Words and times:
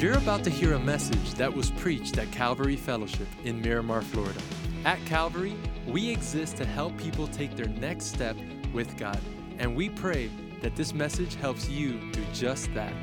You're 0.00 0.16
about 0.16 0.44
to 0.44 0.50
hear 0.50 0.72
a 0.72 0.78
message 0.78 1.34
that 1.34 1.52
was 1.52 1.72
preached 1.72 2.16
at 2.16 2.32
Calvary 2.32 2.74
Fellowship 2.74 3.28
in 3.44 3.60
Miramar, 3.60 4.00
Florida. 4.00 4.40
At 4.86 4.98
Calvary, 5.04 5.54
we 5.86 6.08
exist 6.08 6.56
to 6.56 6.64
help 6.64 6.96
people 6.96 7.28
take 7.28 7.54
their 7.54 7.68
next 7.68 8.06
step 8.06 8.34
with 8.72 8.96
God, 8.96 9.20
and 9.58 9.76
we 9.76 9.90
pray 9.90 10.30
that 10.62 10.74
this 10.74 10.94
message 10.94 11.34
helps 11.34 11.68
you 11.68 12.00
do 12.12 12.24
just 12.32 12.72
that. 12.72 12.94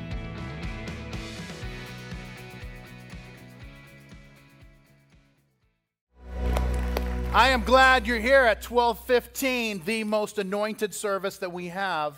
I 7.32 7.50
am 7.50 7.62
glad 7.62 8.08
you're 8.08 8.18
here 8.18 8.42
at 8.42 8.60
12:15, 8.60 9.84
the 9.84 10.02
most 10.02 10.36
anointed 10.36 10.92
service 10.92 11.38
that 11.38 11.52
we 11.52 11.68
have. 11.68 12.16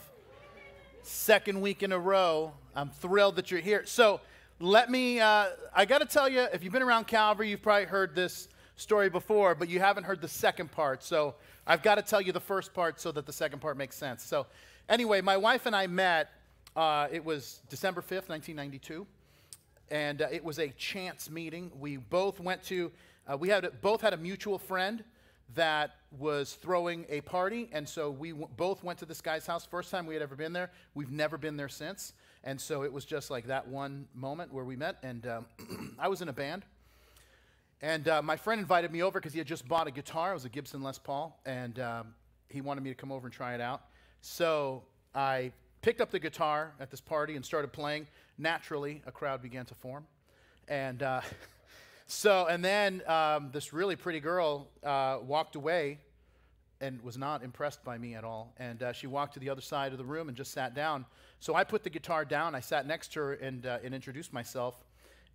Second 1.02 1.60
week 1.60 1.82
in 1.82 1.92
a 1.92 1.98
row. 1.98 2.54
I'm 2.74 2.88
thrilled 2.88 3.36
that 3.36 3.50
you're 3.50 3.61
here. 3.61 3.85
So, 3.85 4.22
let 4.61 4.91
me 4.91 5.19
uh, 5.21 5.46
I 5.75 5.85
got 5.87 5.99
to 5.99 6.07
tell 6.07 6.29
you 6.29 6.43
if 6.53 6.63
you've 6.63 6.73
been 6.73 6.82
around 6.82 7.07
Calvary, 7.07 7.49
you've 7.49 7.63
probably 7.63 7.87
heard 7.87 8.14
this 8.14 8.49
story 8.77 9.09
before, 9.11 9.55
but 9.55 9.69
you 9.69 9.81
haven't 9.81 10.05
heard 10.05 10.21
the 10.21 10.29
second 10.29 10.71
part. 10.71 11.03
So, 11.03 11.35
I've 11.67 11.83
got 11.83 11.96
to 11.96 12.03
tell 12.03 12.21
you 12.21 12.33
the 12.33 12.41
first 12.41 12.73
part 12.73 13.00
so 13.00 13.11
that 13.13 13.27
the 13.27 13.33
second 13.33 13.61
part 13.61 13.77
makes 13.77 13.96
sense. 13.96 14.23
So, 14.23 14.46
anyway, 14.89 15.21
my 15.21 15.36
wife 15.36 15.67
and 15.67 15.75
I 15.75 15.86
met 15.86 16.31
uh, 16.77 17.09
it 17.11 17.25
was 17.25 17.63
December 17.69 18.00
5th, 18.00 18.29
1992 18.29 19.07
and 19.91 20.23
uh, 20.23 20.29
it 20.31 20.45
was 20.45 20.59
a 20.59 20.69
chance 20.71 21.31
meeting. 21.31 21.71
We 21.79 21.97
both 21.97 22.41
went 22.41 22.63
to, 22.64 22.93
uh, 23.31 23.36
we 23.36 23.49
had 23.49 23.69
both 23.81 24.00
had 24.00 24.13
a 24.13 24.17
mutual 24.17 24.58
friend 24.58 25.03
that 25.55 25.97
was 26.19 26.55
throwing 26.55 27.07
a 27.08 27.21
party, 27.22 27.69
and 27.72 27.89
so 27.89 28.11
we 28.11 28.31
w- 28.31 28.49
both 28.57 28.85
went 28.85 29.00
to 29.00 29.05
this 29.05 29.21
guy's 29.21 29.47
house. 29.47 29.67
First 29.67 29.91
time 29.91 30.07
we 30.07 30.14
had 30.14 30.22
ever 30.22 30.36
been 30.36 30.53
there. 30.53 30.71
We've 30.95 31.11
never 31.11 31.36
been 31.36 31.57
there 31.57 31.69
since, 31.69 32.12
and 32.44 32.61
so 32.61 32.83
it 32.83 32.92
was 32.92 33.05
just 33.05 33.30
like 33.30 33.47
that 33.47 33.69
one 33.69 34.06
moment 34.14 34.53
where 34.53 34.64
we 34.64 34.77
met. 34.77 34.96
And 35.02 35.27
um, 35.27 35.46
I 35.98 36.08
was 36.08 36.22
in 36.22 36.28
a 36.28 36.33
band, 36.33 36.64
and 37.83 38.08
uh, 38.08 38.22
my 38.22 38.36
friend 38.36 38.60
invited 38.60 38.92
me 38.92 39.02
over 39.02 39.19
because 39.19 39.33
he 39.33 39.38
had 39.38 39.46
just 39.46 39.66
bought 39.66 39.86
a 39.86 39.91
guitar. 39.91 40.30
It 40.30 40.34
was 40.34 40.44
a 40.44 40.48
Gibson 40.48 40.83
Les 40.83 40.98
Paul, 40.98 41.38
and 41.46 41.78
um, 41.80 42.14
he 42.48 42.61
wanted 42.61 42.83
me 42.83 42.91
to 42.91 42.96
come 42.96 43.12
over 43.12 43.27
and 43.27 43.34
try 43.34 43.55
it 43.55 43.61
out. 43.61 43.83
So 44.20 44.83
I 45.14 45.52
picked 45.83 46.00
up 46.00 46.11
the 46.11 46.18
guitar 46.18 46.72
at 46.78 46.91
this 46.91 47.00
party 47.00 47.36
and 47.36 47.44
started 47.44 47.72
playing. 47.72 48.06
Naturally, 48.38 49.02
a 49.06 49.12
crowd 49.12 49.42
began 49.42 49.64
to 49.66 49.74
form. 49.74 50.06
And 50.68 51.02
uh, 51.02 51.20
so, 52.06 52.46
and 52.46 52.64
then 52.64 53.02
um, 53.06 53.50
this 53.52 53.72
really 53.72 53.96
pretty 53.96 54.20
girl 54.20 54.68
uh, 54.84 55.18
walked 55.22 55.56
away 55.56 55.98
and 56.81 57.00
was 57.03 57.19
not 57.19 57.42
impressed 57.42 57.84
by 57.84 57.98
me 57.98 58.14
at 58.14 58.25
all. 58.25 58.55
And 58.59 58.83
uh, 58.83 58.92
she 58.92 59.06
walked 59.06 59.34
to 59.34 59.41
the 59.41 59.50
other 59.50 59.61
side 59.61 59.92
of 59.92 59.98
the 59.98 60.05
room 60.05 60.28
and 60.28 60.36
just 60.36 60.53
sat 60.53 60.75
down. 60.75 61.05
So 61.39 61.55
I 61.55 61.64
put 61.64 61.84
the 61.84 61.91
guitar 61.91 62.25
down. 62.25 62.55
I 62.55 62.61
sat 62.61 62.86
next 62.86 63.12
to 63.12 63.20
her 63.20 63.33
and, 63.34 63.67
uh, 63.67 63.78
and 63.84 63.95
introduced 63.95 64.33
myself. 64.33 64.83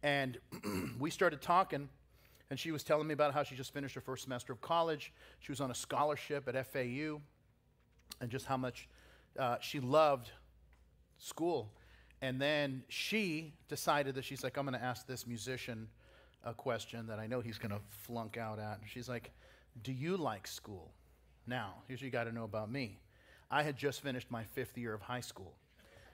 And 0.01 0.39
we 0.99 1.09
started 1.09 1.41
talking. 1.41 1.89
And 2.49 2.59
she 2.59 2.71
was 2.71 2.83
telling 2.83 3.07
me 3.07 3.13
about 3.13 3.33
how 3.33 3.43
she 3.43 3.55
just 3.55 3.73
finished 3.73 3.95
her 3.95 4.01
first 4.01 4.23
semester 4.23 4.53
of 4.53 4.61
college. 4.61 5.11
She 5.39 5.51
was 5.51 5.61
on 5.61 5.71
a 5.71 5.75
scholarship 5.75 6.47
at 6.47 6.67
FAU, 6.67 7.19
and 8.21 8.29
just 8.29 8.45
how 8.45 8.57
much 8.57 8.87
uh, 9.39 9.57
she 9.59 9.79
loved 9.79 10.31
school. 11.17 11.71
And 12.21 12.39
then 12.39 12.83
she 12.87 13.53
decided 13.67 14.15
that 14.15 14.25
she's 14.25 14.43
like, 14.43 14.57
I'm 14.57 14.65
going 14.65 14.77
to 14.77 14.83
ask 14.83 15.07
this 15.07 15.25
musician 15.25 15.87
a 16.43 16.53
question 16.53 17.07
that 17.07 17.17
I 17.17 17.25
know 17.25 17.41
he's 17.41 17.57
going 17.57 17.71
to 17.71 17.81
flunk 17.89 18.37
out 18.37 18.59
at. 18.59 18.79
And 18.79 18.87
she's 18.87 19.09
like, 19.09 19.31
Do 19.81 19.91
you 19.91 20.15
like 20.15 20.45
school? 20.45 20.91
Now, 21.47 21.73
here's 21.87 21.99
what 21.99 22.05
you 22.05 22.11
got 22.11 22.23
to 22.25 22.31
know 22.31 22.43
about 22.43 22.71
me. 22.71 22.99
I 23.51 23.63
had 23.63 23.77
just 23.77 24.01
finished 24.01 24.31
my 24.31 24.43
fifth 24.43 24.77
year 24.77 24.93
of 24.93 25.01
high 25.01 25.21
school. 25.21 25.53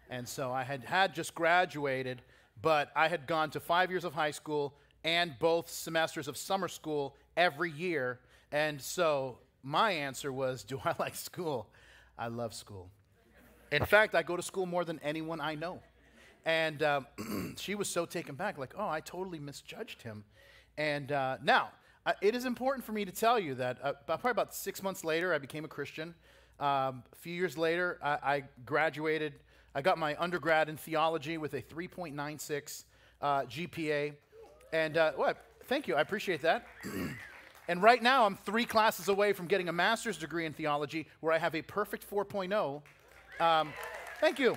And 0.10 0.28
so 0.28 0.52
I 0.52 0.64
had, 0.64 0.84
had 0.84 1.16
just 1.16 1.34
graduated, 1.34 2.22
but 2.62 2.92
I 2.96 3.08
had 3.08 3.28
gone 3.28 3.50
to 3.52 3.59
five 3.59 3.90
years 3.90 4.04
of 4.04 4.14
high 4.14 4.32
school 4.32 4.74
and 5.04 5.34
both 5.40 5.70
semesters 5.70 6.28
of 6.28 6.36
summer 6.36 6.68
school 6.68 7.16
every 7.38 7.72
year. 7.72 8.20
And 8.52 8.81
so 8.81 9.38
my 9.64 9.91
answer 9.91 10.34
was, 10.34 10.64
Do 10.66 10.81
I 10.84 10.94
like 11.00 11.16
school? 11.16 11.68
I 12.18 12.28
love 12.28 12.53
school. 12.53 12.90
In 13.72 13.86
fact, 13.86 14.16
I 14.16 14.24
go 14.24 14.36
to 14.36 14.44
school 14.44 14.66
more 14.66 14.84
than 14.84 15.00
anyone 15.02 15.40
I 15.40 15.56
know. 15.56 15.80
And 16.46 16.84
um, 16.84 17.08
she 17.58 17.75
was 17.75 17.88
so 17.88 18.06
taken 18.06 18.36
back, 18.36 18.58
like, 18.58 18.74
oh, 18.78 18.88
I 18.88 19.00
totally 19.00 19.40
misjudged 19.40 20.02
him. 20.02 20.25
And 20.78 21.12
uh, 21.12 21.38
now, 21.41 21.70
uh, 22.06 22.13
it 22.22 22.35
is 22.35 22.45
important 22.45 22.85
for 22.85 22.91
me 22.91 23.06
to 23.06 23.12
tell 23.12 23.39
you 23.39 23.56
that 23.56 23.78
uh, 23.84 23.94
probably 24.06 24.31
about 24.31 24.53
six 24.53 24.81
months 24.81 25.03
later, 25.03 25.34
I 25.34 25.38
became 25.38 25.66
a 25.66 25.67
Christian. 25.67 26.16
Um, 26.59 27.03
a 27.12 27.16
few 27.19 27.34
years 27.34 27.57
later, 27.57 28.00
I, 28.03 28.09
I, 28.09 28.44
graduated. 28.66 29.34
I 29.73 29.81
got 29.81 29.97
my 29.97 30.16
undergrad 30.19 30.69
in 30.69 30.78
theology 30.78 31.38
with 31.38 31.53
a 31.53 31.61
3.96 31.61 32.84
uh, 33.22 33.41
GPA. 33.44 34.13
And 34.73 34.97
uh, 34.97 35.13
what? 35.13 35.38
Thank 35.66 35.88
you. 35.88 35.95
I 35.95 36.01
appreciate 36.01 36.41
that. 36.41 36.67
and 37.67 37.81
right 37.81 38.01
now, 38.01 38.25
I'm 38.25 38.35
three 38.35 38.66
classes 38.66 39.07
away 39.07 39.34
from 39.34 39.47
getting 39.47 39.69
a 39.69 39.73
master's 39.73 40.17
degree 40.17 40.45
in 40.45 40.53
theology 40.53 41.07
where 41.19 41.34
I 41.34 41.38
have 41.38 41.56
a 41.56 41.61
perfect 41.61 42.09
4.0 42.09 42.81
um, 43.41 43.73
thank 44.19 44.38
you. 44.38 44.56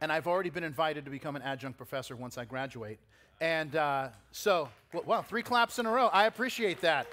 And 0.00 0.10
I've 0.10 0.26
already 0.26 0.48
been 0.48 0.64
invited 0.64 1.04
to 1.04 1.10
become 1.10 1.36
an 1.36 1.42
adjunct 1.42 1.76
professor 1.76 2.16
once 2.16 2.38
I 2.38 2.46
graduate. 2.46 2.98
And 3.40 3.76
uh, 3.76 4.08
so, 4.32 4.68
well, 5.04 5.22
three 5.22 5.42
claps 5.42 5.78
in 5.78 5.86
a 5.86 5.90
row. 5.90 6.08
I 6.08 6.26
appreciate 6.26 6.80
that. 6.80 7.06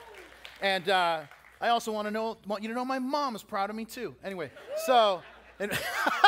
And 0.62 0.90
uh, 0.90 1.22
I 1.62 1.70
also 1.70 1.92
want 1.92 2.08
to 2.08 2.12
know, 2.12 2.38
want 2.48 2.64
you 2.64 2.70
to 2.70 2.76
know 2.76 2.86
my 2.86 3.00
mom 3.00 3.36
is 3.36 3.44
proud 3.44 3.70
of 3.70 3.76
me 3.76 3.86
too. 3.86 4.16
Anyway, 4.24 4.52
so, 4.86 5.22
and 5.60 5.72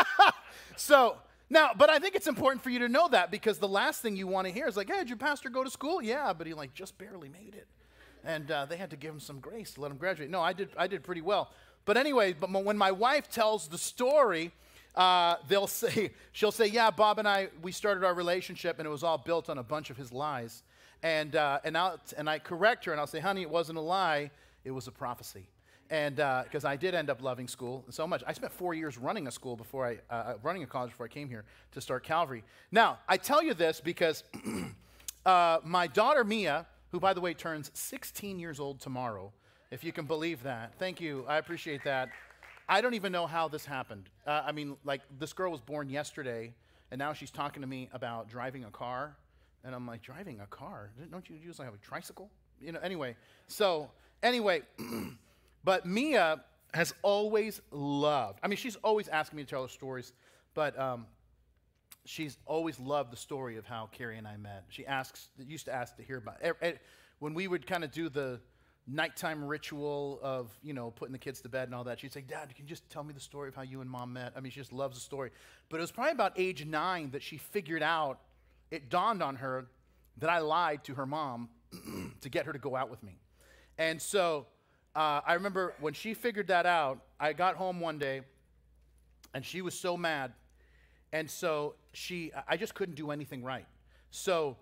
so 0.76 1.18
now, 1.50 1.72
but 1.76 1.90
I 1.90 2.00
think 2.00 2.16
it's 2.16 2.28
important 2.28 2.62
for 2.62 2.70
you 2.70 2.80
to 2.80 2.90
know 2.90 3.08
that 3.10 3.32
because 3.32 3.58
the 3.58 3.68
last 3.68 4.02
thing 4.02 4.16
you 4.16 4.28
want 4.28 4.48
to 4.48 4.54
hear 4.54 4.68
is 4.68 4.76
like, 4.76 4.90
hey, 4.90 5.00
did 5.00 5.10
your 5.10 5.18
pastor 5.18 5.50
go 5.50 5.64
to 5.64 5.70
school? 5.70 6.02
Yeah, 6.02 6.34
but 6.34 6.46
he 6.46 6.54
like 6.54 6.74
just 6.74 6.98
barely 6.98 7.30
made 7.30 7.56
it. 7.56 7.68
And 8.24 8.52
uh, 8.52 8.66
they 8.66 8.78
had 8.78 8.90
to 8.90 8.98
give 8.98 9.14
him 9.14 9.20
some 9.20 9.40
grace 9.40 9.74
to 9.76 9.82
let 9.82 9.90
him 9.90 9.98
graduate. 9.98 10.30
No, 10.30 10.42
I 10.42 10.54
did, 10.54 10.70
I 10.78 10.88
did 10.88 11.04
pretty 11.04 11.22
well. 11.22 11.52
But 11.86 11.96
anyway, 11.96 12.34
but 12.34 12.52
when 12.52 12.78
my 12.78 12.92
wife 12.92 13.30
tells 13.30 13.70
the 13.70 13.78
story, 13.78 14.52
uh, 14.98 15.36
they'll 15.48 15.68
say, 15.68 16.12
she'll 16.34 16.52
say, 16.52 16.68
yeah, 16.68 16.92
Bob 16.92 17.20
and 17.20 17.28
I, 17.28 17.48
we 17.62 17.72
started 17.72 18.04
our 18.04 18.14
relationship 18.14 18.80
and 18.80 18.86
it 18.86 18.90
was 18.90 19.04
all 19.04 19.18
built 19.18 19.50
on 19.50 19.60
a 19.60 19.64
bunch 19.64 19.90
of 19.90 19.96
his 19.96 20.12
lies. 20.12 20.64
And, 21.04 21.36
uh, 21.36 21.60
and, 21.64 21.78
I'll, 21.78 22.00
and 22.18 22.30
I 22.30 22.40
correct 22.40 22.86
her 22.86 22.92
and 22.92 23.00
I'll 23.00 23.08
say, 23.08 23.20
honey, 23.20 23.44
it 23.44 23.50
wasn't 23.50 23.78
a 23.78 23.82
lie, 23.82 24.32
it 24.66 24.72
was 24.72 24.88
a 24.88 24.92
prophecy. 24.92 25.48
And 25.90 26.18
because 26.18 26.66
uh, 26.66 26.70
I 26.70 26.76
did 26.76 26.96
end 26.96 27.10
up 27.10 27.22
loving 27.22 27.48
school 27.48 27.86
so 27.90 28.06
much. 28.06 28.22
I 28.28 28.34
spent 28.34 28.52
four 28.52 28.74
years 28.74 28.98
running 28.98 29.28
a 29.28 29.32
school 29.32 29.56
before 29.56 29.88
I, 29.88 30.14
uh, 30.14 30.34
running 30.44 30.64
a 30.64 30.66
college 30.66 30.90
before 30.90 31.06
I 31.06 31.10
came 31.10 31.30
here 31.30 31.46
to 31.72 31.80
start 31.80 32.04
Calvary. 32.04 32.44
Now, 32.72 32.98
I 33.08 33.16
tell 33.16 33.42
you 33.42 33.54
this 33.54 33.80
because 33.80 34.26
uh, 35.26 35.60
my 35.64 35.88
daughter 35.88 36.26
Mia, 36.26 36.66
who 36.92 37.00
by 37.00 37.14
the 37.14 37.22
way 37.22 37.34
turns 37.34 37.72
16 37.74 38.38
years 38.38 38.60
old 38.60 38.82
tomorrow, 38.82 39.32
if 39.72 39.84
you 39.84 39.94
can 39.94 40.06
believe 40.06 40.44
that. 40.44 40.74
Thank 40.78 41.00
you. 41.00 41.24
I 41.28 41.38
appreciate 41.38 41.84
that. 41.86 42.10
I 42.70 42.82
don't 42.82 42.94
even 42.94 43.12
know 43.12 43.28
how 43.28 43.48
this 43.48 43.66
happened. 43.66 44.10
Uh, 44.26 44.44
I 44.46 44.52
mean, 44.52 44.76
like, 44.84 45.02
this 45.20 45.34
girl 45.34 45.52
was 45.52 45.62
born 45.62 45.90
yesterday, 45.90 46.54
and 46.92 47.00
now 47.00 47.14
she's 47.14 47.32
talking 47.32 47.62
to 47.62 47.68
me 47.68 47.90
about 47.94 48.30
driving 48.30 48.66
a 48.66 48.72
car. 48.72 49.16
And 49.64 49.74
I'm 49.74 49.88
like, 49.88 50.02
driving 50.02 50.40
a 50.40 50.48
car? 50.48 50.92
Don't 51.12 51.30
you 51.30 51.36
usually 51.36 51.66
have 51.66 51.74
a 51.74 51.80
tricycle? 51.80 52.30
You 52.62 52.74
know, 52.74 52.80
anyway. 52.80 53.16
So, 53.48 53.90
anyway, 54.22 54.62
but 55.64 55.86
Mia 55.86 56.44
has 56.74 56.94
always 57.02 57.62
loved, 57.72 58.40
I 58.44 58.48
mean, 58.48 58.58
she's 58.58 58.76
always 58.78 59.08
asking 59.08 59.38
me 59.38 59.44
to 59.44 59.50
tell 59.50 59.64
her 59.64 59.70
stories, 59.70 60.14
but 60.54 60.78
um, 60.78 61.08
she's 62.06 62.38
always 62.46 62.80
loved 62.80 63.12
the 63.12 63.18
story 63.18 63.58
of 63.58 63.66
how 63.66 63.90
Carrie 63.92 64.18
and 64.18 64.28
I 64.28 64.38
met. 64.38 64.66
She 64.70 64.86
asks, 64.86 65.30
used 65.40 65.66
to 65.66 65.74
ask 65.74 65.96
to 65.98 66.04
hear 66.04 66.18
about 66.18 66.38
it. 66.42 66.82
When 67.20 67.34
we 67.34 67.48
would 67.48 67.66
kind 67.66 67.84
of 67.84 67.92
do 67.92 68.10
the, 68.10 68.40
nighttime 68.88 69.44
ritual 69.44 70.20
of, 70.22 70.50
you 70.64 70.74
know, 70.74 70.92
putting 70.92 71.12
the 71.12 71.20
kids 71.20 71.42
to 71.42 71.50
bed 71.50 71.68
and 71.68 71.76
all 71.76 71.84
that. 71.84 72.00
She'd 72.00 72.14
say, 72.14 72.22
Dad, 72.22 72.54
can 72.56 72.66
you 72.66 72.70
just 72.70 72.90
tell 72.90 73.04
me 73.04 73.14
the 73.14 73.20
story 73.20 73.50
of 73.50 73.56
how 73.56 73.62
you 73.62 73.82
and 73.82 73.90
mom 73.90 74.14
met? 74.14 74.34
I 74.36 74.40
mean, 74.40 74.52
she 74.52 74.60
just 74.60 74.72
loves 74.72 74.96
the 74.96 75.02
story. 75.02 75.32
But 75.70 75.78
it 75.78 75.82
was 75.82 75.92
probably 75.92 76.14
about 76.14 76.34
age 76.38 76.66
nine 76.66 77.12
that 77.12 77.22
she 77.22 77.38
figured 77.38 77.84
out, 77.84 78.20
it 78.72 78.90
dawned 78.90 79.22
on 79.22 79.36
her 79.38 79.68
that 80.18 80.30
I 80.30 80.40
lied 80.40 80.84
to 80.86 80.96
her 80.96 81.06
mom 81.06 81.50
to 82.22 82.30
get 82.30 82.46
her 82.46 82.54
to 82.54 82.60
go 82.60 82.76
out 82.76 82.90
with 82.90 83.04
me. 83.04 83.18
And 83.78 84.02
so 84.02 84.48
uh, 84.96 85.22
I 85.26 85.34
remember 85.34 85.74
when 85.80 85.94
she 85.94 86.14
figured 86.14 86.48
that 86.48 86.66
out, 86.66 87.00
I 87.20 87.34
got 87.34 87.56
home 87.56 87.80
one 87.80 88.00
day 88.00 88.22
and 89.34 89.46
she 89.46 89.62
was 89.62 89.78
so 89.78 89.98
mad. 89.98 90.34
And 91.14 91.30
so 91.30 91.76
she, 91.94 92.32
I 92.48 92.58
just 92.58 92.74
couldn't 92.74 92.96
do 92.96 93.12
anything 93.12 93.44
right. 93.44 93.68
So 94.12 94.58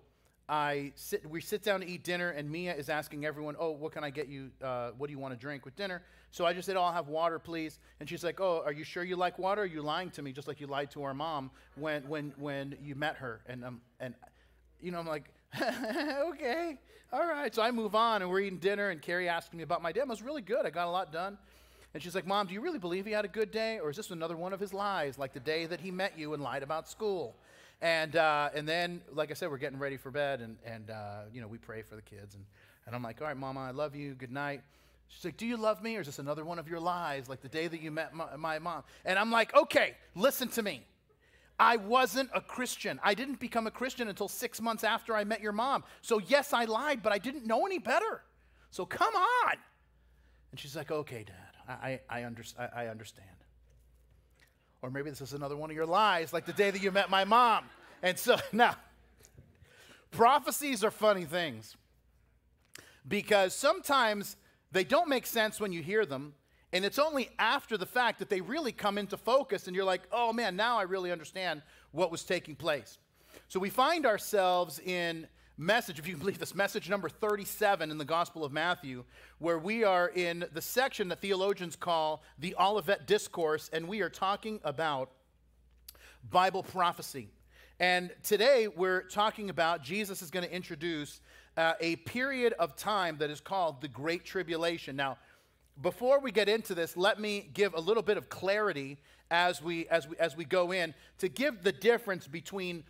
I 0.48 0.92
sit, 0.94 1.28
we 1.28 1.40
sit 1.40 1.62
down 1.62 1.80
to 1.80 1.86
eat 1.88 2.04
dinner, 2.04 2.30
and 2.30 2.48
Mia 2.48 2.74
is 2.74 2.88
asking 2.88 3.24
everyone, 3.24 3.56
"Oh, 3.58 3.72
what 3.72 3.92
can 3.92 4.04
I 4.04 4.10
get 4.10 4.28
you? 4.28 4.50
Uh, 4.62 4.90
what 4.96 5.08
do 5.08 5.12
you 5.12 5.18
want 5.18 5.34
to 5.34 5.40
drink 5.40 5.64
with 5.64 5.74
dinner?" 5.74 6.02
So 6.30 6.46
I 6.46 6.52
just 6.52 6.66
said, 6.66 6.76
"Oh, 6.76 6.82
I'll 6.82 6.92
have 6.92 7.08
water, 7.08 7.38
please." 7.40 7.80
And 7.98 8.08
she's 8.08 8.22
like, 8.22 8.40
"Oh, 8.40 8.62
are 8.64 8.72
you 8.72 8.84
sure 8.84 9.02
you 9.02 9.16
like 9.16 9.38
water? 9.38 9.62
Are 9.62 9.66
you 9.66 9.82
lying 9.82 10.10
to 10.10 10.22
me, 10.22 10.32
just 10.32 10.46
like 10.46 10.60
you 10.60 10.68
lied 10.68 10.90
to 10.92 11.02
our 11.02 11.14
mom 11.14 11.50
when 11.74 12.08
when 12.08 12.32
when 12.38 12.76
you 12.80 12.94
met 12.94 13.16
her?" 13.16 13.40
And 13.46 13.64
um 13.64 13.80
and 13.98 14.14
you 14.80 14.92
know 14.92 15.00
I'm 15.00 15.06
like, 15.06 15.24
"Okay, 15.60 16.78
all 17.12 17.26
right." 17.26 17.52
So 17.52 17.62
I 17.62 17.72
move 17.72 17.96
on, 17.96 18.22
and 18.22 18.30
we're 18.30 18.40
eating 18.40 18.60
dinner, 18.60 18.90
and 18.90 19.02
Carrie 19.02 19.28
asked 19.28 19.52
me 19.52 19.64
about 19.64 19.82
my 19.82 19.90
day. 19.90 20.00
It 20.00 20.08
was 20.08 20.22
really 20.22 20.42
good. 20.42 20.64
I 20.64 20.70
got 20.70 20.86
a 20.86 20.90
lot 20.90 21.12
done. 21.12 21.38
And 21.94 22.02
she's 22.02 22.14
like, 22.14 22.26
Mom, 22.26 22.46
do 22.46 22.52
you 22.52 22.60
really 22.60 22.78
believe 22.78 23.06
he 23.06 23.12
had 23.12 23.24
a 23.24 23.28
good 23.28 23.50
day? 23.50 23.78
Or 23.78 23.88
is 23.88 23.96
this 23.96 24.10
another 24.10 24.36
one 24.36 24.52
of 24.52 24.60
his 24.60 24.74
lies, 24.74 25.16
like 25.16 25.32
the 25.32 25.40
day 25.40 25.64
that 25.64 25.80
he 25.80 25.90
met 25.90 26.18
you 26.18 26.34
and 26.34 26.42
lied 26.42 26.62
about 26.62 26.90
school? 26.90 27.36
And, 27.82 28.16
uh, 28.16 28.50
and 28.54 28.66
then, 28.66 29.02
like 29.12 29.30
I 29.30 29.34
said, 29.34 29.50
we're 29.50 29.58
getting 29.58 29.78
ready 29.78 29.96
for 29.96 30.10
bed, 30.10 30.40
and, 30.40 30.56
and 30.64 30.90
uh, 30.90 31.22
you 31.32 31.40
know, 31.40 31.46
we 31.46 31.58
pray 31.58 31.82
for 31.82 31.94
the 31.94 32.02
kids. 32.02 32.34
And, 32.34 32.44
and 32.86 32.94
I'm 32.94 33.02
like, 33.02 33.20
all 33.20 33.26
right, 33.26 33.36
Mama, 33.36 33.60
I 33.60 33.70
love 33.70 33.94
you. 33.94 34.14
Good 34.14 34.32
night. 34.32 34.62
She's 35.08 35.24
like, 35.24 35.36
do 35.36 35.46
you 35.46 35.56
love 35.56 35.82
me, 35.82 35.96
or 35.96 36.00
is 36.00 36.06
this 36.06 36.18
another 36.18 36.44
one 36.44 36.58
of 36.58 36.68
your 36.68 36.80
lies, 36.80 37.28
like 37.28 37.40
the 37.40 37.48
day 37.48 37.68
that 37.68 37.80
you 37.80 37.90
met 37.90 38.14
my, 38.14 38.36
my 38.36 38.58
mom? 38.58 38.82
And 39.04 39.18
I'm 39.18 39.30
like, 39.30 39.54
okay, 39.54 39.94
listen 40.14 40.48
to 40.48 40.62
me. 40.62 40.82
I 41.58 41.76
wasn't 41.76 42.30
a 42.34 42.40
Christian. 42.40 42.98
I 43.02 43.14
didn't 43.14 43.40
become 43.40 43.66
a 43.66 43.70
Christian 43.70 44.08
until 44.08 44.28
six 44.28 44.60
months 44.60 44.84
after 44.84 45.14
I 45.14 45.24
met 45.24 45.40
your 45.40 45.52
mom. 45.52 45.84
So, 46.02 46.18
yes, 46.18 46.52
I 46.52 46.64
lied, 46.64 47.02
but 47.02 47.12
I 47.12 47.18
didn't 47.18 47.46
know 47.46 47.64
any 47.66 47.78
better. 47.78 48.22
So, 48.70 48.84
come 48.84 49.14
on. 49.14 49.54
And 50.50 50.60
she's 50.60 50.76
like, 50.76 50.90
okay, 50.90 51.24
Dad, 51.24 51.76
I, 51.82 52.00
I, 52.10 52.24
under, 52.24 52.42
I, 52.58 52.84
I 52.84 52.86
understand. 52.88 53.28
Or 54.86 54.90
maybe 54.90 55.10
this 55.10 55.20
is 55.20 55.32
another 55.32 55.56
one 55.56 55.68
of 55.68 55.74
your 55.74 55.84
lies, 55.84 56.32
like 56.32 56.46
the 56.46 56.52
day 56.52 56.70
that 56.70 56.80
you 56.80 56.92
met 56.92 57.10
my 57.10 57.24
mom. 57.24 57.64
And 58.04 58.16
so, 58.16 58.36
now, 58.52 58.76
prophecies 60.12 60.84
are 60.84 60.92
funny 60.92 61.24
things 61.24 61.76
because 63.08 63.52
sometimes 63.52 64.36
they 64.70 64.84
don't 64.84 65.08
make 65.08 65.26
sense 65.26 65.58
when 65.58 65.72
you 65.72 65.82
hear 65.82 66.06
them, 66.06 66.34
and 66.72 66.84
it's 66.84 67.00
only 67.00 67.30
after 67.36 67.76
the 67.76 67.84
fact 67.84 68.20
that 68.20 68.30
they 68.30 68.40
really 68.40 68.70
come 68.70 68.96
into 68.96 69.16
focus, 69.16 69.66
and 69.66 69.74
you're 69.74 69.84
like, 69.84 70.02
oh 70.12 70.32
man, 70.32 70.54
now 70.54 70.78
I 70.78 70.82
really 70.82 71.10
understand 71.10 71.62
what 71.90 72.12
was 72.12 72.22
taking 72.22 72.54
place. 72.54 72.98
So 73.48 73.58
we 73.58 73.70
find 73.70 74.06
ourselves 74.06 74.78
in 74.78 75.26
message, 75.58 75.98
if 75.98 76.06
you 76.06 76.12
can 76.12 76.20
believe 76.20 76.38
this, 76.38 76.54
message 76.54 76.90
number 76.90 77.08
37 77.08 77.90
in 77.90 77.96
the 77.96 78.04
Gospel 78.04 78.44
of 78.44 78.52
Matthew, 78.52 79.04
where 79.38 79.58
we 79.58 79.84
are 79.84 80.08
in 80.08 80.44
the 80.52 80.60
section 80.60 81.08
that 81.08 81.20
theologians 81.20 81.76
call 81.76 82.22
the 82.38 82.54
Olivet 82.60 83.06
Discourse, 83.06 83.70
and 83.72 83.88
we 83.88 84.02
are 84.02 84.10
talking 84.10 84.60
about 84.64 85.10
Bible 86.30 86.62
prophecy. 86.62 87.28
And 87.80 88.10
today 88.22 88.68
we're 88.68 89.02
talking 89.02 89.48
about 89.48 89.82
Jesus 89.82 90.20
is 90.20 90.30
going 90.30 90.44
to 90.44 90.52
introduce 90.52 91.20
uh, 91.56 91.72
a 91.80 91.96
period 91.96 92.52
of 92.58 92.76
time 92.76 93.16
that 93.18 93.30
is 93.30 93.40
called 93.40 93.80
the 93.80 93.88
Great 93.88 94.26
Tribulation. 94.26 94.94
Now, 94.94 95.16
before 95.80 96.20
we 96.20 96.32
get 96.32 96.50
into 96.50 96.74
this, 96.74 96.96
let 96.98 97.18
me 97.18 97.48
give 97.54 97.72
a 97.74 97.80
little 97.80 98.02
bit 98.02 98.18
of 98.18 98.28
clarity 98.28 98.98
as 99.30 99.62
we, 99.62 99.88
as 99.88 100.06
we, 100.06 100.16
as 100.18 100.36
we 100.36 100.44
go 100.44 100.72
in 100.72 100.94
to 101.18 101.28
give 101.28 101.62
the 101.62 101.72
difference 101.72 102.26
between 102.26 102.84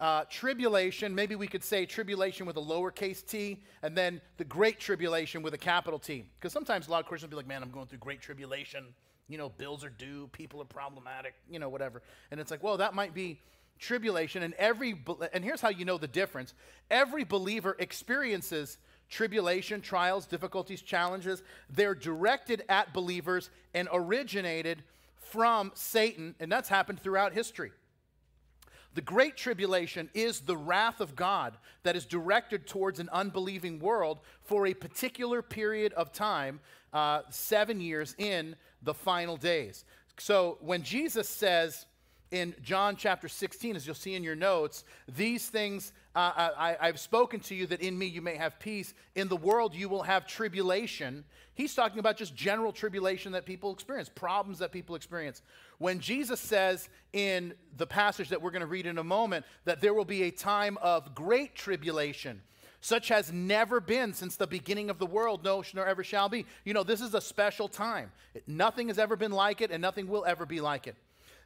uh, 0.00 0.24
tribulation, 0.30 1.14
maybe 1.14 1.34
we 1.34 1.48
could 1.48 1.64
say 1.64 1.84
tribulation 1.84 2.46
with 2.46 2.56
a 2.56 2.60
lowercase 2.60 3.26
t, 3.26 3.62
and 3.82 3.96
then 3.96 4.20
the 4.36 4.44
great 4.44 4.78
tribulation 4.78 5.42
with 5.42 5.54
a 5.54 5.58
capital 5.58 5.98
T. 5.98 6.24
Because 6.38 6.52
sometimes 6.52 6.86
a 6.86 6.90
lot 6.90 7.00
of 7.00 7.06
Christians 7.06 7.30
will 7.30 7.38
be 7.38 7.42
like, 7.42 7.48
man, 7.48 7.62
I'm 7.62 7.70
going 7.70 7.86
through 7.86 7.98
great 7.98 8.20
tribulation. 8.20 8.84
You 9.28 9.38
know, 9.38 9.48
bills 9.48 9.84
are 9.84 9.90
due, 9.90 10.28
people 10.32 10.62
are 10.62 10.66
problematic, 10.66 11.34
you 11.50 11.58
know, 11.58 11.68
whatever. 11.68 12.02
And 12.30 12.40
it's 12.40 12.50
like, 12.50 12.62
well, 12.62 12.76
that 12.76 12.94
might 12.94 13.12
be 13.12 13.40
tribulation. 13.78 14.42
And 14.42 14.54
every, 14.54 14.94
and 15.32 15.44
here's 15.44 15.60
how 15.60 15.68
you 15.68 15.84
know 15.84 15.98
the 15.98 16.08
difference 16.08 16.54
every 16.90 17.24
believer 17.24 17.76
experiences 17.78 18.78
tribulation, 19.08 19.80
trials, 19.80 20.26
difficulties, 20.26 20.82
challenges. 20.82 21.42
They're 21.70 21.94
directed 21.94 22.62
at 22.68 22.92
believers 22.92 23.50
and 23.74 23.88
originated 23.92 24.82
from 25.16 25.72
Satan, 25.74 26.34
and 26.40 26.52
that's 26.52 26.68
happened 26.68 27.00
throughout 27.00 27.32
history. 27.32 27.72
The 28.98 29.02
Great 29.02 29.36
Tribulation 29.36 30.10
is 30.12 30.40
the 30.40 30.56
wrath 30.56 31.00
of 31.00 31.14
God 31.14 31.56
that 31.84 31.94
is 31.94 32.04
directed 32.04 32.66
towards 32.66 32.98
an 32.98 33.08
unbelieving 33.12 33.78
world 33.78 34.18
for 34.42 34.66
a 34.66 34.74
particular 34.74 35.40
period 35.40 35.92
of 35.92 36.10
time, 36.10 36.58
uh, 36.92 37.20
seven 37.30 37.80
years 37.80 38.16
in 38.18 38.56
the 38.82 38.92
final 38.92 39.36
days. 39.36 39.84
So 40.18 40.58
when 40.62 40.82
Jesus 40.82 41.28
says, 41.28 41.86
in 42.32 42.56
John 42.60 42.96
chapter 42.96 43.28
16, 43.28 43.76
as 43.76 43.86
you'll 43.86 43.94
see 43.94 44.16
in 44.16 44.24
your 44.24 44.34
notes, 44.34 44.84
these 45.06 45.48
things 45.48 45.92
uh, 46.18 46.50
I, 46.58 46.76
I've 46.80 46.98
spoken 46.98 47.38
to 47.40 47.54
you 47.54 47.68
that 47.68 47.80
in 47.80 47.96
me 47.96 48.06
you 48.06 48.20
may 48.20 48.34
have 48.34 48.58
peace. 48.58 48.92
In 49.14 49.28
the 49.28 49.36
world 49.36 49.72
you 49.76 49.88
will 49.88 50.02
have 50.02 50.26
tribulation. 50.26 51.24
He's 51.54 51.76
talking 51.76 52.00
about 52.00 52.16
just 52.16 52.34
general 52.34 52.72
tribulation 52.72 53.30
that 53.32 53.46
people 53.46 53.72
experience, 53.72 54.08
problems 54.12 54.58
that 54.58 54.72
people 54.72 54.96
experience. 54.96 55.42
When 55.78 56.00
Jesus 56.00 56.40
says 56.40 56.88
in 57.12 57.54
the 57.76 57.86
passage 57.86 58.30
that 58.30 58.42
we're 58.42 58.50
going 58.50 58.60
to 58.60 58.66
read 58.66 58.86
in 58.86 58.98
a 58.98 59.04
moment 59.04 59.46
that 59.64 59.80
there 59.80 59.94
will 59.94 60.04
be 60.04 60.24
a 60.24 60.30
time 60.30 60.76
of 60.82 61.14
great 61.14 61.54
tribulation, 61.54 62.42
such 62.80 63.08
has 63.08 63.32
never 63.32 63.80
been 63.80 64.12
since 64.12 64.36
the 64.36 64.46
beginning 64.46 64.90
of 64.90 64.98
the 64.98 65.06
world, 65.06 65.44
no, 65.44 65.62
nor 65.74 65.86
ever 65.86 66.04
shall 66.04 66.28
be. 66.28 66.46
You 66.64 66.74
know, 66.74 66.82
this 66.82 67.00
is 67.00 67.14
a 67.14 67.20
special 67.20 67.68
time. 67.68 68.12
Nothing 68.46 68.88
has 68.88 68.98
ever 68.98 69.16
been 69.16 69.32
like 69.32 69.60
it, 69.60 69.70
and 69.70 69.80
nothing 69.80 70.08
will 70.08 70.24
ever 70.24 70.46
be 70.46 70.60
like 70.60 70.86
it. 70.86 70.96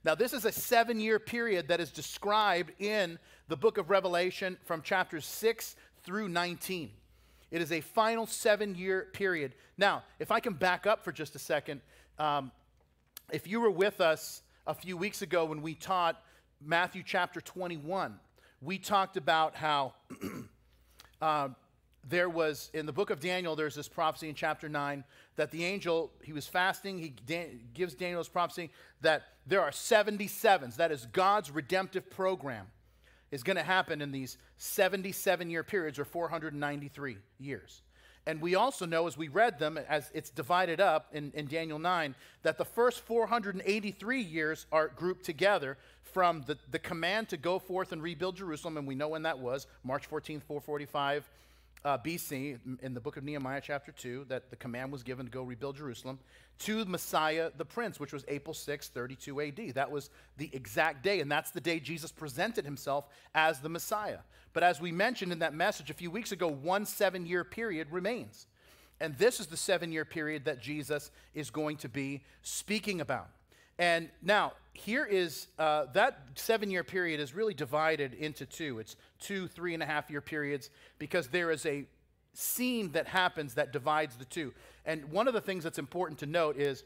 Now, 0.05 0.15
this 0.15 0.33
is 0.33 0.45
a 0.45 0.53
seven 0.53 0.99
year 0.99 1.19
period 1.19 1.69
that 1.69 1.81
is 1.81 1.91
described 1.91 2.73
in 2.81 3.19
the 3.49 3.57
book 3.57 3.79
of 3.79 3.89
Revelation 3.89 4.59
from 4.65 4.83
chapters 4.83 5.25
6 5.27 5.77
through 6.05 6.29
19. 6.29 6.91
It 7.51 7.61
is 7.61 7.71
a 7.71 7.83
final 7.83 8.27
seven 8.27 8.75
year 8.75 9.09
period. 9.13 9.55
Now, 9.77 10.03
if 10.19 10.31
I 10.31 10.41
can 10.41 10.55
back 10.55 10.87
up 10.87 11.05
for 11.05 11.13
just 11.13 11.37
a 11.37 11.39
second, 11.39 11.83
um, 12.19 12.51
if 13.33 13.47
you 13.47 13.61
were 13.61 13.71
with 13.71 14.01
us 14.01 14.43
a 14.67 14.75
few 14.75 14.97
weeks 14.97 15.23
ago 15.23 15.47
when 15.47 15.63
we 15.63 15.75
taught 15.75 16.23
Matthew 16.65 17.03
chapter 17.05 17.41
21, 17.41 18.21
we 18.61 18.79
talked 18.79 19.17
about 19.17 19.57
how 19.57 19.95
uh, 21.23 21.49
there 22.09 22.29
was, 22.29 22.71
in 22.75 22.85
the 22.85 22.93
book 22.93 23.11
of 23.11 23.21
Daniel, 23.21 23.57
there's 23.57 23.75
this 23.75 23.89
prophecy 23.89 24.29
in 24.29 24.35
chapter 24.35 24.69
9 24.69 25.03
that 25.37 25.51
the 25.51 25.65
angel, 25.65 26.13
he 26.23 26.33
was 26.33 26.47
fasting, 26.47 26.99
he 26.99 27.15
da- 27.27 27.59
gives 27.75 27.95
Daniel's 27.95 28.29
prophecy 28.29 28.71
that 29.01 29.23
there 29.47 29.63
are 29.63 29.71
77s. 29.71 30.77
That 30.77 30.93
is 30.93 31.07
God's 31.07 31.51
redemptive 31.51 32.11
program 32.11 32.67
is 33.31 33.43
going 33.43 33.57
to 33.57 33.63
happen 33.63 34.03
in 34.03 34.13
these 34.13 34.37
77 34.59 35.49
year 35.49 35.65
periods 35.65 35.99
or 35.99 36.05
493 36.05 37.17
years. 37.39 37.83
And 38.27 38.41
we 38.41 38.55
also 38.55 38.87
know, 38.87 39.07
as 39.07 39.17
we 39.17 39.29
read 39.29 39.59
them, 39.59 39.79
as 39.89 40.11
it's 40.15 40.31
divided 40.31 40.81
up 40.81 41.09
in, 41.13 41.33
in 41.35 41.47
Daniel 41.47 41.79
9, 41.79 42.15
that 42.43 42.57
the 42.57 42.65
first 42.65 43.01
483 43.01 44.21
years 44.21 44.67
are 44.71 44.89
grouped 44.89 45.25
together 45.25 45.77
from 46.03 46.43
the, 46.47 46.57
the 46.71 46.79
command 46.79 47.29
to 47.31 47.37
go 47.37 47.59
forth 47.59 47.91
and 47.91 48.03
rebuild 48.03 48.37
Jerusalem, 48.37 48.77
and 48.77 48.87
we 48.87 48.95
know 48.95 49.09
when 49.09 49.23
that 49.23 49.39
was 49.39 49.67
March 49.83 50.09
14th, 50.09 50.43
445 50.43 51.29
uh, 51.85 51.99
BC, 51.99 52.59
in 52.81 52.95
the 52.95 53.01
book 53.01 53.17
of 53.17 53.25
Nehemiah, 53.25 53.61
chapter 53.63 53.93
2, 53.93 54.27
that 54.29 54.51
the 54.51 54.57
command 54.57 54.93
was 54.93 55.03
given 55.03 55.27
to 55.27 55.33
go 55.33 55.43
rebuild 55.43 55.77
Jerusalem, 55.77 56.19
to 56.61 56.85
Messiah 56.85 57.51
the 57.57 57.65
Prince, 57.65 57.99
which 57.99 58.13
was 58.13 58.25
April 58.29 58.55
6, 58.55 58.89
32 58.89 59.41
AD. 59.41 59.75
That 59.75 59.91
was 59.91 60.11
the 60.37 60.49
exact 60.53 61.03
day, 61.03 61.21
and 61.21 61.31
that's 61.31 61.51
the 61.51 61.61
day 61.61 61.81
Jesus 61.81 62.13
presented 62.13 62.65
himself 62.65 63.07
as 63.35 63.61
the 63.61 63.69
Messiah. 63.69 64.19
But 64.53 64.63
as 64.63 64.81
we 64.81 64.93
mentioned 64.93 65.33
in 65.33 65.41
that 65.41 65.55
message 65.55 65.91
a 65.91 65.95
few 65.95 66.11
weeks 66.11 66.31
ago, 66.31 66.47
one 66.49 66.87
seven 66.87 67.27
year 67.27 67.43
period 67.43 67.89
remains. 67.91 68.47
And 69.01 69.17
this 69.19 69.41
is 69.41 69.47
the 69.47 69.57
seven 69.57 69.91
year 69.91 70.05
period 70.05 70.45
that 70.45 70.61
Jesus 70.61 71.11
is 71.35 71.51
going 71.51 71.79
to 71.79 71.89
be 71.89 72.23
speaking 72.43 73.01
about. 73.01 73.29
And 73.79 74.11
now, 74.23 74.53
here 74.75 75.05
is 75.05 75.49
uh, 75.59 75.87
that 75.95 76.19
seven 76.35 76.71
year 76.71 76.85
period 76.85 77.21
is 77.21 77.35
really 77.35 77.55
divided 77.55 78.15
into 78.15 78.47
two. 78.47 78.79
It's 78.79 78.97
two, 79.19 79.49
three 79.49 79.75
and 79.75 79.83
a 79.83 79.87
half 79.87 80.11
year 80.11 80.21
periods 80.21 80.71
because 80.99 81.29
there 81.29 81.51
is 81.51 81.67
a 81.67 81.85
scene 82.35 82.93
that 82.93 83.07
happens 83.07 83.55
that 83.55 83.73
divides 83.73 84.17
the 84.17 84.25
two. 84.25 84.53
And 84.85 85.05
one 85.07 85.29
of 85.29 85.35
the 85.35 85.41
things 85.41 85.65
that's 85.65 85.79
important 85.79 86.19
to 86.21 86.27
note 86.27 86.57
is 86.57 86.85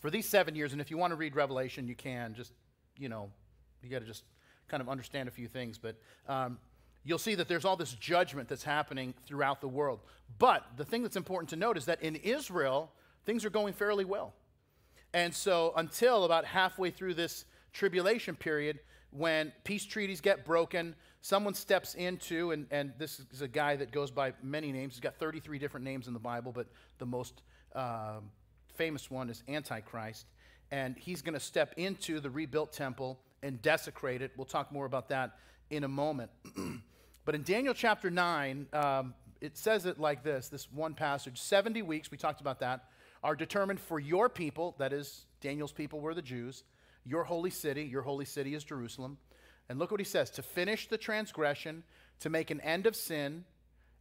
for 0.00 0.10
these 0.10 0.28
seven 0.28 0.54
years, 0.54 0.72
and 0.72 0.80
if 0.80 0.90
you 0.90 0.96
want 0.96 1.10
to 1.10 1.16
read 1.16 1.34
Revelation, 1.34 1.86
you 1.86 1.94
can, 1.94 2.34
just, 2.34 2.52
you 2.96 3.08
know, 3.08 3.30
you 3.82 3.90
got 3.90 4.00
to 4.00 4.06
just 4.06 4.24
kind 4.68 4.80
of 4.80 4.88
understand 4.88 5.28
a 5.28 5.32
few 5.32 5.48
things. 5.48 5.78
But 5.78 5.96
um, 6.28 6.58
you'll 7.04 7.18
see 7.18 7.34
that 7.34 7.48
there's 7.48 7.64
all 7.64 7.76
this 7.76 7.92
judgment 7.92 8.48
that's 8.48 8.64
happening 8.64 9.12
throughout 9.26 9.60
the 9.60 9.68
world. 9.68 10.00
But 10.38 10.64
the 10.76 10.84
thing 10.84 11.02
that's 11.02 11.16
important 11.16 11.50
to 11.50 11.56
note 11.56 11.76
is 11.76 11.84
that 11.86 12.02
in 12.02 12.16
Israel, 12.16 12.92
things 13.26 13.44
are 13.44 13.50
going 13.50 13.74
fairly 13.74 14.04
well. 14.04 14.34
And 15.12 15.34
so, 15.34 15.72
until 15.76 16.24
about 16.24 16.44
halfway 16.44 16.90
through 16.90 17.14
this 17.14 17.44
tribulation 17.72 18.36
period, 18.36 18.80
when 19.10 19.52
peace 19.64 19.84
treaties 19.84 20.20
get 20.20 20.44
broken, 20.44 20.94
someone 21.20 21.54
steps 21.54 21.94
into, 21.94 22.52
and, 22.52 22.66
and 22.70 22.92
this 22.98 23.20
is 23.32 23.42
a 23.42 23.48
guy 23.48 23.76
that 23.76 23.90
goes 23.90 24.10
by 24.10 24.32
many 24.42 24.72
names. 24.72 24.94
He's 24.94 25.00
got 25.00 25.16
33 25.16 25.58
different 25.58 25.84
names 25.84 26.06
in 26.06 26.12
the 26.12 26.20
Bible, 26.20 26.52
but 26.52 26.68
the 26.98 27.06
most 27.06 27.42
uh, 27.74 28.20
famous 28.74 29.10
one 29.10 29.28
is 29.28 29.42
Antichrist. 29.48 30.26
And 30.70 30.96
he's 30.96 31.22
going 31.22 31.34
to 31.34 31.40
step 31.40 31.74
into 31.76 32.20
the 32.20 32.30
rebuilt 32.30 32.72
temple 32.72 33.18
and 33.42 33.60
desecrate 33.60 34.22
it. 34.22 34.30
We'll 34.36 34.44
talk 34.44 34.70
more 34.70 34.86
about 34.86 35.08
that 35.08 35.38
in 35.70 35.82
a 35.82 35.88
moment. 35.88 36.30
but 37.24 37.34
in 37.34 37.42
Daniel 37.42 37.74
chapter 37.74 38.10
9, 38.10 38.66
um, 38.72 39.14
it 39.40 39.56
says 39.56 39.86
it 39.86 39.98
like 39.98 40.22
this 40.22 40.48
this 40.48 40.70
one 40.70 40.94
passage 40.94 41.40
70 41.40 41.82
weeks, 41.82 42.10
we 42.10 42.18
talked 42.18 42.40
about 42.40 42.60
that 42.60 42.84
are 43.22 43.36
determined 43.36 43.80
for 43.80 44.00
your 44.00 44.28
people, 44.28 44.74
that 44.78 44.92
is, 44.92 45.26
Daniel's 45.40 45.72
people 45.72 46.00
were 46.00 46.14
the 46.14 46.22
Jews, 46.22 46.64
your 47.04 47.24
holy 47.24 47.50
city, 47.50 47.84
your 47.84 48.02
holy 48.02 48.24
city 48.24 48.54
is 48.54 48.64
Jerusalem. 48.64 49.18
And 49.68 49.78
look 49.78 49.90
what 49.90 50.00
he 50.00 50.04
says 50.04 50.30
to 50.30 50.42
finish 50.42 50.88
the 50.88 50.98
transgression, 50.98 51.84
to 52.20 52.30
make 52.30 52.50
an 52.50 52.60
end 52.60 52.86
of 52.86 52.96
sin, 52.96 53.44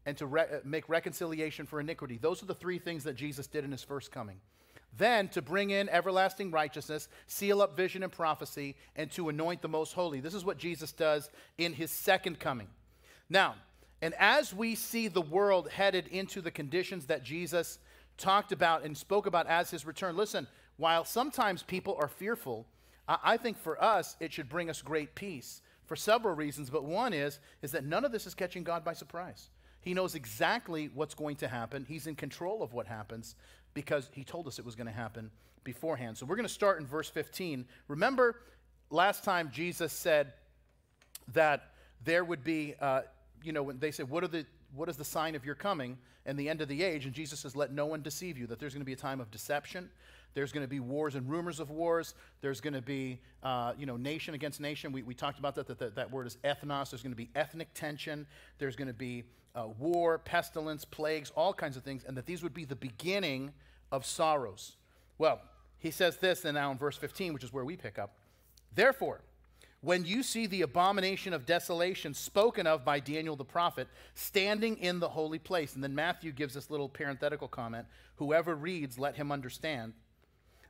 and 0.06 0.18
to 0.18 0.26
re- 0.26 0.42
uh, 0.42 0.60
make 0.64 0.90
reconciliation 0.90 1.66
for 1.66 1.80
iniquity. 1.80 2.18
Those 2.18 2.42
are 2.42 2.48
the 2.48 2.56
three 2.56 2.80
things 2.80 3.04
that 3.04 3.16
Jesus 3.16 3.48
did 3.48 3.64
in 3.64 3.72
his 3.72 3.84
first 3.84 4.12
coming. 4.12 4.40
then 4.98 5.28
to 5.30 5.42
bring 5.42 5.70
in 5.70 5.90
everlasting 5.90 6.52
righteousness, 6.52 7.08
seal 7.28 7.62
up 7.62 7.78
vision 7.78 8.04
and 8.04 8.12
prophecy, 8.12 8.76
and 8.96 9.12
to 9.12 9.30
anoint 9.30 9.62
the 9.62 9.68
most 9.68 9.94
holy. 9.94 10.20
This 10.20 10.34
is 10.34 10.46
what 10.46 10.58
Jesus 10.58 10.92
does 10.92 11.30
in 11.58 11.74
his 11.74 11.92
second 11.92 12.40
coming. 12.40 12.68
Now, 13.30 13.56
and 14.02 14.14
as 14.18 14.54
we 14.54 14.76
see 14.76 15.08
the 15.08 15.22
world 15.22 15.70
headed 15.70 16.08
into 16.08 16.42
the 16.42 16.52
conditions 16.52 17.06
that 17.08 17.24
Jesus 17.24 17.80
talked 18.20 18.52
about 18.52 18.84
and 18.84 18.96
spoke 18.96 19.26
about 19.26 19.48
as 19.48 19.72
his 19.72 19.86
return, 19.86 20.16
listen, 20.16 20.48
while 20.78 21.04
sometimes 21.04 21.64
people 21.64 21.98
are 22.00 22.08
fearful, 22.08 22.68
I, 23.08 23.38
think 23.38 23.58
for 23.58 23.82
us 23.84 24.16
it 24.20 24.32
should 24.32 24.50
bring 24.50 24.70
us 24.70 24.82
great 24.82 25.16
peace 25.16 25.62
for 25.88 25.96
several 25.96 26.36
reasons, 26.36 26.70
but 26.70 26.84
one 26.84 27.14
is 27.14 27.40
is 27.64 27.72
that 27.72 27.84
none 27.84 28.06
of 28.06 28.12
this 28.12 28.28
is 28.28 28.36
catching 28.36 28.64
God 28.64 28.86
by 28.86 28.94
surprise. 28.94 29.50
He 29.82 29.94
knows 29.94 30.14
exactly 30.14 30.90
what's 30.94 31.16
going 31.16 31.38
to 31.38 31.48
happen. 31.48 31.86
He's 31.88 32.06
in 32.06 32.16
control 32.16 32.62
of 32.62 32.74
what 32.74 32.86
happens 32.86 33.36
because 33.74 34.10
he 34.14 34.24
told 34.24 34.48
us 34.48 34.60
it 34.60 34.66
was 34.66 34.76
going 34.76 34.88
to 34.88 34.94
happen 34.94 35.32
beforehand. 35.64 36.18
So 36.18 36.26
we're 36.26 36.36
going 36.36 36.48
to 36.48 36.54
start 36.54 36.80
in 36.80 36.86
verse 36.86 37.10
15. 37.10 37.66
Remember 37.88 38.36
last 38.90 39.24
time 39.24 39.50
Jesus 39.52 39.92
said 39.92 40.34
that 41.34 41.72
there 42.04 42.24
would 42.24 42.44
be, 42.44 42.76
uh, 42.80 43.02
you 43.44 43.52
know, 43.52 43.64
when 43.64 43.80
they 43.80 43.92
said, 43.92 44.10
what, 44.10 44.24
are 44.24 44.28
the, 44.28 44.46
what 44.76 44.90
is 44.90 44.98
the 44.98 45.06
sign 45.06 45.36
of 45.36 45.46
your 45.46 45.56
coming 45.56 45.98
and 46.26 46.38
the 46.38 46.50
end 46.50 46.62
of 46.62 46.68
the 46.68 46.84
age? 46.84 47.06
And 47.06 47.14
Jesus 47.14 47.40
says, 47.40 47.56
let 47.56 47.72
no 47.72 47.86
one 47.86 48.02
deceive 48.02 48.38
you, 48.38 48.48
that 48.48 48.60
there's 48.60 48.74
going 48.74 48.82
to 48.82 48.86
be 48.86 48.94
a 48.94 48.98
time 48.98 49.20
of 49.20 49.32
deception. 49.32 49.90
There's 50.34 50.52
going 50.52 50.64
to 50.64 50.70
be 50.70 50.80
wars 50.80 51.16
and 51.16 51.30
rumors 51.30 51.60
of 51.60 51.72
wars. 51.72 52.14
There's 52.42 52.62
going 52.62 52.74
to 52.74 52.82
be, 52.82 53.20
uh, 53.44 53.74
you 53.78 53.86
know, 53.86 53.98
nation 53.98 54.34
against 54.36 54.60
nation. 54.60 54.92
We, 54.92 55.02
we 55.02 55.14
talked 55.14 55.40
about 55.40 55.56
that, 55.56 55.68
that, 55.68 55.80
that. 55.80 55.96
That 55.96 56.12
word 56.12 56.28
is 56.28 56.38
ethnos. 56.44 56.92
There's 56.92 57.02
going 57.02 57.12
to 57.12 57.18
be 57.18 57.30
ethnic 57.36 57.74
tension. 57.74 58.28
There's 58.60 58.76
going 58.76 58.88
to 58.88 58.94
be 58.94 59.24
uh, 59.56 59.68
war, 59.80 60.20
pestilence, 60.20 60.86
plagues, 60.86 61.32
all 61.36 61.54
kinds 61.54 61.78
of 61.78 61.84
things, 61.84 62.04
and 62.06 62.16
that 62.16 62.26
these 62.26 62.44
would 62.44 62.54
be 62.54 62.66
the 62.66 62.76
beginning 62.76 63.52
of 63.92 64.06
sorrows. 64.06 64.76
Well, 65.18 65.42
he 65.80 65.92
says 65.92 66.18
this 66.18 66.42
then 66.42 66.54
now 66.54 66.72
in 66.72 66.78
verse 66.78 66.98
15, 66.98 67.34
which 67.34 67.44
is 67.44 67.52
where 67.52 67.66
we 67.66 67.76
pick 67.76 67.98
up. 67.98 68.14
Therefore, 68.76 69.22
when 69.82 70.06
you 70.06 70.24
see 70.24 70.46
the 70.46 70.62
abomination 70.62 71.34
of 71.34 71.46
desolation 71.46 72.14
spoken 72.14 72.68
of 72.68 72.84
by 72.84 73.00
Daniel 73.00 73.36
the 73.36 73.46
prophet 73.46 73.88
standing 74.14 74.78
in 74.78 75.00
the 75.00 75.10
holy 75.10 75.40
place, 75.40 75.76
and 75.76 75.84
then 75.84 75.96
Matthew 75.96 76.32
gives 76.32 76.54
this 76.54 76.70
little 76.70 76.90
parenthetical 76.90 77.48
comment 77.48 77.86
whoever 78.16 78.54
reads, 78.56 79.00
let 79.00 79.16
him 79.16 79.32
understand. 79.32 79.94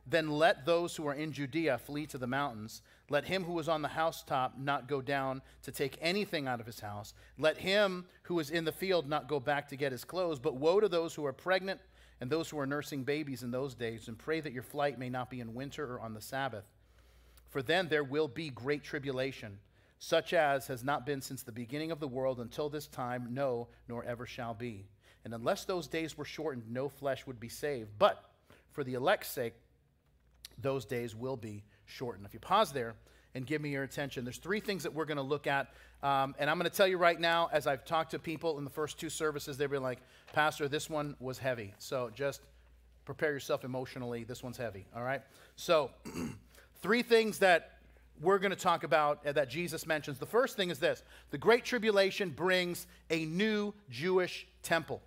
Then 0.06 0.30
let 0.30 0.64
those 0.64 0.96
who 0.96 1.06
are 1.06 1.14
in 1.14 1.32
Judea 1.32 1.78
flee 1.78 2.06
to 2.06 2.18
the 2.18 2.26
mountains. 2.26 2.82
Let 3.08 3.24
him 3.24 3.44
who 3.44 3.58
is 3.58 3.68
on 3.68 3.82
the 3.82 3.88
housetop 3.88 4.54
not 4.58 4.88
go 4.88 5.00
down 5.02 5.42
to 5.62 5.72
take 5.72 5.98
anything 6.00 6.46
out 6.46 6.60
of 6.60 6.66
his 6.66 6.80
house. 6.80 7.12
Let 7.38 7.58
him 7.58 8.06
who 8.22 8.38
is 8.38 8.50
in 8.50 8.64
the 8.64 8.72
field 8.72 9.08
not 9.08 9.28
go 9.28 9.40
back 9.40 9.68
to 9.68 9.76
get 9.76 9.92
his 9.92 10.04
clothes. 10.04 10.38
But 10.38 10.56
woe 10.56 10.80
to 10.80 10.88
those 10.88 11.14
who 11.14 11.26
are 11.26 11.32
pregnant 11.32 11.80
and 12.20 12.30
those 12.30 12.48
who 12.48 12.58
are 12.58 12.66
nursing 12.66 13.02
babies 13.02 13.42
in 13.42 13.50
those 13.50 13.74
days, 13.74 14.08
and 14.08 14.18
pray 14.18 14.40
that 14.40 14.52
your 14.52 14.62
flight 14.62 14.98
may 14.98 15.08
not 15.08 15.30
be 15.30 15.40
in 15.40 15.54
winter 15.54 15.94
or 15.94 16.00
on 16.00 16.14
the 16.14 16.20
Sabbath. 16.20 16.64
For 17.50 17.62
then 17.62 17.88
there 17.88 18.04
will 18.04 18.28
be 18.28 18.48
great 18.48 18.82
tribulation, 18.82 19.58
such 19.98 20.32
as 20.32 20.68
has 20.68 20.82
not 20.82 21.04
been 21.04 21.20
since 21.20 21.42
the 21.42 21.52
beginning 21.52 21.90
of 21.90 22.00
the 22.00 22.08
world 22.08 22.40
until 22.40 22.68
this 22.68 22.86
time, 22.86 23.28
no, 23.32 23.68
nor 23.88 24.04
ever 24.04 24.24
shall 24.24 24.54
be. 24.54 24.86
And 25.24 25.34
unless 25.34 25.64
those 25.64 25.86
days 25.86 26.16
were 26.16 26.24
shortened, 26.24 26.70
no 26.70 26.88
flesh 26.88 27.26
would 27.26 27.38
be 27.38 27.48
saved. 27.48 27.90
But 27.98 28.24
for 28.72 28.84
the 28.84 28.94
elect's 28.94 29.28
sake, 29.28 29.54
those 30.58 30.84
days 30.84 31.14
will 31.14 31.36
be 31.36 31.64
shortened. 31.84 32.24
If 32.24 32.34
you 32.34 32.40
pause 32.40 32.72
there 32.72 32.94
and 33.34 33.46
give 33.46 33.60
me 33.60 33.70
your 33.70 33.82
attention, 33.82 34.24
there's 34.24 34.38
three 34.38 34.60
things 34.60 34.84
that 34.84 34.94
we're 34.94 35.04
going 35.04 35.16
to 35.16 35.22
look 35.22 35.46
at. 35.46 35.68
Um, 36.02 36.34
and 36.38 36.48
I'm 36.48 36.58
going 36.58 36.70
to 36.70 36.76
tell 36.76 36.86
you 36.86 36.98
right 36.98 37.18
now, 37.18 37.50
as 37.52 37.66
I've 37.66 37.84
talked 37.84 38.12
to 38.12 38.18
people 38.18 38.58
in 38.58 38.64
the 38.64 38.70
first 38.70 38.98
two 38.98 39.10
services, 39.10 39.58
they've 39.58 39.70
been 39.70 39.82
like, 39.82 40.00
Pastor, 40.32 40.68
this 40.68 40.88
one 40.88 41.16
was 41.20 41.38
heavy. 41.38 41.74
So 41.78 42.10
just 42.14 42.40
prepare 43.04 43.32
yourself 43.32 43.64
emotionally. 43.64 44.24
This 44.24 44.42
one's 44.42 44.56
heavy, 44.56 44.86
all 44.94 45.02
right? 45.02 45.22
So, 45.56 45.90
three 46.82 47.02
things 47.02 47.38
that 47.38 47.72
we're 48.20 48.38
going 48.38 48.50
to 48.50 48.56
talk 48.56 48.84
about 48.84 49.26
uh, 49.26 49.32
that 49.32 49.48
Jesus 49.48 49.86
mentions. 49.86 50.18
The 50.18 50.26
first 50.26 50.56
thing 50.56 50.70
is 50.70 50.78
this 50.78 51.02
the 51.30 51.38
Great 51.38 51.64
Tribulation 51.64 52.30
brings 52.30 52.86
a 53.10 53.24
new 53.24 53.74
Jewish 53.90 54.46
temple. 54.62 55.00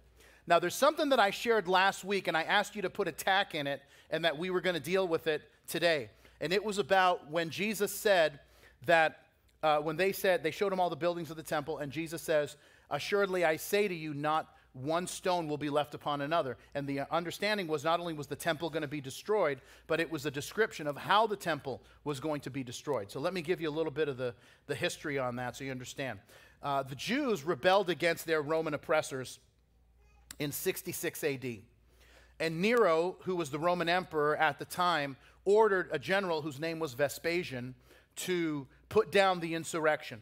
Now, 0.46 0.60
there's 0.60 0.76
something 0.76 1.10
that 1.10 1.20
I 1.20 1.30
shared 1.30 1.68
last 1.68 2.04
week, 2.04 2.28
and 2.28 2.36
I 2.36 2.44
asked 2.44 2.76
you 2.76 2.82
to 2.82 2.90
put 2.90 3.08
a 3.08 3.14
tack 3.14 3.56
in 3.56 3.66
it, 3.66 3.82
and 4.10 4.26
that 4.26 4.38
we 4.38 4.50
were 4.50 4.62
going 4.62 4.74
to 4.74 4.82
deal 4.82 5.08
with 5.08 5.28
it 5.28 5.42
today. 5.68 6.10
And 6.42 6.52
it 6.52 6.64
was 6.64 6.80
about 6.80 7.32
when 7.32 7.50
Jesus 7.50 7.94
said 7.94 8.40
that, 8.86 9.20
uh, 9.62 9.78
when 9.78 9.96
they 9.96 10.12
said, 10.12 10.44
they 10.44 10.52
showed 10.52 10.74
him 10.74 10.82
all 10.82 10.90
the 10.90 10.96
buildings 10.98 11.32
of 11.32 11.38
the 11.38 11.44
temple, 11.44 11.78
and 11.78 11.92
Jesus 11.92 12.22
says, 12.22 12.58
Assuredly, 12.90 13.46
I 13.46 13.56
say 13.56 13.88
to 13.88 13.96
you, 13.96 14.14
not 14.14 14.54
one 14.74 15.06
stone 15.06 15.48
will 15.48 15.58
be 15.58 15.70
left 15.70 15.94
upon 15.94 16.22
another. 16.22 16.58
And 16.74 16.88
the 16.88 17.02
understanding 17.14 17.68
was 17.68 17.84
not 17.84 18.00
only 18.00 18.14
was 18.14 18.28
the 18.28 18.36
temple 18.36 18.70
going 18.70 18.82
to 18.82 18.88
be 18.88 19.02
destroyed, 19.02 19.62
but 19.88 20.00
it 20.00 20.12
was 20.12 20.26
a 20.26 20.32
description 20.32 20.88
of 20.88 20.98
how 20.98 21.28
the 21.28 21.36
temple 21.36 21.82
was 22.04 22.20
going 22.20 22.42
to 22.42 22.50
be 22.50 22.64
destroyed. 22.64 23.12
So 23.12 23.20
let 23.20 23.34
me 23.34 23.42
give 23.42 23.62
you 23.62 23.70
a 23.70 23.72
little 23.72 23.92
bit 23.92 24.10
of 24.10 24.18
the, 24.18 24.34
the 24.68 24.76
history 24.76 25.20
on 25.20 25.36
that 25.36 25.56
so 25.56 25.64
you 25.64 25.72
understand. 25.72 26.20
Uh, 26.62 26.82
the 26.82 26.96
Jews 26.96 27.44
rebelled 27.44 27.90
against 27.90 28.26
their 28.26 28.42
Roman 28.42 28.74
oppressors 28.74 29.40
in 30.40 30.52
66 30.52 31.24
AD. 31.24 31.46
And 32.40 32.62
Nero, 32.62 33.18
who 33.22 33.36
was 33.36 33.52
the 33.52 33.60
Roman 33.60 33.88
emperor 33.88 34.36
at 34.38 34.58
the 34.58 34.66
time, 34.66 35.18
ordered 35.46 35.90
a 35.92 36.00
general 36.00 36.42
whose 36.42 36.60
name 36.60 36.80
was 36.80 36.94
Vespasian 36.94 37.76
to 38.16 38.68
put 38.90 39.12
down 39.12 39.40
the 39.40 39.54
insurrection. 39.54 40.22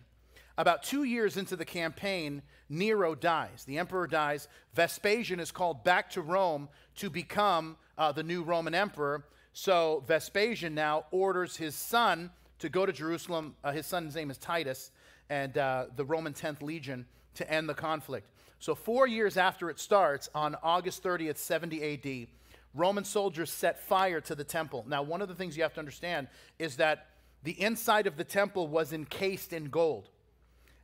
About 0.58 0.84
two 0.84 1.04
years 1.04 1.38
into 1.38 1.56
the 1.56 1.66
campaign, 1.66 2.42
Nero 2.70 3.16
dies. 3.16 3.64
The 3.66 3.78
emperor 3.78 4.08
dies. 4.08 4.48
Vespasian 4.74 5.40
is 5.40 5.52
called 5.52 5.84
back 5.84 6.10
to 6.12 6.22
Rome 6.22 6.70
to 6.98 7.10
become 7.10 7.78
uh, 7.98 8.12
the 8.12 8.24
new 8.24 8.44
Roman 8.44 8.76
emperor. 8.76 9.26
So 9.54 10.04
Vespasian 10.08 10.76
now 10.76 11.06
orders 11.12 11.58
his 11.58 11.76
son 11.76 12.32
to 12.60 12.70
go 12.70 12.86
to 12.86 12.94
Jerusalem. 12.94 13.56
Uh, 13.64 13.72
his 13.72 13.86
son's 13.86 14.16
name 14.16 14.30
is 14.30 14.38
Titus, 14.38 14.92
and 15.30 15.58
uh, 15.58 15.86
the 15.96 16.06
Roman 16.06 16.34
10th 16.34 16.62
Legion 16.62 17.06
to 17.36 17.52
end 17.52 17.68
the 17.68 17.74
conflict. 17.74 18.28
So, 18.60 18.76
four 18.76 19.08
years 19.08 19.38
after 19.38 19.72
it 19.72 19.80
starts, 19.80 20.30
on 20.36 20.56
August 20.62 21.02
30th, 21.02 21.38
70 21.38 21.94
AD, 21.94 22.28
Roman 22.76 23.04
soldiers 23.04 23.50
set 23.50 23.80
fire 23.80 24.22
to 24.22 24.36
the 24.36 24.44
temple. 24.44 24.86
Now, 24.88 25.02
one 25.02 25.20
of 25.20 25.28
the 25.28 25.34
things 25.34 25.58
you 25.58 25.64
have 25.64 25.74
to 25.74 25.80
understand 25.80 26.28
is 26.60 26.76
that 26.78 27.08
the 27.42 27.60
inside 27.60 28.06
of 28.06 28.18
the 28.18 28.24
temple 28.24 28.68
was 28.68 28.94
encased 28.94 29.52
in 29.52 29.70
gold. 29.70 30.11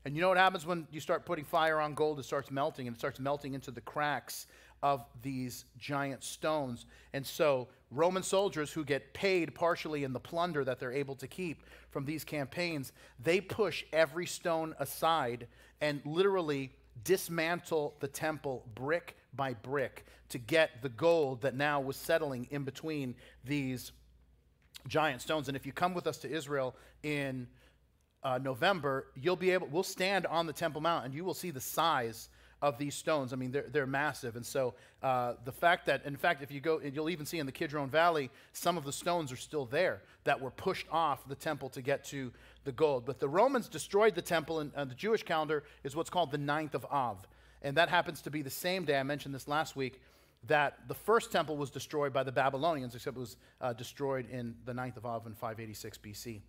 And 0.08 0.16
you 0.16 0.22
know 0.22 0.30
what 0.30 0.38
happens 0.38 0.66
when 0.66 0.88
you 0.90 1.02
start 1.02 1.26
putting 1.26 1.44
fire 1.44 1.82
on 1.82 1.94
gold? 1.94 2.18
It 2.18 2.24
starts 2.24 2.50
melting, 2.50 2.88
and 2.88 2.96
it 2.96 2.98
starts 2.98 3.20
melting 3.20 3.56
into 3.56 3.72
the 3.72 3.82
cracks 3.82 4.48
of 4.82 5.04
these 5.22 5.66
giant 5.78 6.24
stones. 6.24 6.86
And 7.12 7.28
so, 7.28 7.68
Roman 7.92 8.24
soldiers 8.24 8.72
who 8.72 8.86
get 8.86 9.14
paid 9.14 9.54
partially 9.54 10.06
in 10.06 10.14
the 10.14 10.20
plunder 10.22 10.64
that 10.64 10.80
they're 10.80 10.94
able 10.94 11.16
to 11.16 11.28
keep 11.28 11.62
from 11.90 12.06
these 12.06 12.24
campaigns, 12.24 12.94
they 13.22 13.42
push 13.42 13.84
every 13.92 14.26
stone 14.26 14.74
aside 14.80 15.46
and 15.82 16.00
literally 16.06 16.72
dismantle 17.04 17.94
the 18.00 18.08
temple 18.08 18.66
brick 18.76 19.18
by 19.36 19.56
brick 19.56 20.06
to 20.30 20.38
get 20.38 20.82
the 20.82 20.90
gold 20.90 21.42
that 21.42 21.54
now 21.54 21.82
was 21.82 21.98
settling 21.98 22.48
in 22.50 22.64
between 22.64 23.14
these 23.44 23.92
giant 24.88 25.22
stones. 25.22 25.50
And 25.50 25.58
if 25.58 25.66
you 25.66 25.74
come 25.74 25.94
with 25.94 26.08
us 26.08 26.18
to 26.20 26.32
Israel 26.32 26.78
in 27.04 27.46
uh, 28.24 28.40
November, 28.42 29.08
you'll 29.16 29.36
be 29.36 29.52
able, 29.52 29.68
we'll 29.68 29.84
stand 29.84 30.26
on 30.26 30.48
the 30.48 30.54
Temple 30.54 30.82
Mount 30.82 31.06
and 31.06 31.14
you 31.14 31.24
will 31.24 31.34
see 31.34 31.52
the 31.52 31.62
size 31.62 32.30
of 32.62 32.78
these 32.78 32.96
stones. 32.96 33.34
I 33.34 33.36
mean, 33.36 33.52
they're, 33.52 33.68
they're 33.72 33.86
massive. 33.86 34.36
And 34.36 34.46
so 34.46 34.74
uh, 35.04 35.34
the 35.46 35.52
fact 35.52 35.86
that, 35.86 36.06
in 36.06 36.16
fact, 36.16 36.42
if 36.42 36.52
you 36.52 36.60
go, 36.60 36.82
you'll 36.82 37.10
even 37.10 37.26
see 37.26 37.38
in 37.38 37.46
the 37.46 37.52
Kidron 37.52 37.90
Valley, 37.90 38.32
some 38.54 38.78
of 38.78 38.84
the 38.84 38.92
stones 38.92 39.32
are 39.32 39.38
still 39.38 39.66
there 39.66 40.02
that 40.24 40.42
were 40.42 40.50
pushed 40.50 40.88
off 40.92 41.28
the 41.28 41.36
temple 41.36 41.70
to 41.70 41.82
get 41.82 42.04
to 42.06 42.32
the 42.64 42.72
gold. 42.72 43.06
But 43.06 43.20
the 43.20 43.30
Romans 43.30 43.70
destroyed 43.70 44.16
the 44.16 44.22
temple, 44.22 44.60
and 44.60 44.74
uh, 44.76 44.86
the 44.86 44.96
Jewish 44.96 45.24
calendar 45.24 45.64
is 45.84 45.96
what's 45.96 46.10
called 46.10 46.32
the 46.32 46.40
ninth 46.40 46.74
of 46.74 46.86
Av. 46.92 47.18
And 47.62 47.78
that 47.78 47.90
happens 47.90 48.22
to 48.24 48.32
be 48.32 48.42
the 48.42 48.50
same 48.50 48.86
day, 48.86 49.00
I 49.00 49.04
mentioned 49.04 49.36
this 49.36 49.48
last 49.48 49.76
week, 49.76 50.02
that 50.48 50.88
the 50.88 50.94
first 50.94 51.32
temple 51.32 51.58
was 51.58 51.70
destroyed 51.70 52.14
by 52.14 52.24
the 52.24 52.32
Babylonians, 52.32 52.96
except 52.96 53.18
it 53.18 53.20
was 53.20 53.38
uh, 53.62 53.74
destroyed 53.74 54.30
in 54.30 54.56
the 54.66 54.74
ninth 54.74 54.98
of 54.98 55.06
Av 55.06 55.26
in 55.28 55.34
586 55.34 55.98
BC. 55.98 56.42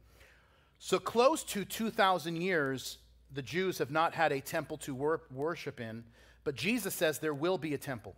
So, 0.79 0.99
close 0.99 1.43
to 1.45 1.65
2,000 1.65 2.37
years, 2.37 2.99
the 3.33 3.43
Jews 3.43 3.79
have 3.79 3.91
not 3.91 4.15
had 4.15 4.33
a 4.33 4.41
temple 4.41 4.77
to 4.79 4.95
wor- 4.95 5.23
worship 5.31 5.81
in, 5.81 6.05
but 6.45 6.55
Jesus 6.55 6.95
says 6.95 7.19
there 7.19 7.35
will 7.35 7.59
be 7.59 7.75
a 7.75 7.79
temple. 7.79 8.15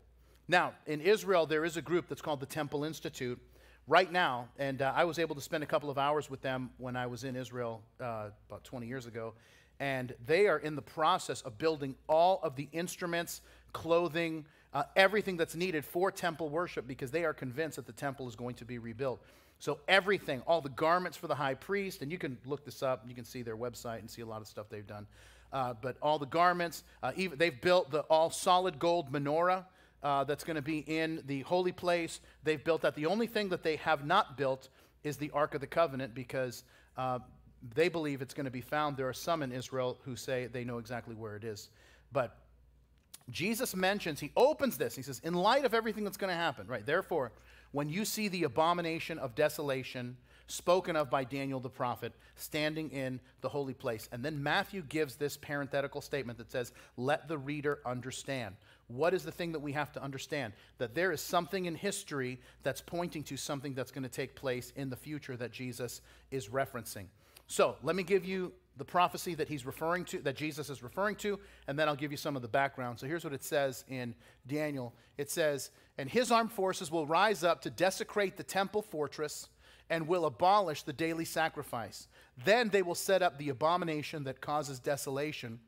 Now, 0.47 0.73
in 0.87 1.01
Israel, 1.01 1.47
there 1.47 1.65
is 1.65 1.77
a 1.77 1.83
group 1.83 2.09
that's 2.09 2.21
called 2.21 2.41
the 2.41 2.47
Temple 2.47 2.85
Institute, 2.85 3.41
right 3.91 4.11
now, 4.11 4.49
and 4.57 4.83
uh, 4.83 4.93
I 4.95 5.05
was 5.05 5.19
able 5.19 5.35
to 5.35 5.41
spend 5.41 5.65
a 5.65 5.67
couple 5.67 5.91
of 5.91 5.99
hours 5.99 6.31
with 6.31 6.41
them 6.43 6.71
when 6.79 6.97
I 6.97 7.07
was 7.07 7.25
in 7.25 7.35
Israel 7.35 7.83
uh, 8.01 8.29
about 8.49 8.63
20 8.63 8.87
years 8.87 9.07
ago. 9.07 9.35
And 9.81 10.15
they 10.27 10.47
are 10.47 10.59
in 10.59 10.77
the 10.77 10.83
process 10.83 11.41
of 11.43 11.59
building 11.59 11.97
all 12.07 12.39
of 12.43 12.55
the 12.55 12.69
instruments, 12.73 13.41
clothing, 13.73 14.45
uh, 14.73 14.85
everything 14.97 15.37
that's 15.37 15.55
needed 15.55 15.85
for 15.85 16.11
temple 16.11 16.49
worship 16.49 16.87
because 16.87 17.11
they 17.11 17.25
are 17.25 17.35
convinced 17.35 17.77
that 17.77 17.87
the 17.87 17.93
temple 17.93 18.29
is 18.29 18.37
going 18.37 18.55
to 18.57 18.65
be 18.65 18.79
rebuilt. 18.79 19.21
So, 19.59 19.79
everything, 19.89 20.43
all 20.47 20.63
the 20.63 20.71
garments 20.71 21.19
for 21.19 21.27
the 21.27 21.35
high 21.35 21.55
priest, 21.55 22.01
and 22.01 22.11
you 22.11 22.17
can 22.17 22.39
look 22.47 22.65
this 22.65 22.83
up, 22.83 23.05
you 23.07 23.15
can 23.15 23.25
see 23.25 23.43
their 23.43 23.57
website 23.57 23.99
and 23.99 24.11
see 24.11 24.23
a 24.23 24.27
lot 24.27 24.41
of 24.41 24.47
stuff 24.47 24.67
they've 24.71 24.87
done. 24.87 25.07
Uh, 25.53 25.75
but 25.81 25.97
all 26.01 26.19
the 26.19 26.27
garments, 26.27 26.83
uh, 27.03 27.13
even, 27.17 27.37
they've 27.37 27.61
built 27.61 27.91
the 27.91 28.01
all 28.03 28.31
solid 28.31 28.79
gold 28.79 29.13
menorah 29.13 29.65
uh, 30.03 30.25
that's 30.25 30.45
going 30.45 30.57
to 30.57 30.63
be 30.63 30.79
in 30.79 31.23
the 31.27 31.41
holy 31.43 31.73
place. 31.73 32.21
They've 32.45 32.63
built 32.63 32.83
that. 32.83 32.95
The 32.95 33.07
only 33.07 33.27
thing 33.27 33.51
that 33.51 33.63
they 33.63 33.77
have 33.77 34.07
not 34.07 34.39
built 34.39 34.69
is 35.03 35.17
the 35.17 35.31
Ark 35.33 35.55
of 35.55 35.61
the 35.61 35.67
Covenant 35.67 36.15
because 36.15 36.65
uh, 36.97 37.19
they 37.75 37.89
believe 37.89 38.23
it's 38.23 38.35
going 38.35 38.45
to 38.45 38.51
be 38.51 38.61
found. 38.61 38.97
There 38.97 39.09
are 39.09 39.13
some 39.13 39.43
in 39.43 39.53
Israel 39.53 39.99
who 40.05 40.17
say 40.17 40.47
they 40.47 40.65
know 40.65 40.79
exactly 40.79 41.15
where 41.15 41.37
it 41.37 41.45
is. 41.45 41.69
But 42.13 42.37
Jesus 43.31 43.75
mentions, 43.75 44.21
he 44.21 44.33
opens 44.37 44.77
this. 44.77 44.95
He 44.95 45.03
says, 45.03 45.21
in 45.25 45.35
light 45.35 45.65
of 45.65 45.75
everything 45.75 46.05
that's 46.05 46.17
going 46.17 46.31
to 46.31 46.37
happen, 46.37 46.67
right? 46.67 46.85
Therefore, 46.85 47.33
when 47.73 47.89
you 47.89 48.05
see 48.05 48.29
the 48.29 48.45
abomination 48.45 49.19
of 49.19 49.35
desolation 49.35 50.17
spoken 50.51 50.97
of 50.97 51.09
by 51.09 51.25
Daniel 51.25 51.61
the 51.61 51.71
prophet 51.71 52.13
standing 52.37 52.91
in 52.91 53.21
the 53.41 53.49
holy 53.49 53.75
place. 53.75 54.09
And 54.13 54.25
then 54.25 54.43
Matthew 54.43 54.83
gives 54.83 55.17
this 55.17 55.37
parenthetical 55.37 56.01
statement 56.01 56.39
that 56.39 56.51
says, 56.51 56.73
Let 56.97 57.29
the 57.29 57.39
reader 57.39 57.79
understand. 57.87 58.57
What 58.89 59.15
is 59.15 59.23
the 59.23 59.31
thing 59.31 59.53
that 59.53 59.61
we 59.61 59.73
have 59.73 59.93
to 59.93 60.03
understand? 60.03 60.53
That 60.79 60.95
there 60.95 61.13
is 61.13 61.21
something 61.21 61.67
in 61.67 61.77
history 61.77 62.41
that's 62.63 62.81
pointing 62.81 63.23
to 63.25 63.37
something 63.37 63.75
that's 63.75 63.93
going 63.93 64.03
to 64.03 64.09
take 64.09 64.35
place 64.35 64.73
in 64.75 64.91
the 64.91 64.97
future 64.97 65.37
that 65.37 65.53
Jesus 65.53 66.01
is 66.31 66.49
referencing. 66.49 67.07
So 67.47 67.77
let 67.83 67.95
me 67.95 68.03
give 68.03 68.25
you 68.25 68.53
the 68.81 68.85
prophecy 68.87 69.35
that 69.35 69.47
he's 69.47 69.67
referring 69.67 70.07
to, 70.07 70.21
that 70.21 70.35
Jesus 70.35 70.71
is 70.71 70.83
referring 70.83 71.15
to, 71.17 71.39
and 71.69 71.79
then 71.79 71.87
I'll 71.87 71.95
give 71.95 72.13
you 72.13 72.17
some 72.17 72.35
of 72.35 72.41
the 72.41 72.49
background. 72.49 72.99
So 72.99 73.07
here's 73.07 73.25
what 73.25 73.35
it 73.35 73.45
says 73.45 73.85
in 73.89 74.15
Daniel 74.47 74.95
it 75.19 75.31
says, 75.31 75.71
And 75.99 76.09
his 76.09 76.33
armed 76.33 76.51
forces 76.51 76.91
will 76.91 77.07
rise 77.07 77.45
up 77.45 77.61
to 77.61 77.71
desecrate 77.71 78.39
the 78.39 78.43
temple 78.43 78.81
fortress 78.81 79.51
and 79.91 80.09
will 80.09 80.25
abolish 80.25 80.83
the 80.83 80.95
daily 80.95 81.27
sacrifice. 81.27 82.09
Then 82.43 82.71
they 82.71 82.81
will 82.81 82.95
set 82.95 83.21
up 83.21 83.37
the 83.37 83.51
abomination 83.51 84.25
that 84.25 84.41
causes 84.41 84.81
desolation. 84.81 85.61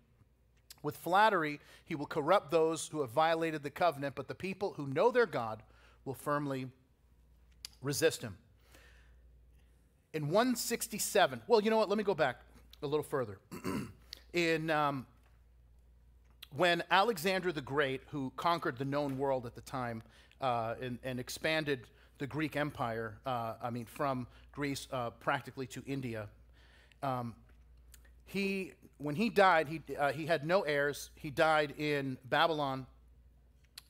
With 0.82 0.96
flattery, 0.96 1.60
he 1.84 1.94
will 1.94 2.06
corrupt 2.06 2.50
those 2.50 2.88
who 2.88 3.02
have 3.02 3.10
violated 3.10 3.62
the 3.62 3.68
covenant, 3.68 4.14
but 4.14 4.26
the 4.26 4.34
people 4.34 4.72
who 4.78 4.86
know 4.86 5.10
their 5.10 5.26
God 5.26 5.62
will 6.06 6.14
firmly 6.14 6.68
resist 7.82 8.22
him. 8.22 8.38
In 10.14 10.28
167, 10.28 11.42
well, 11.46 11.60
you 11.60 11.68
know 11.68 11.76
what? 11.76 11.90
Let 11.90 11.98
me 11.98 12.04
go 12.04 12.14
back 12.14 12.40
a 12.82 12.86
little 12.86 13.04
further. 13.04 13.38
in 14.32 14.70
um, 14.70 15.06
when 16.56 16.82
Alexander 16.90 17.52
the 17.52 17.60
Great, 17.60 18.02
who 18.10 18.32
conquered 18.36 18.76
the 18.76 18.84
known 18.84 19.16
world 19.16 19.46
at 19.46 19.54
the 19.54 19.60
time 19.60 20.02
uh, 20.40 20.74
and, 20.80 20.98
and, 21.02 21.18
expanded 21.18 21.86
the 22.18 22.26
Greek 22.26 22.56
Empire, 22.56 23.18
uh, 23.24 23.54
I 23.62 23.70
mean, 23.70 23.86
from 23.86 24.26
Greece 24.52 24.86
uh, 24.92 25.10
practically 25.10 25.66
to 25.68 25.82
India, 25.86 26.28
um, 27.02 27.34
he, 28.26 28.72
when 28.98 29.14
he 29.14 29.28
died, 29.30 29.68
he, 29.68 29.80
uh, 29.96 30.12
he 30.12 30.26
had 30.26 30.46
no 30.46 30.62
heirs. 30.62 31.10
He 31.14 31.30
died 31.30 31.74
in 31.78 32.18
Babylon, 32.24 32.86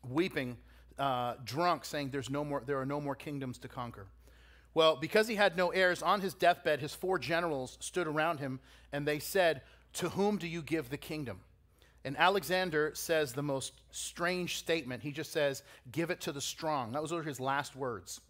weeping, 0.09 0.57
uh, 0.99 1.35
drunk, 1.45 1.85
saying, 1.85 2.11
There's 2.11 2.31
no 2.31 2.45
more, 2.45 2.63
there 2.65 2.81
are 2.81 2.87
no 2.87 3.01
more 3.01 3.15
kingdoms 3.15 3.59
to 3.59 3.69
conquer. 3.69 4.07
Well, 4.75 4.97
because 4.97 5.29
he 5.29 5.35
had 5.35 5.57
no 5.57 5.71
heirs, 5.71 6.03
on 6.03 6.21
his 6.21 6.35
deathbed, 6.35 6.81
his 6.81 6.95
four 6.95 7.19
generals 7.19 7.77
stood 7.81 8.07
around 8.07 8.41
him 8.41 8.61
and 8.93 9.07
they 9.07 9.19
said, 9.19 9.63
To 9.95 10.11
whom 10.11 10.39
do 10.39 10.47
you 10.47 10.63
give 10.63 10.89
the 10.89 10.97
kingdom? 10.97 11.41
And 12.05 12.17
Alexander 12.19 12.93
says 12.95 13.33
the 13.33 13.43
most 13.43 13.75
strange 13.91 14.57
statement. 14.59 15.03
He 15.03 15.13
just 15.13 15.33
says, 15.33 15.63
Give 15.93 16.11
it 16.11 16.21
to 16.23 16.33
the 16.33 16.41
strong. 16.41 16.93
That 16.93 17.03
was 17.03 17.13
his 17.25 17.39
last 17.39 17.77
words. 17.77 18.21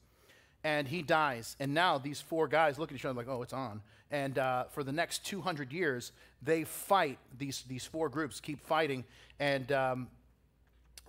And 0.64 0.86
he 0.86 1.02
dies. 1.02 1.56
And 1.58 1.74
now 1.74 1.98
these 1.98 2.20
four 2.20 2.48
guys 2.48 2.78
look 2.78 2.90
at 2.90 2.96
each 2.96 3.04
other 3.04 3.16
like, 3.16 3.28
Oh, 3.28 3.42
it's 3.42 3.52
on. 3.52 3.80
And 4.10 4.36
uh, 4.36 4.64
for 4.64 4.84
the 4.84 4.92
next 4.92 5.24
200 5.24 5.72
years, 5.72 6.12
they 6.42 6.64
fight. 6.64 7.18
These, 7.38 7.64
these 7.66 7.86
four 7.86 8.08
groups 8.08 8.40
keep 8.40 8.60
fighting. 8.60 9.04
And 9.40 9.72
um, 9.72 10.08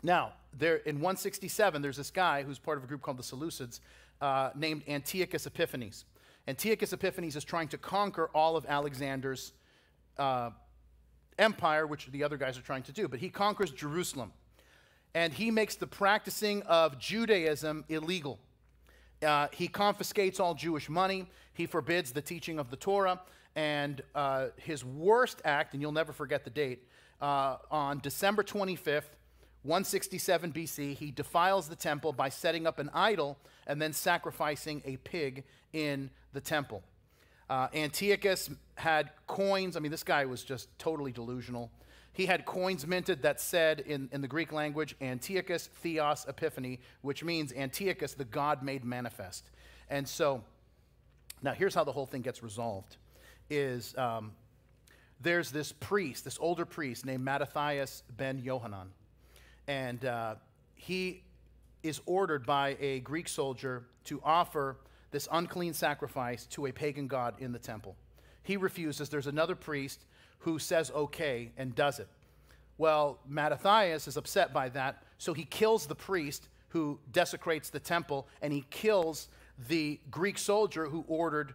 now, 0.03 0.33
there, 0.57 0.77
in 0.77 0.95
167, 0.95 1.81
there's 1.81 1.97
this 1.97 2.11
guy 2.11 2.43
who's 2.43 2.59
part 2.59 2.77
of 2.77 2.83
a 2.83 2.87
group 2.87 3.01
called 3.01 3.17
the 3.17 3.23
Seleucids 3.23 3.81
uh, 4.24 4.51
named 4.56 4.84
Antiochus 4.88 5.46
Epiphanes. 5.46 6.06
Antiochus 6.48 6.94
Epiphanes 6.94 7.36
is 7.36 7.44
trying 7.44 7.68
to 7.68 7.77
conquer 7.77 8.30
all 8.34 8.56
of 8.56 8.65
Alexander's 8.65 9.51
uh, 10.18 10.51
empire, 11.38 11.86
which 11.86 12.07
the 12.07 12.24
other 12.24 12.38
guys 12.38 12.57
are 12.57 12.62
trying 12.62 12.83
to 12.83 12.94
do, 12.94 13.09
but 13.09 13.20
he 13.20 13.29
conquers 13.29 13.70
Jerusalem. 13.70 14.31
And 15.14 15.33
he 15.33 15.51
makes 15.51 15.75
the 15.75 15.88
practicing 15.88 16.62
of 16.64 16.98
Judaism 16.98 17.83
illegal. 17.90 18.40
Uh, 19.22 19.50
he 19.51 19.68
confiscates 19.68 20.40
all 20.40 20.53
Jewish 20.53 20.88
money. 20.90 21.27
He 21.53 21.66
forbids 21.66 22.14
the 22.14 22.22
teaching 22.22 22.59
of 22.59 22.70
the 22.70 22.77
Torah. 22.77 23.20
And 23.57 24.01
uh, 24.16 24.48
his 24.55 24.86
worst 24.86 25.42
act, 25.44 25.74
and 25.74 25.81
you'll 25.81 25.92
never 25.92 26.14
forget 26.14 26.46
the 26.46 26.50
date, 26.50 26.88
uh, 27.22 27.57
on 27.70 28.00
December 28.00 28.42
25th, 28.42 29.03
167 29.63 30.51
BC, 30.51 30.95
he 30.95 31.11
defiles 31.11 31.69
the 31.69 31.75
temple 31.75 32.11
by 32.11 32.29
setting 32.29 32.67
up 32.67 32.79
an 32.79 32.89
idol 32.93 33.37
and 33.65 33.81
then 33.81 33.93
sacrificing 33.93 34.81
a 34.85 34.97
pig 34.97 35.43
in 35.71 36.09
the 36.33 36.41
temple. 36.41 36.83
Uh, 37.49 37.67
Antiochus 37.73 38.49
had 38.75 39.11
coins. 39.27 39.77
I 39.77 39.79
mean, 39.79 39.91
this 39.91 40.03
guy 40.03 40.25
was 40.25 40.43
just 40.43 40.67
totally 40.79 41.11
delusional. 41.11 41.71
He 42.11 42.25
had 42.25 42.45
coins 42.45 42.85
minted 42.85 43.23
that 43.23 43.39
said 43.39 43.79
in, 43.81 44.09
in 44.11 44.21
the 44.21 44.27
Greek 44.27 44.51
language, 44.51 44.95
Antiochus 45.01 45.67
Theos 45.81 46.25
Epiphany, 46.27 46.79
which 47.01 47.23
means 47.23 47.51
Antiochus, 47.53 48.13
the 48.13 48.25
God 48.25 48.63
made 48.63 48.83
manifest. 48.83 49.49
And 49.89 50.07
so, 50.07 50.43
now 51.41 51.53
here's 51.53 51.73
how 51.73 51.83
the 51.83 51.91
whole 51.91 52.05
thing 52.05 52.21
gets 52.21 52.43
resolved 52.43 52.97
is 53.49 53.95
um, 53.97 54.33
there's 55.21 55.51
this 55.51 55.71
priest, 55.71 56.23
this 56.23 56.37
older 56.39 56.65
priest 56.65 57.05
named 57.05 57.23
Mattathias 57.23 58.03
ben 58.15 58.39
Yohanan. 58.39 58.91
And 59.67 60.03
uh, 60.05 60.35
he 60.75 61.23
is 61.83 62.01
ordered 62.05 62.45
by 62.45 62.77
a 62.79 62.99
Greek 63.01 63.27
soldier 63.27 63.83
to 64.05 64.21
offer 64.23 64.77
this 65.11 65.27
unclean 65.31 65.73
sacrifice 65.73 66.45
to 66.47 66.65
a 66.65 66.71
pagan 66.71 67.07
god 67.07 67.35
in 67.39 67.51
the 67.51 67.59
temple. 67.59 67.95
He 68.41 68.57
refuses. 68.57 69.09
There's 69.09 69.27
another 69.27 69.55
priest 69.55 70.05
who 70.39 70.59
says 70.59 70.91
okay 70.91 71.51
and 71.57 71.75
does 71.75 71.99
it. 71.99 72.07
Well, 72.77 73.19
Mattathias 73.27 74.07
is 74.07 74.17
upset 74.17 74.51
by 74.51 74.69
that, 74.69 75.03
so 75.17 75.33
he 75.33 75.45
kills 75.45 75.85
the 75.85 75.95
priest 75.95 76.49
who 76.69 76.99
desecrates 77.11 77.69
the 77.69 77.79
temple, 77.79 78.27
and 78.41 78.51
he 78.51 78.65
kills 78.71 79.29
the 79.69 79.99
Greek 80.09 80.37
soldier 80.37 80.87
who 80.87 81.05
ordered 81.07 81.53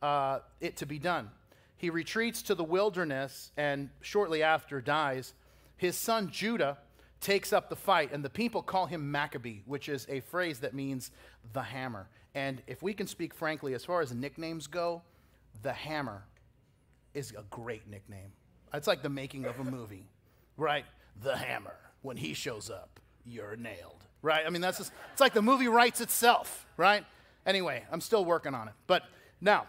uh, 0.00 0.38
it 0.60 0.76
to 0.76 0.86
be 0.86 0.98
done. 0.98 1.28
He 1.76 1.90
retreats 1.90 2.42
to 2.42 2.54
the 2.54 2.64
wilderness 2.64 3.50
and 3.56 3.90
shortly 4.00 4.42
after 4.42 4.80
dies. 4.80 5.34
His 5.76 5.96
son 5.96 6.30
Judah 6.30 6.78
takes 7.20 7.52
up 7.52 7.68
the 7.68 7.76
fight, 7.76 8.12
and 8.12 8.24
the 8.24 8.30
people 8.30 8.62
call 8.62 8.86
him 8.86 9.10
Maccabee, 9.10 9.60
which 9.66 9.88
is 9.88 10.06
a 10.08 10.20
phrase 10.20 10.60
that 10.60 10.74
means 10.74 11.10
the 11.52 11.62
hammer. 11.62 12.08
And 12.34 12.62
if 12.66 12.82
we 12.82 12.94
can 12.94 13.06
speak 13.06 13.34
frankly, 13.34 13.74
as 13.74 13.84
far 13.84 14.00
as 14.00 14.12
nicknames 14.12 14.66
go, 14.66 15.02
the 15.62 15.72
hammer 15.72 16.24
is 17.12 17.32
a 17.32 17.44
great 17.50 17.88
nickname. 17.88 18.32
It's 18.72 18.86
like 18.86 19.02
the 19.02 19.08
making 19.08 19.46
of 19.46 19.58
a 19.58 19.64
movie, 19.64 20.08
right? 20.56 20.84
The 21.22 21.36
hammer. 21.36 21.74
When 22.02 22.16
he 22.16 22.32
shows 22.32 22.70
up, 22.70 23.00
you're 23.26 23.56
nailed, 23.56 24.04
right? 24.22 24.46
I 24.46 24.50
mean, 24.50 24.62
that's 24.62 24.78
just, 24.78 24.92
it's 25.12 25.20
like 25.20 25.34
the 25.34 25.42
movie 25.42 25.68
writes 25.68 26.00
itself, 26.00 26.66
right? 26.76 27.04
Anyway, 27.44 27.84
I'm 27.92 28.00
still 28.00 28.24
working 28.24 28.54
on 28.54 28.68
it. 28.68 28.74
But 28.86 29.02
now, 29.40 29.66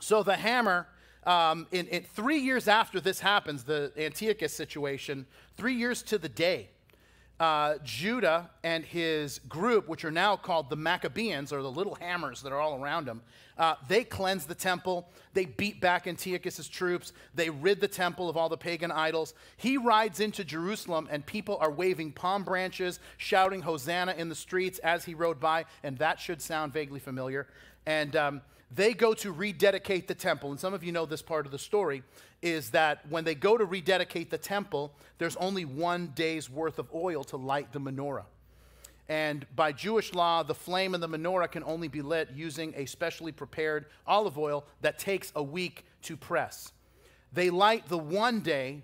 so 0.00 0.22
the 0.22 0.34
hammer 0.34 0.88
um, 1.26 1.66
in, 1.72 1.86
in, 1.88 2.04
three 2.04 2.38
years 2.38 2.68
after 2.68 3.00
this 3.00 3.20
happens, 3.20 3.64
the 3.64 3.92
Antiochus 3.98 4.52
situation, 4.52 5.26
three 5.56 5.74
years 5.74 6.02
to 6.04 6.18
the 6.18 6.28
day, 6.28 6.68
uh, 7.38 7.74
Judah 7.84 8.50
and 8.64 8.84
his 8.84 9.40
group, 9.40 9.88
which 9.88 10.04
are 10.04 10.10
now 10.10 10.36
called 10.36 10.70
the 10.70 10.76
Maccabees, 10.76 11.52
or 11.52 11.62
the 11.62 11.70
little 11.70 11.96
hammers 11.96 12.42
that 12.42 12.52
are 12.52 12.60
all 12.60 12.80
around 12.80 13.06
him, 13.06 13.20
uh, 13.58 13.74
they 13.88 14.04
cleanse 14.04 14.46
the 14.46 14.54
temple. 14.54 15.08
They 15.34 15.44
beat 15.44 15.80
back 15.80 16.06
Antiochus's 16.06 16.68
troops. 16.68 17.12
They 17.34 17.50
rid 17.50 17.80
the 17.80 17.88
temple 17.88 18.28
of 18.28 18.36
all 18.36 18.48
the 18.48 18.56
pagan 18.56 18.90
idols. 18.90 19.34
He 19.56 19.76
rides 19.76 20.20
into 20.20 20.44
Jerusalem, 20.44 21.08
and 21.10 21.26
people 21.26 21.58
are 21.60 21.70
waving 21.70 22.12
palm 22.12 22.44
branches, 22.44 23.00
shouting 23.16 23.62
Hosanna 23.62 24.14
in 24.16 24.28
the 24.28 24.34
streets 24.34 24.78
as 24.78 25.04
he 25.04 25.14
rode 25.14 25.40
by, 25.40 25.64
and 25.82 25.98
that 25.98 26.20
should 26.20 26.40
sound 26.40 26.72
vaguely 26.72 27.00
familiar. 27.00 27.48
And 27.86 28.16
um, 28.16 28.42
they 28.70 28.94
go 28.94 29.14
to 29.14 29.32
rededicate 29.32 30.08
the 30.08 30.14
temple. 30.14 30.50
And 30.50 30.58
some 30.58 30.74
of 30.74 30.82
you 30.82 30.92
know 30.92 31.06
this 31.06 31.22
part 31.22 31.46
of 31.46 31.52
the 31.52 31.58
story 31.58 32.02
is 32.42 32.70
that 32.70 33.08
when 33.08 33.24
they 33.24 33.34
go 33.34 33.56
to 33.56 33.64
rededicate 33.64 34.30
the 34.30 34.38
temple, 34.38 34.92
there's 35.18 35.36
only 35.36 35.64
one 35.64 36.08
day's 36.14 36.50
worth 36.50 36.78
of 36.78 36.88
oil 36.94 37.24
to 37.24 37.36
light 37.36 37.72
the 37.72 37.80
menorah. 37.80 38.24
And 39.08 39.46
by 39.54 39.70
Jewish 39.70 40.12
law, 40.14 40.42
the 40.42 40.54
flame 40.54 40.94
in 40.94 41.00
the 41.00 41.08
menorah 41.08 41.50
can 41.50 41.62
only 41.62 41.86
be 41.86 42.02
lit 42.02 42.30
using 42.34 42.74
a 42.76 42.86
specially 42.86 43.30
prepared 43.30 43.86
olive 44.06 44.36
oil 44.36 44.64
that 44.80 44.98
takes 44.98 45.32
a 45.36 45.42
week 45.42 45.84
to 46.02 46.16
press. 46.16 46.72
They 47.32 47.50
light 47.50 47.88
the 47.88 47.98
one 47.98 48.40
day, 48.40 48.82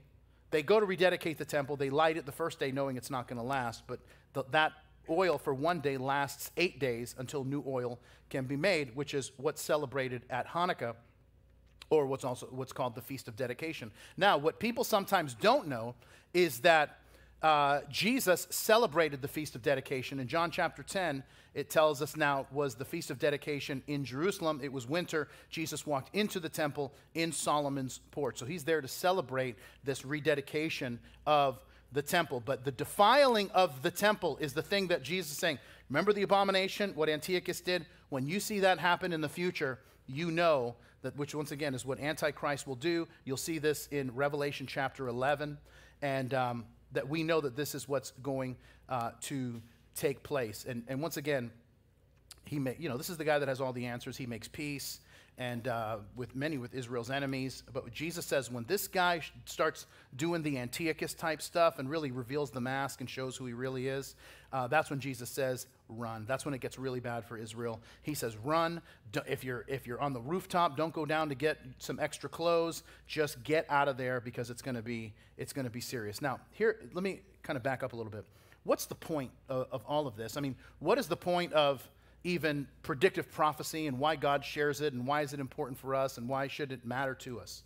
they 0.51 0.63
go 0.63 0.79
to 0.79 0.87
rededicate 0.87 1.39
the 1.39 1.45
temple, 1.45 1.77
they 1.77 1.91
light 1.91 2.17
it 2.17 2.27
the 2.27 2.33
first 2.33 2.61
day 2.61 2.71
knowing 2.71 2.97
it's 2.97 3.11
not 3.11 3.27
going 3.27 3.39
to 3.39 3.47
last, 3.47 3.83
but 3.89 3.99
the, 4.33 4.45
that 4.53 4.73
oil 5.09 5.39
for 5.39 5.55
one 5.55 5.81
day 5.81 5.97
lasts 5.97 6.51
eight 6.57 6.79
days 6.79 7.15
until 7.19 7.45
new 7.45 7.63
oil 7.67 7.99
can 8.31 8.45
be 8.45 8.57
made, 8.57 8.95
which 8.97 9.15
is 9.15 9.33
what's 9.37 9.61
celebrated 9.61 10.23
at 10.31 10.49
Hanukkah 10.49 10.95
or 11.91 12.07
what's 12.07 12.25
also 12.25 12.47
what's 12.51 12.73
called 12.73 12.95
the 12.95 13.03
Feast 13.03 13.29
of 13.29 13.37
Dedication. 13.37 13.91
Now, 14.17 14.39
what 14.39 14.59
people 14.59 14.85
sometimes 14.85 15.35
don't 15.35 15.69
know 15.69 15.95
is 16.33 16.61
that 16.61 16.99
uh, 17.43 17.81
Jesus 17.91 18.47
celebrated 18.51 19.21
the 19.21 19.29
Feast 19.29 19.57
of 19.57 19.63
Dedication. 19.63 20.21
In 20.21 20.29
John 20.29 20.51
chapter 20.51 20.83
10, 20.83 21.25
it 21.55 21.69
tells 21.69 22.01
us 22.01 22.17
now 22.17 22.47
was 22.53 22.77
the 22.77 22.85
Feast 22.85 23.11
of 23.11 23.19
Dedication 23.19 23.83
in 23.89 24.05
Jerusalem. 24.05 24.61
It 24.63 24.73
was 24.73 24.89
winter. 24.89 25.29
Jesus 25.51 25.85
walked 25.85 26.15
into 26.15 26.39
the 26.39 26.49
temple 26.49 26.95
in 27.15 27.33
Solomon's 27.33 27.99
porch. 28.13 28.39
So 28.39 28.47
he's 28.47 28.65
there 28.65 28.81
to 28.81 28.89
celebrate 28.89 29.57
this 29.83 30.05
rededication 30.05 31.01
of 31.27 31.63
the 31.93 32.03
temple. 32.03 32.43
But 32.45 32.65
the 32.65 32.73
defiling 32.73 33.51
of 33.51 33.83
the 33.83 33.91
temple 33.91 34.39
is 34.41 34.53
the 34.53 34.63
thing 34.63 34.89
that 34.89 35.03
Jesus 35.03 35.33
is 35.33 35.39
saying. 35.39 35.59
Remember 35.89 36.13
the 36.13 36.23
abomination, 36.23 36.93
what 36.95 37.09
Antiochus 37.09 37.61
did? 37.61 37.87
When 38.09 38.27
you 38.27 38.41
see 38.41 38.61
that 38.61 38.79
happen 38.79 39.13
in 39.13 39.21
the 39.21 39.29
future, 39.29 39.79
you 40.07 40.31
know 40.31 40.75
that, 41.03 41.17
which 41.17 41.35
once 41.35 41.53
again 41.53 41.75
is 41.75 41.85
what 41.85 42.01
Antichrist 42.01 42.67
will 42.67 42.77
do. 42.77 43.07
You'll 43.25 43.37
see 43.37 43.59
this 43.59 43.89
in 43.91 44.15
Revelation 44.15 44.67
chapter 44.67 45.09
11. 45.09 45.59
And 46.01 46.35
um, 46.35 46.65
that 46.93 47.09
we 47.09 47.23
know 47.23 47.41
that 47.41 47.57
this 47.57 47.75
is 47.75 47.89
what's 47.89 48.13
going 48.23 48.57
uh, 48.89 49.11
to 49.23 49.61
take 49.95 50.23
place. 50.23 50.65
And, 50.69 50.85
and 50.89 51.01
once 51.01 51.17
again, 51.17 51.51
he 52.45 52.59
may, 52.59 52.77
you 52.79 52.89
know, 52.89 52.97
this 52.97 53.11
is 53.11 53.17
the 53.17 53.25
guy 53.25 53.39
that 53.39 53.49
has 53.49 53.61
all 53.61 53.73
the 53.73 53.87
answers. 53.87 54.17
He 54.17 54.27
makes 54.27 54.49
peace 54.49 55.01
and 55.39 55.67
uh, 55.67 55.99
with 56.15 56.37
many 56.37 56.59
with 56.59 56.75
Israel's 56.75 57.11
enemies. 57.11 57.63
But 57.73 57.91
Jesus 57.93 58.27
says 58.27 58.51
when 58.51 58.65
this 58.65 58.87
guy 58.87 59.21
starts 59.47 59.87
doing 60.17 60.43
the 60.43 60.59
Antiochus 60.59 61.15
type 61.15 61.41
stuff 61.41 61.79
and 61.79 61.89
really 61.89 62.11
reveals 62.11 62.51
the 62.51 62.61
mask 62.61 63.01
and 63.01 63.09
shows 63.09 63.37
who 63.37 63.47
he 63.47 63.53
really 63.53 63.89
is, 63.89 64.15
uh, 64.53 64.67
that's 64.67 64.91
when 64.91 65.01
Jesus 65.01 65.31
says, 65.31 65.67
"Run." 65.89 66.27
That's 66.27 66.45
when 66.45 66.53
it 66.55 66.61
gets 66.61 66.79
really 66.79 67.01
bad 67.01 67.25
for 67.25 67.39
Israel. 67.39 67.81
He 68.03 68.15
says, 68.15 68.37
"Run." 68.37 68.83
If 69.27 69.43
you're 69.43 69.65
if 69.69 69.87
you're 69.87 70.01
on 70.01 70.13
the 70.13 70.21
rooftop, 70.21 70.77
don't 70.77 70.93
go 70.93 71.07
down 71.07 71.29
to 71.31 71.35
get 71.35 71.59
some 71.79 71.99
extra 71.99 72.29
clothes. 72.29 72.83
Just 73.07 73.43
get 73.43 73.67
out 73.71 73.89
of 73.89 73.97
there 73.97 74.21
because 74.21 74.51
it's 74.51 74.63
going 74.63 74.75
to 74.75 74.83
be 74.83 75.15
it's 75.39 75.53
going 75.53 75.65
to 75.65 75.71
be 75.71 75.81
serious. 75.81 76.21
Now, 76.21 76.41
here, 76.51 76.79
let 76.93 77.03
me 77.03 77.23
kind 77.43 77.57
of 77.57 77.63
back 77.63 77.83
up 77.83 77.95
a 77.95 77.97
little 77.97 78.13
bit. 78.13 78.25
What's 78.65 78.87
the 78.87 78.95
point 78.95 79.31
of, 79.49 79.67
of 79.73 79.83
all 79.87 80.07
of 80.07 80.15
this? 80.17 80.37
I 80.37 80.41
mean, 80.41 80.55
what 80.79 80.99
is 80.99 81.09
the 81.09 81.17
point 81.17 81.53
of 81.53 81.89
even 82.25 82.69
predictive 82.83 83.31
prophecy 83.31 83.87
and 83.87 83.99
why 83.99 84.17
God 84.17 84.45
shares 84.45 84.81
it 84.81 84.93
and 84.93 85.07
why 85.07 85.23
is 85.23 85.33
it 85.33 85.41
important 85.41 85.79
for 85.79 85.95
us 85.95 86.19
and 86.19 86.29
why 86.29 86.47
should 86.47 86.73
it 86.73 86.85
matter 86.85 87.15
to 87.17 87.41
us. 87.41 87.63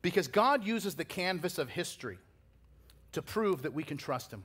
Because 0.00 0.28
God 0.28 0.64
uses 0.64 0.94
the 0.94 1.04
canvas 1.04 1.58
of 1.58 1.68
history 1.68 2.18
to 3.12 3.22
prove 3.22 3.62
that 3.62 3.72
we 3.72 3.82
can 3.82 3.96
trust 3.96 4.32
Him. 4.32 4.44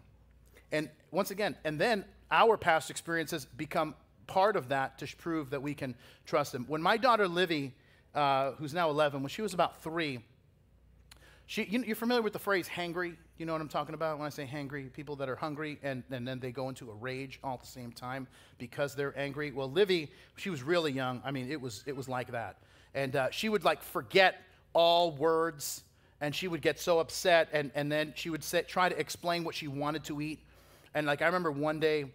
And 0.71 0.89
once 1.11 1.31
again, 1.31 1.55
and 1.63 1.79
then 1.79 2.05
our 2.31 2.57
past 2.57 2.89
experiences 2.89 3.45
become 3.45 3.95
part 4.25 4.55
of 4.55 4.69
that 4.69 4.97
to 4.99 5.15
prove 5.15 5.51
that 5.51 5.61
we 5.61 5.73
can 5.73 5.95
trust 6.25 6.53
Him. 6.53 6.65
When 6.67 6.81
my 6.81 6.97
daughter 6.97 7.27
Livy, 7.27 7.73
uh, 8.13 8.51
who's 8.53 8.73
now 8.73 8.89
11, 8.89 9.21
when 9.21 9.29
she 9.29 9.41
was 9.41 9.53
about 9.53 9.81
three, 9.81 10.19
she, 11.45 11.63
you, 11.63 11.83
you're 11.83 11.95
familiar 11.95 12.21
with 12.21 12.33
the 12.33 12.39
phrase 12.39 12.67
hangry? 12.67 13.15
You 13.37 13.45
know 13.45 13.51
what 13.51 13.61
I'm 13.61 13.67
talking 13.67 13.93
about 13.93 14.17
when 14.17 14.25
I 14.25 14.29
say 14.29 14.49
hangry? 14.51 14.91
People 14.91 15.15
that 15.17 15.29
are 15.29 15.35
hungry 15.35 15.77
and, 15.83 16.01
and 16.09 16.27
then 16.27 16.39
they 16.39 16.51
go 16.51 16.69
into 16.69 16.89
a 16.89 16.93
rage 16.95 17.39
all 17.43 17.53
at 17.53 17.61
the 17.61 17.67
same 17.67 17.91
time 17.91 18.27
because 18.57 18.95
they're 18.95 19.17
angry. 19.17 19.51
Well, 19.51 19.69
Livy, 19.69 20.11
she 20.37 20.49
was 20.49 20.63
really 20.63 20.91
young. 20.91 21.21
I 21.23 21.29
mean, 21.29 21.51
it 21.51 21.61
was, 21.61 21.83
it 21.85 21.95
was 21.95 22.09
like 22.09 22.31
that. 22.31 22.57
And 22.95 23.15
uh, 23.15 23.29
she 23.29 23.47
would 23.49 23.63
like 23.63 23.83
forget 23.83 24.41
all 24.73 25.11
words 25.11 25.83
and 26.19 26.33
she 26.33 26.47
would 26.47 26.63
get 26.63 26.79
so 26.79 26.97
upset 26.97 27.49
and, 27.53 27.69
and 27.75 27.91
then 27.91 28.13
she 28.15 28.31
would 28.31 28.43
say, 28.43 28.63
try 28.63 28.89
to 28.89 28.99
explain 28.99 29.43
what 29.43 29.53
she 29.53 29.67
wanted 29.67 30.03
to 30.05 30.19
eat. 30.19 30.39
And 30.95 31.05
like 31.05 31.21
I 31.21 31.27
remember 31.27 31.51
one 31.51 31.79
day, 31.79 32.05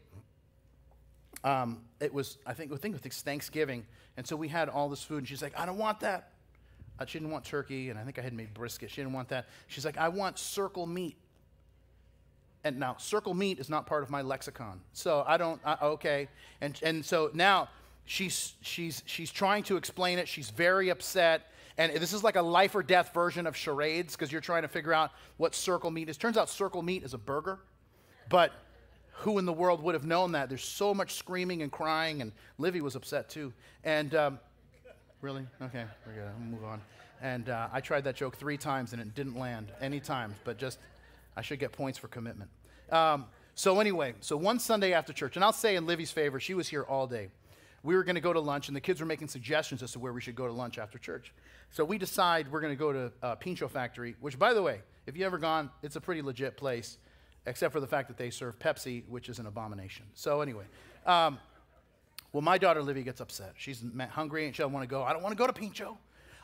um, 1.44 1.82
it 2.00 2.12
was, 2.12 2.38
I 2.44 2.52
think, 2.52 2.72
I 2.72 2.76
think 2.76 2.96
it 2.96 3.04
was 3.04 3.22
Thanksgiving. 3.22 3.86
And 4.16 4.26
so 4.26 4.34
we 4.34 4.48
had 4.48 4.68
all 4.68 4.88
this 4.88 5.04
food 5.04 5.18
and 5.18 5.28
she's 5.28 5.40
like, 5.40 5.56
I 5.56 5.66
don't 5.66 5.78
want 5.78 6.00
that. 6.00 6.31
Uh, 6.98 7.06
she 7.06 7.18
didn't 7.18 7.30
want 7.30 7.44
turkey, 7.44 7.90
and 7.90 7.98
I 7.98 8.04
think 8.04 8.18
I 8.18 8.22
had 8.22 8.32
made 8.32 8.52
brisket. 8.54 8.90
She 8.90 8.96
didn't 8.96 9.12
want 9.12 9.28
that. 9.30 9.46
She's 9.66 9.84
like, 9.84 9.96
I 9.96 10.08
want 10.08 10.38
circle 10.38 10.86
meat. 10.86 11.16
And 12.64 12.78
now, 12.78 12.96
circle 12.98 13.34
meat 13.34 13.58
is 13.58 13.68
not 13.68 13.86
part 13.86 14.02
of 14.02 14.10
my 14.10 14.22
lexicon. 14.22 14.80
So 14.92 15.24
I 15.26 15.36
don't, 15.36 15.60
okay. 15.82 16.28
And, 16.60 16.78
and 16.82 17.04
so 17.04 17.30
now 17.34 17.68
she's, 18.04 18.54
she's, 18.60 19.02
she's 19.04 19.32
trying 19.32 19.64
to 19.64 19.76
explain 19.76 20.18
it. 20.18 20.28
She's 20.28 20.50
very 20.50 20.90
upset. 20.90 21.50
And 21.76 21.92
this 21.94 22.12
is 22.12 22.22
like 22.22 22.36
a 22.36 22.42
life 22.42 22.74
or 22.74 22.82
death 22.82 23.12
version 23.14 23.46
of 23.46 23.56
charades 23.56 24.14
because 24.14 24.30
you're 24.30 24.40
trying 24.40 24.62
to 24.62 24.68
figure 24.68 24.92
out 24.92 25.10
what 25.38 25.54
circle 25.54 25.90
meat 25.90 26.08
is. 26.08 26.16
Turns 26.16 26.36
out 26.36 26.48
circle 26.48 26.82
meat 26.82 27.02
is 27.02 27.14
a 27.14 27.18
burger. 27.18 27.58
But 28.28 28.52
who 29.22 29.38
in 29.38 29.44
the 29.44 29.52
world 29.52 29.82
would 29.82 29.94
have 29.94 30.04
known 30.04 30.32
that? 30.32 30.48
There's 30.48 30.64
so 30.64 30.94
much 30.94 31.14
screaming 31.14 31.62
and 31.62 31.70
crying, 31.70 32.22
and 32.22 32.32
Livy 32.58 32.80
was 32.80 32.96
upset 32.96 33.28
too. 33.28 33.52
And 33.84 34.14
um, 34.14 34.38
Really? 35.22 35.46
Okay, 35.62 35.84
we're 36.04 36.14
good. 36.14 36.28
I'll 36.28 36.44
move 36.44 36.64
on. 36.64 36.80
And 37.22 37.48
uh, 37.48 37.68
I 37.72 37.80
tried 37.80 38.02
that 38.04 38.16
joke 38.16 38.36
three 38.36 38.58
times 38.58 38.92
and 38.92 39.00
it 39.00 39.14
didn't 39.14 39.38
land 39.38 39.70
any 39.80 40.00
times, 40.00 40.34
but 40.42 40.58
just, 40.58 40.80
I 41.36 41.42
should 41.42 41.60
get 41.60 41.70
points 41.70 41.96
for 41.96 42.08
commitment. 42.08 42.50
Um, 42.90 43.26
so, 43.54 43.78
anyway, 43.78 44.14
so 44.20 44.36
one 44.36 44.58
Sunday 44.58 44.92
after 44.92 45.12
church, 45.12 45.36
and 45.36 45.44
I'll 45.44 45.52
say 45.52 45.76
in 45.76 45.86
Livy's 45.86 46.10
favor, 46.10 46.40
she 46.40 46.54
was 46.54 46.66
here 46.66 46.82
all 46.82 47.06
day. 47.06 47.28
We 47.84 47.94
were 47.94 48.02
going 48.02 48.16
to 48.16 48.20
go 48.20 48.32
to 48.32 48.40
lunch, 48.40 48.66
and 48.66 48.76
the 48.76 48.80
kids 48.80 48.98
were 48.98 49.06
making 49.06 49.28
suggestions 49.28 49.80
as 49.82 49.92
to 49.92 50.00
where 50.00 50.12
we 50.12 50.20
should 50.20 50.34
go 50.34 50.48
to 50.48 50.52
lunch 50.52 50.78
after 50.78 50.98
church. 50.98 51.32
So, 51.70 51.84
we 51.84 51.98
decide 51.98 52.50
we're 52.50 52.60
going 52.60 52.72
to 52.72 52.78
go 52.78 52.92
to 52.92 53.12
uh, 53.22 53.34
Pincho 53.36 53.68
Factory, 53.68 54.16
which, 54.20 54.38
by 54.38 54.52
the 54.54 54.62
way, 54.62 54.80
if 55.06 55.16
you've 55.16 55.26
ever 55.26 55.38
gone, 55.38 55.70
it's 55.82 55.94
a 55.94 56.00
pretty 56.00 56.22
legit 56.22 56.56
place, 56.56 56.98
except 57.46 57.72
for 57.72 57.80
the 57.80 57.86
fact 57.86 58.08
that 58.08 58.16
they 58.16 58.30
serve 58.30 58.58
Pepsi, 58.58 59.06
which 59.08 59.28
is 59.28 59.38
an 59.38 59.46
abomination. 59.46 60.06
So, 60.14 60.40
anyway. 60.40 60.64
Um, 61.06 61.38
well, 62.32 62.42
my 62.42 62.58
daughter 62.58 62.82
Livy 62.82 63.02
gets 63.02 63.20
upset. 63.20 63.52
She's 63.56 63.84
hungry 64.10 64.46
and 64.46 64.54
she 64.54 64.62
doesn't 64.62 64.72
want 64.72 64.84
to 64.84 64.88
go. 64.88 65.02
I 65.02 65.12
don't 65.12 65.22
want 65.22 65.32
to 65.32 65.38
go 65.38 65.46
to 65.46 65.52
Pincho. 65.52 65.98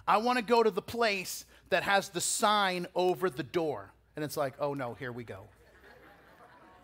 I 0.06 0.18
want 0.18 0.38
to 0.38 0.44
go 0.44 0.62
to 0.62 0.70
the 0.70 0.82
place 0.82 1.44
that 1.70 1.82
has 1.82 2.10
the 2.10 2.20
sign 2.20 2.86
over 2.94 3.30
the 3.30 3.42
door. 3.42 3.92
And 4.16 4.24
it's 4.24 4.36
like, 4.36 4.54
oh 4.58 4.74
no, 4.74 4.94
here 4.94 5.12
we 5.12 5.24
go. 5.24 5.44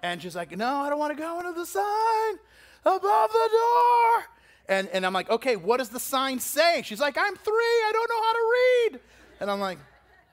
And 0.02 0.20
she's 0.20 0.36
like, 0.36 0.56
no, 0.56 0.76
I 0.76 0.90
don't 0.90 0.98
want 0.98 1.16
to 1.16 1.22
go 1.22 1.40
into 1.40 1.52
the 1.52 1.64
sign 1.64 2.38
above 2.84 3.32
the 3.32 3.48
door. 3.52 4.24
And, 4.68 4.88
and 4.88 5.04
I'm 5.04 5.12
like, 5.12 5.30
okay, 5.30 5.56
what 5.56 5.78
does 5.78 5.88
the 5.88 6.00
sign 6.00 6.38
say? 6.38 6.82
She's 6.82 7.00
like, 7.00 7.16
I'm 7.18 7.36
three, 7.36 7.52
I 7.52 7.90
don't 7.92 8.08
know 8.10 8.22
how 8.22 8.32
to 8.32 8.52
read. 8.52 9.00
And 9.40 9.50
I'm 9.50 9.60
like, 9.60 9.78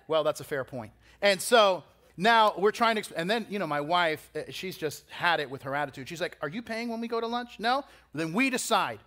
well, 0.07 0.23
that's 0.23 0.41
a 0.41 0.43
fair 0.43 0.63
point. 0.63 0.91
And 1.21 1.41
so 1.41 1.83
now 2.21 2.53
we're 2.55 2.71
trying 2.71 3.01
to, 3.01 3.17
and 3.17 3.27
then, 3.27 3.47
you 3.49 3.57
know, 3.57 3.65
my 3.65 3.81
wife, 3.81 4.29
uh, 4.35 4.41
she's 4.49 4.77
just 4.77 5.09
had 5.09 5.39
it 5.39 5.49
with 5.49 5.63
her 5.63 5.75
attitude. 5.75 6.07
She's 6.07 6.21
like, 6.21 6.37
Are 6.41 6.47
you 6.47 6.61
paying 6.61 6.89
when 6.89 7.01
we 7.01 7.07
go 7.07 7.19
to 7.19 7.25
lunch? 7.25 7.59
No? 7.59 7.83
Then 8.13 8.31
we 8.31 8.51
decide. 8.51 8.99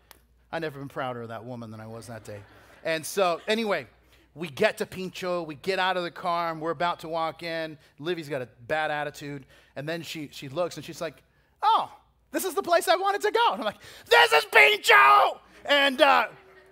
I've 0.50 0.62
never 0.62 0.80
been 0.80 0.88
prouder 0.88 1.22
of 1.22 1.28
that 1.28 1.44
woman 1.44 1.70
than 1.70 1.80
I 1.80 1.86
was 1.86 2.08
that 2.08 2.24
day. 2.24 2.40
And 2.84 3.06
so, 3.06 3.40
anyway, 3.46 3.86
we 4.34 4.48
get 4.48 4.78
to 4.78 4.86
Pincho, 4.86 5.44
we 5.44 5.54
get 5.54 5.78
out 5.78 5.96
of 5.96 6.02
the 6.02 6.10
car, 6.10 6.50
and 6.50 6.60
we're 6.60 6.72
about 6.72 7.00
to 7.00 7.08
walk 7.08 7.44
in. 7.44 7.78
Livy's 8.00 8.28
got 8.28 8.42
a 8.42 8.48
bad 8.66 8.90
attitude. 8.90 9.46
And 9.76 9.88
then 9.88 10.02
she, 10.02 10.28
she 10.32 10.48
looks 10.48 10.76
and 10.76 10.84
she's 10.84 11.00
like, 11.00 11.22
Oh, 11.62 11.92
this 12.32 12.44
is 12.44 12.54
the 12.54 12.62
place 12.62 12.88
I 12.88 12.96
wanted 12.96 13.20
to 13.22 13.30
go. 13.30 13.52
And 13.52 13.60
I'm 13.60 13.64
like, 13.64 13.80
This 14.10 14.32
is 14.32 14.44
Pincho! 14.46 15.40
And 15.64 16.02
uh, 16.02 16.26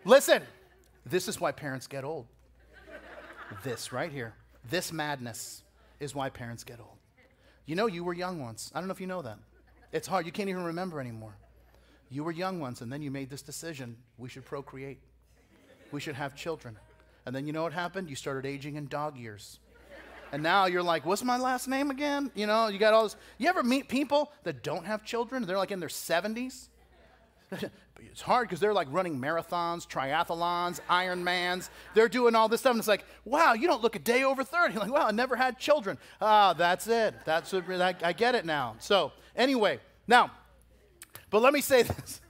listen, 0.05 0.43
this 1.07 1.29
is 1.29 1.41
why 1.41 1.53
parents 1.53 1.87
get 1.87 2.03
old. 2.03 2.27
This 3.63 3.93
right 3.93 4.11
here, 4.11 4.35
this 4.69 4.93
madness 4.93 5.63
is 6.03 6.15
why 6.15 6.29
parents 6.29 6.65
get 6.65 6.81
old. 6.81 6.99
You 7.65 7.77
know, 7.77 7.87
you 7.87 8.03
were 8.03 8.13
young 8.13 8.41
once. 8.41 8.73
I 8.75 8.81
don't 8.81 8.89
know 8.89 8.93
if 8.93 9.01
you 9.01 9.07
know 9.07 9.23
that. 9.23 9.39
It's 9.93 10.09
hard. 10.09 10.27
You 10.27 10.33
can't 10.33 10.49
even 10.49 10.65
remember 10.65 11.01
anymore. 11.01 11.37
You 12.11 12.25
were 12.25 12.33
young 12.33 12.59
once, 12.59 12.81
and 12.81 12.93
then 12.93 13.03
you 13.03 13.11
made 13.11 13.31
this 13.31 13.41
decision 13.43 13.97
we 14.19 14.29
should 14.29 14.45
procreate, 14.45 14.99
we 15.93 16.01
should 16.01 16.15
have 16.17 16.35
children. 16.35 16.77
And 17.25 17.35
then 17.35 17.47
you 17.47 17.53
know 17.53 17.63
what 17.63 17.73
happened? 17.73 18.11
You 18.11 18.17
started 18.17 18.47
aging 18.47 18.77
in 18.77 18.89
dog 18.89 19.17
years. 19.17 19.61
And 20.33 20.43
now 20.43 20.67
you're 20.67 20.83
like, 20.83 21.07
what's 21.07 21.23
my 21.23 21.39
last 21.39 21.69
name 21.69 21.91
again? 21.91 22.31
You 22.35 22.47
know, 22.47 22.69
you 22.69 22.79
got 22.79 22.95
all 22.95 23.05
this. 23.05 23.17
You 23.39 23.49
ever 23.49 23.63
meet 23.63 23.89
people 23.89 24.33
that 24.45 24.63
don't 24.63 24.87
have 24.87 25.05
children? 25.05 25.45
They're 25.45 25.59
like 25.59 25.71
in 25.71 25.79
their 25.79 25.91
70s? 25.91 26.69
it's 28.11 28.21
hard 28.21 28.49
because 28.49 28.61
they're 28.61 28.73
like 28.73 28.89
running 28.91 29.19
marathons, 29.19 29.87
triathlons, 29.87 30.81
Ironmans. 30.89 31.71
They're 31.95 32.09
doing 32.09 32.35
all 32.35 32.49
this 32.49 32.61
stuff, 32.61 32.73
and 32.73 32.79
it's 32.79 32.89
like, 32.89 33.05
wow, 33.25 33.53
you 33.53 33.67
don't 33.67 33.83
look 33.83 33.97
a 33.97 33.99
day 33.99 34.25
over 34.25 34.45
30. 34.45 34.75
You're 34.75 34.83
like, 34.83 34.93
wow, 34.93 35.07
I 35.07 35.11
never 35.13 35.37
had 35.37 35.59
children. 35.59 35.99
Ah, 36.21 36.53
that's 36.53 36.87
it. 36.87 37.15
That's 37.25 37.53
what, 37.53 37.69
I, 37.71 37.95
I 38.03 38.13
get 38.13 38.35
it 38.35 38.45
now. 38.45 38.77
So, 38.79 39.13
anyway, 39.37 39.81
now, 40.07 40.31
but 41.31 41.43
let 41.43 41.53
me 41.53 41.61
say 41.61 41.83
this. 41.83 42.21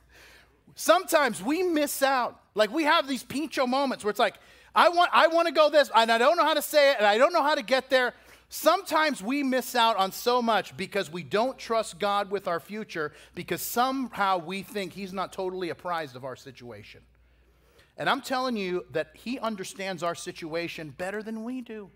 Sometimes 0.75 1.43
we 1.43 1.63
miss 1.63 2.03
out. 2.03 2.41
Like 2.55 2.71
we 2.71 2.85
have 2.85 3.09
these 3.09 3.23
pincho 3.23 3.67
moments 3.67 4.05
where 4.05 4.11
it's 4.11 4.19
like, 4.19 4.35
I 4.75 4.89
want, 4.89 5.11
I 5.13 5.27
want 5.29 5.49
to 5.49 5.55
go 5.55 5.69
this, 5.71 5.91
and 5.95 6.11
I 6.11 6.19
don't 6.19 6.37
know 6.37 6.45
how 6.45 6.55
to 6.55 6.63
say 6.63 6.93
it, 6.93 6.97
and 6.99 7.07
I 7.07 7.19
don't 7.19 7.33
know 7.33 7.43
how 7.43 7.55
to 7.55 7.63
get 7.63 7.91
there. 7.91 8.15
Sometimes 8.55 9.23
we 9.23 9.43
miss 9.43 9.75
out 9.75 9.97
on 9.97 10.13
so 10.13 10.43
much 10.43 10.77
because 10.77 11.11
we 11.11 11.23
don't 11.23 11.57
trust 11.57 11.99
God 11.99 12.31
with 12.31 12.47
our 12.47 12.61
future 12.61 13.15
because 13.35 13.63
somehow 13.63 14.37
we 14.37 14.61
think 14.61 14.93
He's 14.93 15.15
not 15.15 15.33
totally 15.33 15.71
apprised 15.71 16.17
of 16.17 16.27
our 16.27 16.37
situation. 16.37 17.01
And 17.97 18.11
I'm 18.11 18.21
telling 18.21 18.59
you 18.59 18.85
that 18.91 19.09
He 19.15 19.39
understands 19.39 20.03
our 20.03 20.15
situation 20.15 20.91
better 20.91 21.23
than 21.23 21.45
we 21.45 21.63
do. 21.63 21.89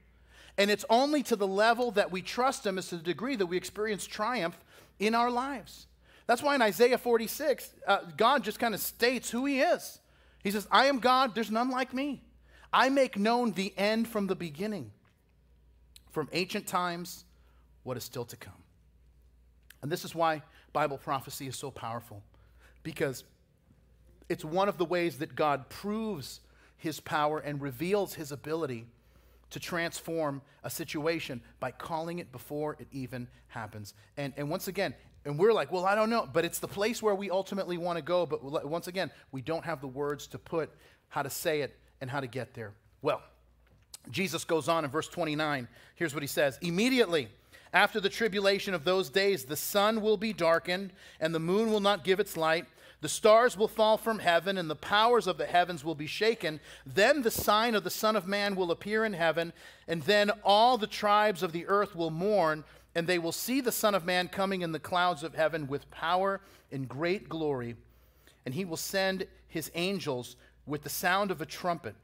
And 0.57 0.71
it's 0.71 0.87
only 0.89 1.23
to 1.25 1.37
the 1.37 1.47
level 1.47 1.91
that 1.91 2.11
we 2.11 2.23
trust 2.23 2.65
Him 2.65 2.79
as 2.79 2.89
to 2.89 2.97
the 2.97 3.03
degree 3.03 3.37
that 3.37 3.45
we 3.45 3.59
experience 3.59 4.07
triumph 4.07 4.57
in 4.99 5.15
our 5.15 5.31
lives. 5.31 5.89
That's 6.27 6.43
why 6.43 6.55
in 6.55 6.63
Isaiah 6.63 6.97
46, 6.97 7.75
uh, 7.87 7.99
God 8.17 8.43
just 8.43 8.59
kind 8.59 8.73
of 8.73 8.81
states 8.81 9.31
who 9.31 9.45
He 9.45 9.61
is. 9.61 10.01
He 10.43 10.51
says, 10.51 10.67
I 10.71 10.87
am 10.87 11.01
God, 11.01 11.35
there's 11.35 11.51
none 11.51 11.71
like 11.71 11.93
me. 11.93 12.23
I 12.73 12.89
make 12.89 13.19
known 13.19 13.53
the 13.53 13.75
end 13.77 14.09
from 14.09 14.27
the 14.27 14.35
beginning 14.35 14.93
from 16.17 16.31
ancient 16.33 16.67
times, 16.67 17.27
what 17.83 17.99
is 17.99 18.03
still 18.03 18.25
to 18.25 18.39
come. 18.39 18.63
And 19.83 19.93
this 19.93 20.03
is 20.03 20.15
why 20.15 20.41
Bible 20.73 20.97
prophecy 20.97 21.47
is 21.47 21.57
so 21.57 21.71
powerful, 21.71 22.23
because 22.83 23.25
it's 24.31 24.43
one 24.43 24.71
of 24.71 24.79
the 24.79 24.87
ways 24.87 25.19
that 25.19 25.37
God 25.37 25.69
proves 25.69 26.41
his 26.79 27.01
power 27.01 27.41
and 27.41 27.61
reveals 27.61 28.15
his 28.15 28.33
ability 28.33 28.87
to 29.51 29.61
transform 29.61 30.41
a 30.65 30.71
situation 30.71 31.43
by 31.61 31.71
calling 31.71 32.19
it 32.19 32.33
before 32.33 32.79
it 32.81 32.89
even 32.93 33.29
happens. 33.49 33.93
And, 34.17 34.33
and 34.39 34.49
once 34.49 34.69
again, 34.69 34.95
and 35.27 35.39
we're 35.39 35.53
like, 35.53 35.71
well, 35.71 35.85
I 35.85 35.95
don't 35.95 36.09
know, 36.09 36.27
but 36.33 36.47
it's 36.47 36.61
the 36.61 36.67
place 36.67 37.03
where 37.03 37.15
we 37.15 37.29
ultimately 37.29 37.77
want 37.77 37.99
to 37.99 38.03
go. 38.03 38.25
But 38.25 38.43
once 38.67 38.89
again, 38.89 39.11
we 39.33 39.43
don't 39.43 39.67
have 39.67 39.83
the 39.83 39.87
words 39.87 40.27
to 40.29 40.39
put 40.39 40.71
how 41.11 41.21
to 41.21 41.29
say 41.29 41.61
it 41.61 41.77
and 42.01 42.11
how 42.11 42.21
to 42.21 42.27
get 42.27 42.55
there. 42.55 42.73
Well, 43.03 43.21
Jesus 44.11 44.45
goes 44.45 44.69
on 44.69 44.85
in 44.85 44.91
verse 44.91 45.09
29. 45.09 45.69
Here's 45.95 46.15
what 46.15 46.23
he 46.23 46.29
says 46.29 46.59
Immediately 46.63 47.29
after 47.73 48.01
the 48.01 48.09
tribulation 48.09 48.75
of 48.75 48.85
those 48.85 49.11
days, 49.11 49.45
the 49.45 49.57
sun 49.57 50.01
will 50.01 50.17
be 50.17 50.33
darkened, 50.33 50.93
and 51.21 51.35
the 51.35 51.41
moon 51.41 51.71
will 51.71 51.81
not 51.81 52.05
give 52.05 52.21
its 52.21 52.37
light. 52.37 52.65
The 53.03 53.09
stars 53.09 53.57
will 53.57 53.69
fall 53.69 53.99
from 53.99 54.21
heaven, 54.21 54.57
and 54.57 54.71
the 54.71 54.75
powers 54.75 55.27
of 55.27 55.37
the 55.37 55.47
heavens 55.47 55.85
will 55.85 55.95
be 55.95 56.07
shaken. 56.07 56.61
Then 56.87 57.23
the 57.23 57.31
sign 57.31 57.75
of 57.75 57.85
the 57.85 57.91
Son 57.91 58.17
of 58.17 58.27
Man 58.27 58.57
will 58.57 58.71
appear 58.71 59.05
in 59.05 59.13
heaven, 59.13 59.53
and 59.87 60.03
then 60.03 60.31
all 60.43 60.79
the 60.79 60.87
tribes 60.87 61.43
of 61.43 61.53
the 61.53 61.67
earth 61.67 61.95
will 61.95 62.11
mourn, 62.11 62.65
and 62.95 63.07
they 63.07 63.19
will 63.19 63.33
see 63.33 63.61
the 63.61 63.73
Son 63.73 63.95
of 63.95 64.07
Man 64.07 64.29
coming 64.29 64.63
in 64.63 64.73
the 64.73 64.79
clouds 64.79 65.23
of 65.23 65.35
heaven 65.35 65.67
with 65.67 65.91
power 65.91 66.41
and 66.73 66.89
great 66.89 67.29
glory. 67.29 67.77
And 68.47 68.55
he 68.55 68.65
will 68.65 68.79
send 68.79 69.27
his 69.49 69.71
angels 69.75 70.37
with 70.65 70.83
the 70.83 70.89
sound 70.89 71.31
of 71.31 71.43
a 71.43 71.47
trumpet 71.47 71.95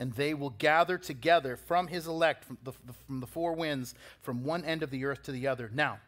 and 0.00 0.12
they 0.12 0.34
will 0.34 0.50
gather 0.50 0.98
together 0.98 1.56
from 1.56 1.86
his 1.86 2.06
elect 2.06 2.44
from 2.44 2.58
the, 2.62 2.72
from 3.06 3.20
the 3.20 3.26
four 3.26 3.52
winds 3.52 3.94
from 4.22 4.44
one 4.44 4.64
end 4.64 4.82
of 4.82 4.90
the 4.90 5.04
earth 5.04 5.22
to 5.22 5.32
the 5.32 5.46
other. 5.46 5.70
Now, 5.72 5.98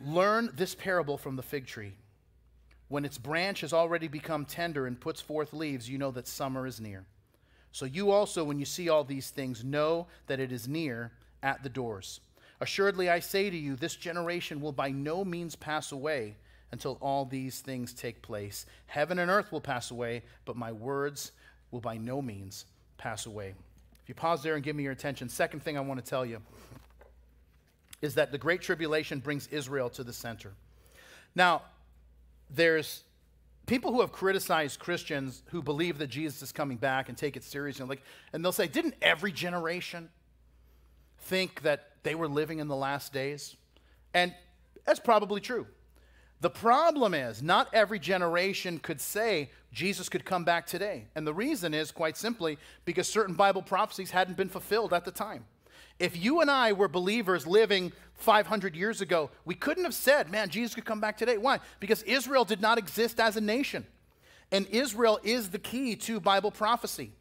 learn 0.00 0.50
this 0.54 0.74
parable 0.74 1.16
from 1.16 1.36
the 1.36 1.42
fig 1.42 1.66
tree. 1.66 1.94
When 2.88 3.04
its 3.04 3.16
branch 3.16 3.62
has 3.62 3.72
already 3.72 4.08
become 4.08 4.44
tender 4.44 4.86
and 4.86 5.00
puts 5.00 5.20
forth 5.20 5.52
leaves, 5.52 5.88
you 5.88 5.98
know 5.98 6.10
that 6.10 6.28
summer 6.28 6.66
is 6.66 6.80
near. 6.80 7.06
So 7.70 7.86
you 7.86 8.10
also, 8.10 8.44
when 8.44 8.58
you 8.58 8.66
see 8.66 8.90
all 8.90 9.04
these 9.04 9.30
things, 9.30 9.64
know 9.64 10.08
that 10.26 10.40
it 10.40 10.52
is 10.52 10.68
near 10.68 11.12
at 11.42 11.62
the 11.62 11.70
doors. 11.70 12.20
Assuredly, 12.60 13.08
I 13.08 13.20
say 13.20 13.48
to 13.48 13.56
you, 13.56 13.76
this 13.76 13.96
generation 13.96 14.60
will 14.60 14.72
by 14.72 14.90
no 14.90 15.24
means 15.24 15.56
pass 15.56 15.90
away 15.90 16.36
until 16.70 16.98
all 17.00 17.24
these 17.24 17.60
things 17.60 17.92
take 17.92 18.22
place. 18.22 18.66
Heaven 18.86 19.18
and 19.18 19.30
earth 19.30 19.50
will 19.52 19.60
pass 19.60 19.90
away, 19.90 20.22
but 20.44 20.56
my 20.56 20.70
words 20.70 21.32
will 21.72 21.80
by 21.80 21.96
no 21.96 22.22
means 22.22 22.66
pass 22.98 23.26
away. 23.26 23.54
If 24.02 24.08
you 24.08 24.14
pause 24.14 24.44
there 24.44 24.54
and 24.54 24.62
give 24.62 24.76
me 24.76 24.84
your 24.84 24.92
attention, 24.92 25.28
second 25.28 25.60
thing 25.64 25.76
I 25.76 25.80
want 25.80 26.04
to 26.04 26.08
tell 26.08 26.24
you 26.24 26.40
is 28.00 28.14
that 28.14 28.30
the 28.30 28.38
Great 28.38 28.62
Tribulation 28.62 29.18
brings 29.18 29.48
Israel 29.48 29.88
to 29.90 30.04
the 30.04 30.12
center. 30.12 30.52
Now, 31.34 31.62
there's 32.50 33.02
people 33.66 33.92
who 33.92 34.00
have 34.00 34.12
criticized 34.12 34.80
Christians 34.80 35.42
who 35.50 35.62
believe 35.62 35.98
that 35.98 36.08
Jesus 36.08 36.42
is 36.42 36.52
coming 36.52 36.76
back 36.76 37.08
and 37.08 37.16
take 37.16 37.36
it 37.36 37.44
seriously. 37.44 37.86
Like, 37.86 38.02
and 38.32 38.44
they'll 38.44 38.52
say, 38.52 38.66
didn't 38.66 38.94
every 39.00 39.32
generation 39.32 40.10
think 41.20 41.62
that 41.62 41.90
they 42.02 42.14
were 42.14 42.28
living 42.28 42.58
in 42.58 42.68
the 42.68 42.76
last 42.76 43.12
days? 43.12 43.56
And 44.12 44.34
that's 44.84 45.00
probably 45.00 45.40
true. 45.40 45.66
The 46.42 46.50
problem 46.50 47.14
is, 47.14 47.40
not 47.40 47.72
every 47.72 48.00
generation 48.00 48.80
could 48.80 49.00
say 49.00 49.50
Jesus 49.72 50.08
could 50.08 50.24
come 50.24 50.42
back 50.42 50.66
today. 50.66 51.04
And 51.14 51.24
the 51.24 51.32
reason 51.32 51.72
is, 51.72 51.92
quite 51.92 52.16
simply, 52.16 52.58
because 52.84 53.06
certain 53.08 53.36
Bible 53.36 53.62
prophecies 53.62 54.10
hadn't 54.10 54.36
been 54.36 54.48
fulfilled 54.48 54.92
at 54.92 55.04
the 55.04 55.12
time. 55.12 55.44
If 56.00 56.20
you 56.20 56.40
and 56.40 56.50
I 56.50 56.72
were 56.72 56.88
believers 56.88 57.46
living 57.46 57.92
500 58.14 58.74
years 58.74 59.00
ago, 59.00 59.30
we 59.44 59.54
couldn't 59.54 59.84
have 59.84 59.94
said, 59.94 60.32
man, 60.32 60.48
Jesus 60.48 60.74
could 60.74 60.84
come 60.84 61.00
back 61.00 61.16
today. 61.16 61.38
Why? 61.38 61.60
Because 61.78 62.02
Israel 62.02 62.44
did 62.44 62.60
not 62.60 62.76
exist 62.76 63.20
as 63.20 63.36
a 63.36 63.40
nation. 63.40 63.86
And 64.50 64.66
Israel 64.66 65.20
is 65.22 65.50
the 65.50 65.60
key 65.60 65.94
to 65.94 66.18
Bible 66.18 66.50
prophecy. 66.50 67.12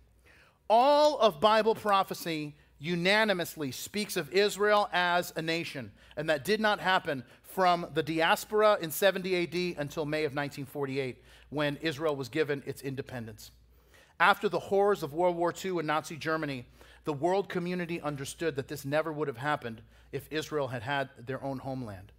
All 0.67 1.19
of 1.19 1.39
Bible 1.39 1.75
prophecy 1.75 2.55
unanimously 2.79 3.71
speaks 3.71 4.17
of 4.17 4.33
Israel 4.33 4.89
as 4.91 5.31
a 5.35 5.43
nation. 5.43 5.91
And 6.17 6.27
that 6.29 6.43
did 6.43 6.59
not 6.59 6.79
happen 6.79 7.23
from 7.51 7.87
the 7.93 8.03
diaspora 8.03 8.77
in 8.81 8.91
70 8.91 9.43
AD 9.43 9.79
until 9.79 10.05
May 10.05 10.23
of 10.23 10.31
1948 10.31 11.21
when 11.49 11.77
Israel 11.81 12.15
was 12.15 12.29
given 12.29 12.63
its 12.65 12.81
independence. 12.81 13.51
After 14.19 14.47
the 14.47 14.59
horrors 14.59 15.03
of 15.03 15.13
World 15.13 15.35
War 15.35 15.53
II 15.53 15.79
and 15.79 15.87
Nazi 15.87 16.15
Germany, 16.15 16.65
the 17.03 17.13
world 17.13 17.49
community 17.49 17.99
understood 17.99 18.55
that 18.55 18.67
this 18.67 18.85
never 18.85 19.11
would 19.11 19.27
have 19.27 19.37
happened 19.37 19.81
if 20.11 20.27
Israel 20.31 20.67
had 20.67 20.83
had 20.83 21.09
their 21.17 21.43
own 21.43 21.57
homeland. 21.57 22.11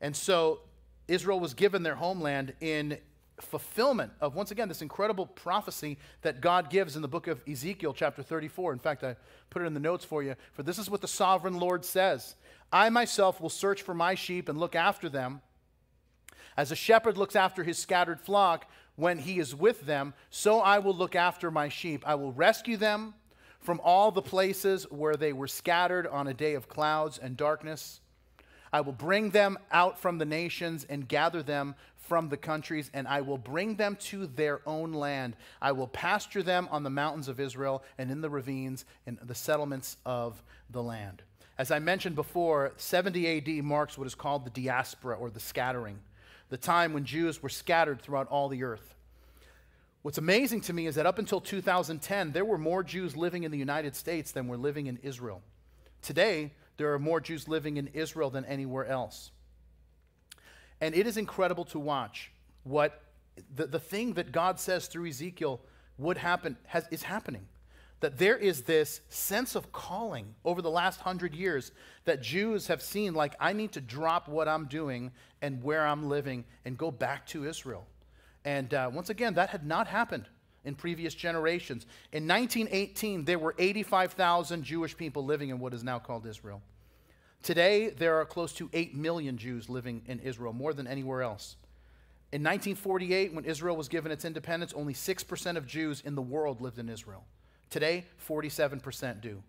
And 0.00 0.14
so 0.14 0.60
Israel 1.08 1.40
was 1.40 1.54
given 1.54 1.82
their 1.82 1.96
homeland 1.96 2.54
in 2.60 2.98
fulfillment 3.40 4.12
of, 4.20 4.34
once 4.34 4.50
again, 4.50 4.68
this 4.68 4.82
incredible 4.82 5.26
prophecy 5.26 5.98
that 6.22 6.40
God 6.40 6.70
gives 6.70 6.96
in 6.96 7.02
the 7.02 7.08
book 7.08 7.26
of 7.26 7.42
Ezekiel, 7.48 7.92
chapter 7.92 8.22
34. 8.22 8.72
In 8.72 8.78
fact, 8.78 9.02
I 9.02 9.16
put 9.48 9.62
it 9.62 9.66
in 9.66 9.74
the 9.74 9.80
notes 9.80 10.04
for 10.04 10.22
you. 10.22 10.36
For 10.52 10.62
this 10.62 10.78
is 10.78 10.88
what 10.88 11.00
the 11.00 11.08
sovereign 11.08 11.58
Lord 11.58 11.84
says 11.84 12.36
I 12.72 12.88
myself 12.90 13.40
will 13.40 13.50
search 13.50 13.82
for 13.82 13.94
my 13.94 14.14
sheep 14.14 14.48
and 14.48 14.58
look 14.58 14.74
after 14.74 15.08
them. 15.08 15.40
As 16.56 16.70
a 16.70 16.76
shepherd 16.76 17.16
looks 17.16 17.36
after 17.36 17.64
his 17.64 17.78
scattered 17.78 18.20
flock 18.20 18.70
when 18.96 19.18
he 19.18 19.38
is 19.38 19.54
with 19.54 19.86
them, 19.86 20.14
so 20.30 20.60
I 20.60 20.78
will 20.78 20.94
look 20.94 21.16
after 21.16 21.50
my 21.50 21.68
sheep. 21.68 22.02
I 22.06 22.14
will 22.16 22.32
rescue 22.32 22.76
them 22.76 23.14
from 23.60 23.80
all 23.82 24.10
the 24.10 24.22
places 24.22 24.84
where 24.90 25.16
they 25.16 25.32
were 25.32 25.48
scattered 25.48 26.06
on 26.06 26.26
a 26.26 26.34
day 26.34 26.54
of 26.54 26.68
clouds 26.68 27.18
and 27.18 27.36
darkness. 27.36 28.00
I 28.72 28.82
will 28.82 28.92
bring 28.92 29.30
them 29.30 29.58
out 29.72 29.98
from 29.98 30.18
the 30.18 30.24
nations 30.24 30.84
and 30.88 31.08
gather 31.08 31.42
them 31.42 31.74
from 31.96 32.28
the 32.28 32.36
countries, 32.36 32.90
and 32.92 33.06
I 33.06 33.20
will 33.20 33.38
bring 33.38 33.76
them 33.76 33.96
to 34.00 34.26
their 34.26 34.60
own 34.66 34.92
land. 34.92 35.36
I 35.60 35.72
will 35.72 35.88
pasture 35.88 36.42
them 36.42 36.68
on 36.70 36.82
the 36.82 36.90
mountains 36.90 37.28
of 37.28 37.40
Israel 37.40 37.84
and 37.98 38.10
in 38.10 38.20
the 38.20 38.30
ravines 38.30 38.84
and 39.06 39.18
the 39.22 39.34
settlements 39.34 39.96
of 40.04 40.42
the 40.70 40.82
land. 40.82 41.22
As 41.60 41.70
I 41.70 41.78
mentioned 41.78 42.16
before, 42.16 42.72
70 42.78 43.36
AD 43.36 43.64
marks 43.66 43.98
what 43.98 44.06
is 44.06 44.14
called 44.14 44.46
the 44.46 44.62
diaspora 44.62 45.14
or 45.18 45.28
the 45.28 45.40
scattering, 45.40 46.00
the 46.48 46.56
time 46.56 46.94
when 46.94 47.04
Jews 47.04 47.42
were 47.42 47.50
scattered 47.50 48.00
throughout 48.00 48.28
all 48.28 48.48
the 48.48 48.64
earth. 48.64 48.94
What's 50.00 50.16
amazing 50.16 50.62
to 50.62 50.72
me 50.72 50.86
is 50.86 50.94
that 50.94 51.04
up 51.04 51.18
until 51.18 51.38
2010, 51.38 52.32
there 52.32 52.46
were 52.46 52.56
more 52.56 52.82
Jews 52.82 53.14
living 53.14 53.42
in 53.44 53.50
the 53.50 53.58
United 53.58 53.94
States 53.94 54.32
than 54.32 54.48
were 54.48 54.56
living 54.56 54.86
in 54.86 54.96
Israel. 55.02 55.42
Today, 56.00 56.54
there 56.78 56.94
are 56.94 56.98
more 56.98 57.20
Jews 57.20 57.46
living 57.46 57.76
in 57.76 57.88
Israel 57.88 58.30
than 58.30 58.46
anywhere 58.46 58.86
else. 58.86 59.30
And 60.80 60.94
it 60.94 61.06
is 61.06 61.18
incredible 61.18 61.66
to 61.66 61.78
watch 61.78 62.32
what 62.64 63.02
the, 63.54 63.66
the 63.66 63.78
thing 63.78 64.14
that 64.14 64.32
God 64.32 64.58
says 64.58 64.86
through 64.86 65.08
Ezekiel 65.08 65.60
would 65.98 66.16
happen 66.16 66.56
has, 66.68 66.88
is 66.90 67.02
happening. 67.02 67.46
That 68.00 68.18
there 68.18 68.36
is 68.36 68.62
this 68.62 69.02
sense 69.08 69.54
of 69.54 69.72
calling 69.72 70.34
over 70.44 70.62
the 70.62 70.70
last 70.70 71.00
hundred 71.00 71.34
years 71.34 71.70
that 72.06 72.22
Jews 72.22 72.66
have 72.68 72.82
seen 72.82 73.14
like, 73.14 73.34
I 73.38 73.52
need 73.52 73.72
to 73.72 73.80
drop 73.80 74.26
what 74.28 74.48
I'm 74.48 74.66
doing 74.66 75.12
and 75.42 75.62
where 75.62 75.86
I'm 75.86 76.08
living 76.08 76.44
and 76.64 76.78
go 76.78 76.90
back 76.90 77.26
to 77.28 77.46
Israel. 77.46 77.86
And 78.44 78.72
uh, 78.72 78.90
once 78.92 79.10
again, 79.10 79.34
that 79.34 79.50
had 79.50 79.66
not 79.66 79.86
happened 79.86 80.26
in 80.64 80.74
previous 80.74 81.14
generations. 81.14 81.86
In 82.12 82.26
1918, 82.26 83.24
there 83.24 83.38
were 83.38 83.54
85,000 83.58 84.62
Jewish 84.62 84.96
people 84.96 85.24
living 85.24 85.50
in 85.50 85.58
what 85.58 85.74
is 85.74 85.84
now 85.84 85.98
called 85.98 86.26
Israel. 86.26 86.62
Today, 87.42 87.88
there 87.90 88.16
are 88.16 88.26
close 88.26 88.52
to 88.54 88.68
8 88.72 88.94
million 88.94 89.38
Jews 89.38 89.70
living 89.70 90.02
in 90.06 90.20
Israel, 90.20 90.52
more 90.52 90.74
than 90.74 90.86
anywhere 90.86 91.22
else. 91.22 91.56
In 92.32 92.42
1948, 92.42 93.32
when 93.32 93.44
Israel 93.44 93.76
was 93.76 93.88
given 93.88 94.12
its 94.12 94.24
independence, 94.24 94.72
only 94.74 94.92
6% 94.92 95.56
of 95.56 95.66
Jews 95.66 96.02
in 96.04 96.14
the 96.14 96.22
world 96.22 96.60
lived 96.60 96.78
in 96.78 96.88
Israel. 96.88 97.24
Today, 97.70 98.04
47% 98.28 99.20
do. 99.20 99.42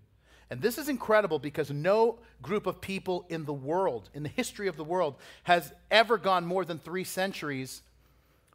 And 0.50 0.62
this 0.62 0.78
is 0.78 0.90
incredible 0.90 1.40
because 1.40 1.72
no 1.72 2.20
group 2.42 2.66
of 2.66 2.82
people 2.82 3.26
in 3.30 3.46
the 3.46 3.54
world, 3.54 4.10
in 4.14 4.24
the 4.24 4.30
history 4.30 4.68
of 4.68 4.78
the 4.78 4.84
world, 4.84 5.16
has 5.44 5.74
ever 5.90 6.18
gone 6.18 6.46
more 6.46 6.66
than 6.66 6.78
three 6.78 7.04
centuries 7.04 7.82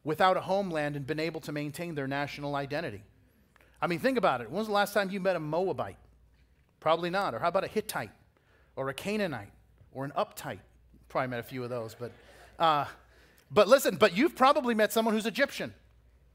without 0.04 0.36
a 0.36 0.40
homeland 0.40 0.94
and 0.94 1.06
been 1.06 1.18
able 1.18 1.40
to 1.40 1.52
maintain 1.52 1.94
their 1.94 2.06
national 2.06 2.54
identity. 2.54 3.02
I 3.80 3.86
mean, 3.86 3.98
think 3.98 4.18
about 4.18 4.40
it. 4.40 4.50
When 4.50 4.58
was 4.58 4.68
the 4.68 4.72
last 4.72 4.94
time 4.94 5.10
you 5.10 5.20
met 5.20 5.36
a 5.36 5.40
Moabite? 5.40 5.96
Probably 6.80 7.10
not. 7.10 7.34
Or 7.34 7.38
how 7.38 7.48
about 7.48 7.64
a 7.64 7.68
Hittite? 7.68 8.10
or 8.76 8.90
a 8.90 8.94
Canaanite 8.94 9.50
or 9.92 10.04
an 10.04 10.12
uptight. 10.16 10.60
Probably 11.08 11.28
met 11.28 11.40
a 11.40 11.42
few 11.42 11.64
of 11.64 11.70
those, 11.70 11.96
but, 11.98 12.12
uh, 12.58 12.84
but 13.50 13.68
listen, 13.68 13.96
but 13.96 14.16
you've 14.16 14.36
probably 14.36 14.74
met 14.74 14.92
someone 14.92 15.14
who's 15.14 15.26
Egyptian. 15.26 15.72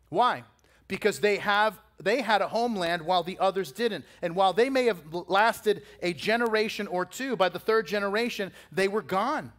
Why? 0.10 0.44
Because 0.88 1.20
they 1.20 1.38
have 1.38 1.80
they 2.02 2.22
had 2.22 2.42
a 2.42 2.48
homeland 2.48 3.04
while 3.04 3.24
the 3.24 3.38
others 3.40 3.72
didn't. 3.72 4.06
And 4.22 4.36
while 4.36 4.54
they 4.54 4.70
may 4.70 4.86
have 4.86 5.02
lasted 5.28 5.84
a 6.02 6.14
generation 6.14 6.88
or 6.88 7.06
two, 7.06 7.36
by 7.36 7.50
the 7.50 7.60
third 7.60 7.88
generation, 7.88 8.52
they 8.72 8.88
were 8.88 9.02
gone 9.02 9.52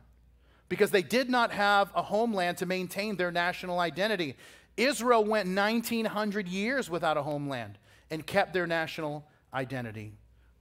because 0.69 0.91
they 0.91 1.03
did 1.03 1.29
not 1.29 1.53
have 1.53 1.91
a 1.95 2.03
homeland 2.03 2.59
to 2.59 2.67
maintain 2.67 3.17
their 3.17 3.31
national 3.31 3.79
identity. 3.79 4.37
Israel 4.77 5.25
went 5.25 5.55
1900 5.55 6.49
years 6.49 6.89
without 6.89 7.17
a 7.17 7.23
homeland 7.23 7.79
and 8.11 8.27
kept 8.27 8.53
their 8.53 8.67
national 8.67 9.27
identity. 9.53 10.15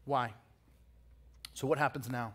Why? 0.05 0.33
So, 1.53 1.67
what 1.67 1.77
happens 1.77 2.09
now? 2.09 2.33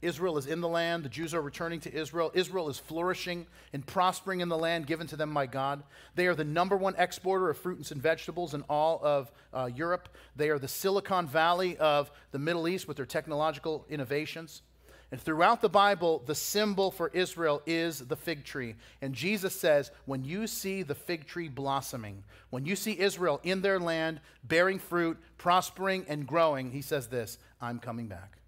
Israel 0.00 0.38
is 0.38 0.46
in 0.46 0.60
the 0.60 0.68
land. 0.68 1.04
The 1.04 1.08
Jews 1.08 1.34
are 1.34 1.42
returning 1.42 1.80
to 1.80 1.92
Israel. 1.92 2.30
Israel 2.34 2.68
is 2.68 2.78
flourishing 2.78 3.46
and 3.72 3.84
prospering 3.84 4.40
in 4.40 4.48
the 4.48 4.56
land 4.56 4.86
given 4.86 5.06
to 5.08 5.16
them 5.16 5.34
by 5.34 5.46
God. 5.46 5.82
They 6.14 6.28
are 6.28 6.34
the 6.34 6.44
number 6.44 6.76
one 6.76 6.94
exporter 6.96 7.50
of 7.50 7.58
fruits 7.58 7.90
and 7.90 8.00
vegetables 8.00 8.54
in 8.54 8.62
all 8.68 9.00
of 9.02 9.32
uh, 9.52 9.68
Europe. 9.74 10.08
They 10.36 10.50
are 10.50 10.58
the 10.58 10.68
Silicon 10.68 11.26
Valley 11.26 11.76
of 11.78 12.10
the 12.30 12.38
Middle 12.38 12.68
East 12.68 12.86
with 12.86 12.96
their 12.96 13.06
technological 13.06 13.86
innovations. 13.90 14.62
And 15.10 15.20
throughout 15.20 15.62
the 15.62 15.70
Bible, 15.70 16.22
the 16.26 16.34
symbol 16.34 16.90
for 16.90 17.10
Israel 17.14 17.62
is 17.64 18.00
the 18.00 18.16
fig 18.16 18.44
tree. 18.44 18.74
And 19.00 19.14
Jesus 19.14 19.58
says, 19.58 19.90
when 20.04 20.22
you 20.22 20.46
see 20.46 20.82
the 20.82 20.94
fig 20.94 21.26
tree 21.26 21.48
blossoming, 21.48 22.24
when 22.50 22.66
you 22.66 22.76
see 22.76 22.98
Israel 22.98 23.40
in 23.42 23.62
their 23.62 23.80
land, 23.80 24.20
bearing 24.44 24.78
fruit, 24.78 25.16
prospering, 25.38 26.04
and 26.08 26.26
growing, 26.26 26.70
he 26.70 26.82
says 26.82 27.08
this 27.08 27.38
I'm 27.60 27.78
coming 27.78 28.06
back. 28.06 28.38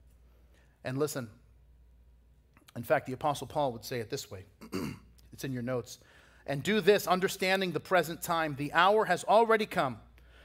And 0.84 0.98
listen, 0.98 1.30
in 2.76 2.82
fact, 2.82 3.06
the 3.06 3.12
Apostle 3.12 3.46
Paul 3.46 3.72
would 3.72 3.84
say 3.84 4.00
it 4.00 4.10
this 4.10 4.30
way 4.30 4.44
it's 5.32 5.44
in 5.44 5.52
your 5.52 5.62
notes. 5.62 5.98
And 6.46 6.62
do 6.62 6.80
this, 6.80 7.06
understanding 7.06 7.72
the 7.72 7.80
present 7.80 8.22
time. 8.22 8.56
The 8.56 8.72
hour 8.72 9.04
has 9.04 9.24
already 9.24 9.66
come 9.66 9.98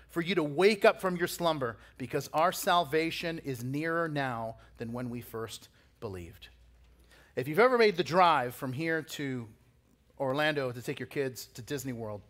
for 0.10 0.22
you 0.22 0.36
to 0.36 0.44
wake 0.44 0.86
up 0.86 1.02
from 1.02 1.18
your 1.18 1.28
slumber, 1.28 1.78
because 1.98 2.30
our 2.32 2.52
salvation 2.52 3.40
is 3.40 3.64
nearer 3.64 4.08
now 4.08 4.56
than 4.78 4.94
when 4.94 5.10
we 5.10 5.20
first 5.20 5.68
believed. 6.00 6.48
If 7.36 7.48
you've 7.48 7.60
ever 7.60 7.78
made 7.78 7.98
the 7.98 8.04
drive 8.04 8.56
from 8.56 8.72
here 8.72 9.02
to 9.02 9.48
Orlando 10.20 10.72
to 10.72 10.82
take 10.82 11.00
your 11.00 11.08
kids 11.08 11.48
to 11.48 11.62
Disney 11.62 11.92
World, 11.92 12.22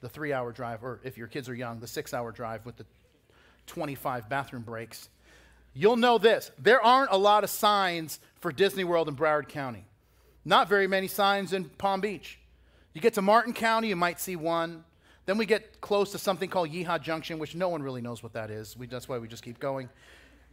the 0.00 0.08
three 0.08 0.32
hour 0.32 0.52
drive, 0.52 0.84
or 0.84 1.00
if 1.02 1.18
your 1.18 1.26
kids 1.26 1.48
are 1.48 1.54
young, 1.54 1.80
the 1.80 1.88
six 1.88 2.14
hour 2.14 2.30
drive 2.30 2.64
with 2.66 2.76
the 2.76 2.86
25 3.66 4.28
bathroom 4.28 4.62
breaks, 4.62 5.08
you'll 5.74 5.96
know 5.96 6.18
this. 6.18 6.50
There 6.58 6.80
aren't 6.80 7.10
a 7.10 7.16
lot 7.16 7.44
of 7.44 7.50
signs 7.50 8.20
for 8.40 8.52
Disney 8.52 8.84
World 8.84 9.08
in 9.08 9.16
Broward 9.16 9.48
County. 9.48 9.84
Not 10.44 10.68
very 10.68 10.86
many 10.86 11.08
signs 11.08 11.52
in 11.52 11.64
Palm 11.64 12.00
Beach. 12.00 12.38
You 12.92 13.00
get 13.00 13.14
to 13.14 13.22
Martin 13.22 13.52
County, 13.52 13.88
you 13.88 13.96
might 13.96 14.20
see 14.20 14.36
one. 14.36 14.84
Then 15.26 15.38
we 15.38 15.46
get 15.46 15.80
close 15.80 16.12
to 16.12 16.18
something 16.18 16.50
called 16.50 16.70
Yeehaw 16.70 17.00
Junction, 17.00 17.38
which 17.38 17.54
no 17.54 17.68
one 17.68 17.82
really 17.82 18.02
knows 18.02 18.22
what 18.22 18.34
that 18.34 18.50
is. 18.50 18.76
We, 18.76 18.86
that's 18.86 19.08
why 19.08 19.18
we 19.18 19.26
just 19.26 19.42
keep 19.42 19.58
going. 19.58 19.88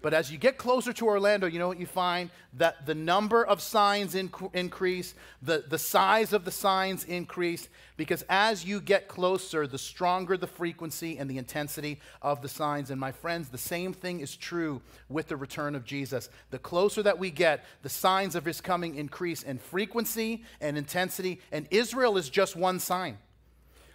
But 0.02 0.14
as 0.16 0.32
you 0.32 0.38
get 0.38 0.58
closer 0.58 0.92
to 0.94 1.06
Orlando, 1.06 1.46
you 1.46 1.60
know 1.60 1.68
what 1.68 1.80
you 1.80 1.86
find? 1.86 2.32
That 2.54 2.86
the 2.86 2.96
number 2.96 3.46
of 3.46 3.62
signs 3.62 4.16
inc- 4.16 4.54
increase, 4.56 5.14
the, 5.42 5.64
the 5.68 5.78
size 5.78 6.34
of 6.34 6.44
the 6.44 6.52
signs 6.52 7.04
increase, 7.04 7.70
because 7.98 8.24
as 8.28 8.66
you 8.66 8.82
get 8.82 9.08
closer, 9.08 9.68
the 9.68 9.78
stronger 9.78 10.38
the 10.38 10.48
frequency 10.48 11.20
and 11.20 11.30
the 11.30 11.38
intensity 11.38 12.00
of 12.22 12.42
the 12.42 12.50
signs. 12.50 12.90
And 12.90 13.00
my 13.00 13.12
friends, 13.12 13.50
the 13.50 13.60
same 13.60 13.94
thing 13.94 14.22
is 14.22 14.36
true 14.36 14.82
with 15.08 15.28
the 15.28 15.38
return 15.38 15.76
of 15.76 15.86
Jesus. 15.86 16.30
The 16.50 16.60
closer 16.60 17.04
that 17.04 17.20
we 17.20 17.30
get, 17.30 17.64
the 17.84 17.90
signs 17.90 18.36
of 18.36 18.44
his 18.44 18.60
coming 18.60 18.96
increase 18.96 19.44
in 19.44 19.60
frequency 19.60 20.44
and 20.60 20.80
intensity. 20.80 21.40
And 21.52 21.68
Israel 21.70 22.18
is 22.18 22.30
just 22.30 22.56
one 22.56 22.80
sign. 22.80 23.20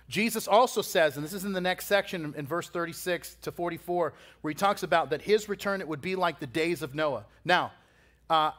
Jesus 0.08 0.46
also 0.46 0.82
says, 0.82 1.16
and 1.16 1.24
this 1.24 1.32
is 1.32 1.44
in 1.44 1.52
the 1.52 1.60
next 1.60 1.86
section 1.86 2.32
in 2.36 2.46
verse 2.46 2.68
36 2.68 3.36
to 3.42 3.50
44, 3.50 4.12
where 4.40 4.50
he 4.50 4.54
talks 4.54 4.82
about 4.82 5.10
that 5.10 5.22
his 5.22 5.48
return, 5.48 5.80
it 5.80 5.88
would 5.88 6.00
be 6.00 6.14
like 6.14 6.38
the 6.38 6.46
days 6.46 6.82
of 6.82 6.94
Noah. 6.94 7.24
Now, 7.44 7.72
uh, 8.30 8.52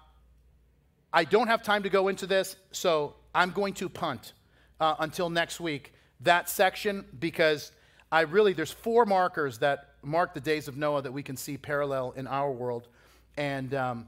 I 1.13 1.23
don't 1.23 1.47
have 1.47 1.63
time 1.63 1.83
to 1.83 1.89
go 1.89 2.09
into 2.09 2.27
this, 2.27 2.57
so 2.71 3.15
I'm 3.33 3.51
going 3.51 3.73
to 3.75 3.87
punt 3.87 4.33
uh, 4.79 4.95
until 4.99 5.29
next 5.29 5.59
week 5.59 5.93
that 6.21 6.49
section 6.49 7.05
because 7.19 7.71
I 8.11 8.21
really, 8.21 8.53
there's 8.53 8.71
four 8.71 9.05
markers 9.05 9.59
that 9.59 9.89
mark 10.01 10.33
the 10.33 10.41
days 10.41 10.67
of 10.67 10.77
Noah 10.77 11.01
that 11.01 11.11
we 11.11 11.23
can 11.23 11.37
see 11.37 11.57
parallel 11.57 12.13
in 12.15 12.27
our 12.27 12.51
world. 12.51 12.87
And 13.37 13.73
um, 13.73 14.07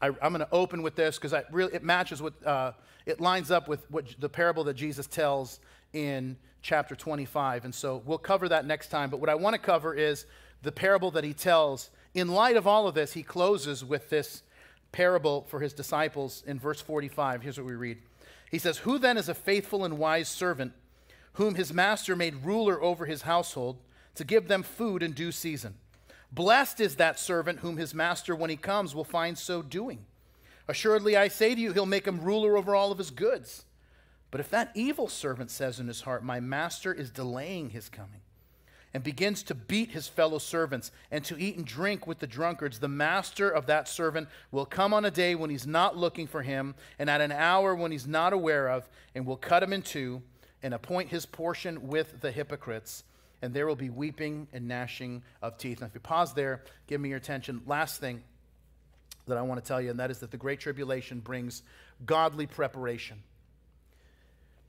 I, 0.00 0.06
am 0.06 0.14
going 0.20 0.38
to 0.38 0.48
open 0.52 0.82
with 0.82 0.96
this 0.96 1.18
because 1.18 1.34
really, 1.50 1.74
it 1.74 1.82
matches 1.82 2.22
with, 2.22 2.44
uh, 2.46 2.72
it 3.06 3.20
lines 3.20 3.50
up 3.50 3.68
with 3.68 3.88
what 3.90 4.06
the 4.18 4.28
parable 4.28 4.64
that 4.64 4.74
Jesus 4.74 5.06
tells 5.06 5.60
in 5.92 6.36
chapter 6.62 6.94
25. 6.94 7.64
And 7.64 7.74
so 7.74 8.02
we'll 8.04 8.18
cover 8.18 8.48
that 8.48 8.66
next 8.66 8.88
time. 8.88 9.10
But 9.10 9.20
what 9.20 9.28
I 9.28 9.34
want 9.34 9.54
to 9.54 9.60
cover 9.60 9.94
is 9.94 10.26
the 10.62 10.72
parable 10.72 11.10
that 11.12 11.24
he 11.24 11.34
tells. 11.34 11.90
In 12.14 12.28
light 12.28 12.56
of 12.56 12.66
all 12.66 12.86
of 12.86 12.94
this, 12.94 13.12
he 13.12 13.22
closes 13.22 13.84
with 13.84 14.10
this 14.10 14.42
parable 14.92 15.46
for 15.48 15.60
his 15.60 15.72
disciples 15.72 16.42
in 16.46 16.58
verse 16.58 16.80
45. 16.80 17.42
Here's 17.42 17.58
what 17.58 17.66
we 17.66 17.74
read 17.74 17.98
He 18.50 18.58
says, 18.58 18.78
Who 18.78 18.98
then 18.98 19.16
is 19.16 19.28
a 19.28 19.34
faithful 19.34 19.84
and 19.84 19.98
wise 19.98 20.28
servant, 20.28 20.72
whom 21.34 21.54
his 21.54 21.72
master 21.72 22.14
made 22.14 22.44
ruler 22.44 22.80
over 22.82 23.06
his 23.06 23.22
household, 23.22 23.78
to 24.14 24.24
give 24.24 24.48
them 24.48 24.62
food 24.62 25.02
in 25.02 25.12
due 25.12 25.32
season? 25.32 25.74
Blessed 26.30 26.80
is 26.80 26.96
that 26.96 27.18
servant 27.18 27.58
whom 27.58 27.76
his 27.76 27.94
master, 27.94 28.34
when 28.34 28.50
he 28.50 28.56
comes, 28.56 28.94
will 28.94 29.04
find 29.04 29.36
so 29.36 29.60
doing. 29.60 30.04
Assuredly, 30.68 31.16
I 31.16 31.28
say 31.28 31.54
to 31.54 31.60
you, 31.60 31.72
he'll 31.72 31.84
make 31.84 32.06
him 32.06 32.22
ruler 32.22 32.56
over 32.56 32.74
all 32.74 32.92
of 32.92 32.98
his 32.98 33.10
goods. 33.10 33.64
But 34.32 34.40
if 34.40 34.50
that 34.50 34.72
evil 34.74 35.08
servant 35.08 35.50
says 35.50 35.78
in 35.78 35.86
his 35.86 36.00
heart, 36.00 36.24
My 36.24 36.40
master 36.40 36.92
is 36.92 37.10
delaying 37.10 37.70
his 37.70 37.90
coming, 37.90 38.22
and 38.94 39.04
begins 39.04 39.42
to 39.44 39.54
beat 39.54 39.90
his 39.90 40.08
fellow 40.08 40.38
servants 40.38 40.90
and 41.10 41.22
to 41.26 41.38
eat 41.38 41.56
and 41.56 41.66
drink 41.66 42.06
with 42.06 42.18
the 42.18 42.26
drunkards, 42.26 42.78
the 42.78 42.88
master 42.88 43.50
of 43.50 43.66
that 43.66 43.88
servant 43.88 44.28
will 44.50 44.64
come 44.64 44.94
on 44.94 45.04
a 45.04 45.10
day 45.10 45.34
when 45.34 45.50
he's 45.50 45.66
not 45.66 45.98
looking 45.98 46.26
for 46.26 46.42
him, 46.42 46.74
and 46.98 47.10
at 47.10 47.20
an 47.20 47.30
hour 47.30 47.74
when 47.74 47.92
he's 47.92 48.06
not 48.06 48.32
aware 48.32 48.68
of, 48.68 48.88
and 49.14 49.26
will 49.26 49.36
cut 49.36 49.62
him 49.62 49.72
in 49.72 49.82
two 49.82 50.22
and 50.62 50.72
appoint 50.72 51.10
his 51.10 51.26
portion 51.26 51.88
with 51.88 52.22
the 52.22 52.32
hypocrites. 52.32 53.04
And 53.42 53.52
there 53.52 53.66
will 53.66 53.76
be 53.76 53.90
weeping 53.90 54.48
and 54.52 54.66
gnashing 54.66 55.24
of 55.42 55.58
teeth. 55.58 55.80
Now, 55.80 55.88
if 55.88 55.94
you 55.94 56.00
pause 56.00 56.32
there, 56.32 56.62
give 56.86 57.00
me 57.02 57.10
your 57.10 57.18
attention. 57.18 57.60
Last 57.66 58.00
thing 58.00 58.22
that 59.26 59.36
I 59.36 59.42
want 59.42 59.62
to 59.62 59.66
tell 59.66 59.80
you, 59.80 59.90
and 59.90 60.00
that 60.00 60.10
is 60.10 60.20
that 60.20 60.30
the 60.30 60.36
Great 60.38 60.60
Tribulation 60.60 61.20
brings 61.20 61.62
godly 62.06 62.46
preparation. 62.46 63.22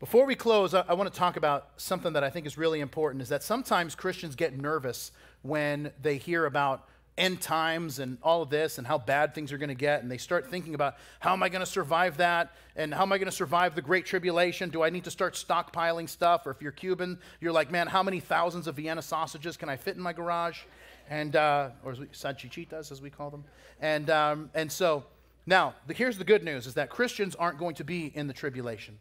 Before 0.03 0.25
we 0.25 0.35
close, 0.35 0.73
I, 0.73 0.83
I 0.89 0.95
want 0.95 1.09
to 1.13 1.17
talk 1.17 1.37
about 1.37 1.69
something 1.77 2.11
that 2.11 2.25
I 2.25 2.29
think 2.29 2.45
is 2.45 2.57
really 2.57 2.81
important 2.81 3.21
is 3.21 3.29
that 3.29 3.41
sometimes 3.41 3.95
Christians 3.95 4.35
get 4.35 4.53
nervous 4.53 5.13
when 5.43 5.93
they 6.01 6.17
hear 6.17 6.45
about 6.45 6.85
end 7.17 7.39
times 7.39 7.99
and 7.99 8.17
all 8.21 8.41
of 8.41 8.49
this 8.49 8.79
and 8.79 8.85
how 8.85 8.97
bad 8.97 9.33
things 9.33 9.53
are 9.53 9.57
going 9.57 9.69
to 9.69 9.75
get 9.75 10.01
and 10.01 10.11
they 10.11 10.17
start 10.17 10.51
thinking 10.51 10.75
about 10.75 10.97
how 11.21 11.31
am 11.31 11.41
i 11.41 11.47
going 11.47 11.61
to 11.61 11.65
survive 11.65 12.17
that? 12.17 12.53
And 12.75 12.93
how 12.93 13.03
am 13.03 13.13
i 13.13 13.17
going 13.17 13.29
to 13.29 13.31
survive 13.31 13.75
the 13.75 13.81
great 13.81 14.05
tribulation? 14.05 14.69
Do 14.69 14.83
i 14.83 14.89
need 14.89 15.05
to 15.05 15.11
start 15.11 15.35
stockpiling 15.35 16.09
stuff? 16.09 16.45
Or 16.45 16.51
if 16.51 16.61
you're 16.61 16.73
cuban 16.73 17.17
you're 17.39 17.53
like 17.53 17.71
man 17.71 17.87
how 17.87 18.03
many 18.03 18.19
thousands 18.19 18.67
of 18.67 18.75
vienna 18.75 19.01
sausages 19.01 19.55
can 19.55 19.69
i 19.69 19.77
fit 19.77 19.95
in 19.95 20.01
my 20.01 20.11
garage? 20.11 20.63
And 21.09 21.33
uh, 21.37 21.69
or 21.81 21.93
sanchichitas, 21.93 22.91
as 22.91 23.01
we 23.01 23.09
call 23.09 23.29
them? 23.29 23.45
And 23.79 24.09
um, 24.09 24.49
and 24.53 24.69
so 24.69 25.05
now 25.45 25.75
the, 25.87 25.93
here's 25.93 26.17
the 26.17 26.25
good 26.25 26.43
news 26.43 26.67
is 26.67 26.73
that 26.73 26.89
christians 26.89 27.35
aren't 27.35 27.57
going 27.57 27.75
to 27.75 27.85
be 27.85 28.11
in 28.13 28.27
the 28.27 28.33
tribulation 28.33 28.97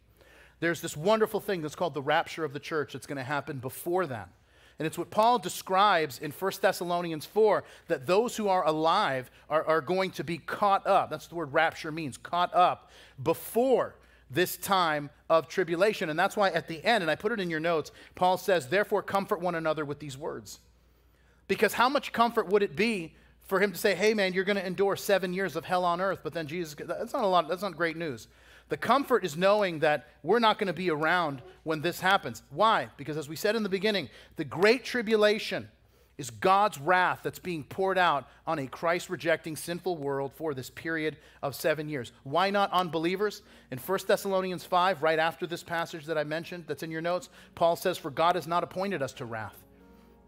there's 0.63 0.81
this 0.81 0.97
wonderful 0.97 1.41
thing 1.41 1.61
that's 1.61 1.75
called 1.75 1.93
the 1.93 2.01
rapture 2.01 2.45
of 2.45 2.53
the 2.53 2.61
church 2.61 2.93
that's 2.93 3.09
going 3.09 3.17
to 3.17 3.25
happen 3.25 3.59
before 3.59 4.07
that. 4.07 4.29
And 4.79 4.87
it's 4.87 4.97
what 4.97 5.11
Paul 5.11 5.41
describes 5.41 6.21
in 6.21 6.31
1 6.31 6.53
Thessalonians 6.63 7.27
4 7.27 7.65
that 7.89 8.07
those 8.07 8.37
who 8.37 8.47
are 8.47 8.65
alive 8.65 9.29
are, 9.51 9.65
are 9.65 9.81
going 9.81 10.13
to 10.13 10.23
be 10.23 10.39
caught 10.39 10.87
up. 10.87 11.11
That's 11.11 11.27
the 11.27 11.35
word 11.35 11.53
rapture 11.53 11.91
means, 11.91 12.17
caught 12.17 12.55
up 12.55 12.93
before 13.21 13.97
this 14.31 14.57
time 14.57 15.11
of 15.29 15.49
tribulation. 15.49 16.09
And 16.09 16.17
that's 16.17 16.37
why 16.37 16.51
at 16.51 16.69
the 16.69 16.85
end, 16.85 17.03
and 17.03 17.11
I 17.11 17.17
put 17.17 17.33
it 17.33 17.41
in 17.41 17.51
your 17.51 17.59
notes, 17.59 17.91
Paul 18.15 18.39
says, 18.39 18.69
Therefore, 18.69 19.03
comfort 19.03 19.41
one 19.41 19.57
another 19.57 19.85
with 19.85 19.99
these 19.99 20.17
words. 20.17 20.61
Because 21.49 21.73
how 21.73 21.89
much 21.89 22.13
comfort 22.13 22.47
would 22.47 22.63
it 22.63 22.77
be 22.77 23.17
for 23.41 23.59
him 23.59 23.73
to 23.73 23.79
say, 23.79 23.97
Hey, 23.97 24.15
man, 24.15 24.33
you're 24.33 24.45
going 24.45 24.57
to 24.59 24.65
endure 24.65 24.95
seven 24.95 25.35
years 25.35 25.57
of 25.57 25.65
hell 25.65 25.85
on 25.85 26.01
earth, 26.01 26.21
but 26.23 26.33
then 26.33 26.47
Jesus, 26.47 26.77
that's 26.79 27.13
not 27.13 27.25
a 27.25 27.27
lot, 27.27 27.49
that's 27.49 27.63
not 27.63 27.77
great 27.77 27.97
news. 27.97 28.29
The 28.73 28.79
comfort 28.79 29.23
is 29.23 29.37
knowing 29.37 29.81
that 29.81 30.09
we're 30.23 30.39
not 30.39 30.59
going 30.59 30.69
to 30.69 30.73
be 30.73 30.91
around 30.91 31.43
when 31.63 31.83
this 31.83 32.01
happens. 32.01 32.43
Why? 32.49 32.89
Because 32.97 33.19
as 33.19 33.29
we 33.29 33.37
said 33.37 33.55
in 33.55 33.63
the 33.63 33.69
beginning, 33.69 34.09
the 34.37 34.47
great 34.47 34.83
tribulation 34.83 35.69
is 36.17 36.31
God's 36.31 36.81
wrath 36.81 37.21
that's 37.23 37.39
being 37.39 37.65
poured 37.65 37.99
out 37.99 38.27
on 38.47 38.59
a 38.59 38.67
Christ 38.67 39.11
rejecting 39.11 39.57
sinful 39.57 39.99
world 39.99 40.33
for 40.37 40.55
this 40.55 40.71
period 40.71 41.19
of 41.43 41.55
seven 41.55 41.87
years. 41.87 42.13
Why 42.23 42.49
not 42.49 42.73
unbelievers? 42.73 43.43
In 43.71 43.77
1 43.77 43.99
Thessalonians 44.07 44.65
5, 44.65 45.03
right 45.03 45.19
after 45.19 45.47
this 45.47 45.63
passage 45.63 46.07
that 46.07 46.17
I 46.17 46.25
mentioned 46.25 46.65
that's 46.67 46.83
in 46.83 46.91
your 46.91 47.03
notes, 47.03 47.29
Paul 47.55 47.77
says, 47.77 47.99
For 47.99 48.11
God 48.11 48.37
has 48.37 48.47
not 48.47 48.65
appointed 48.65 49.03
us 49.03 49.13
to 49.13 49.27
wrath, 49.27 49.63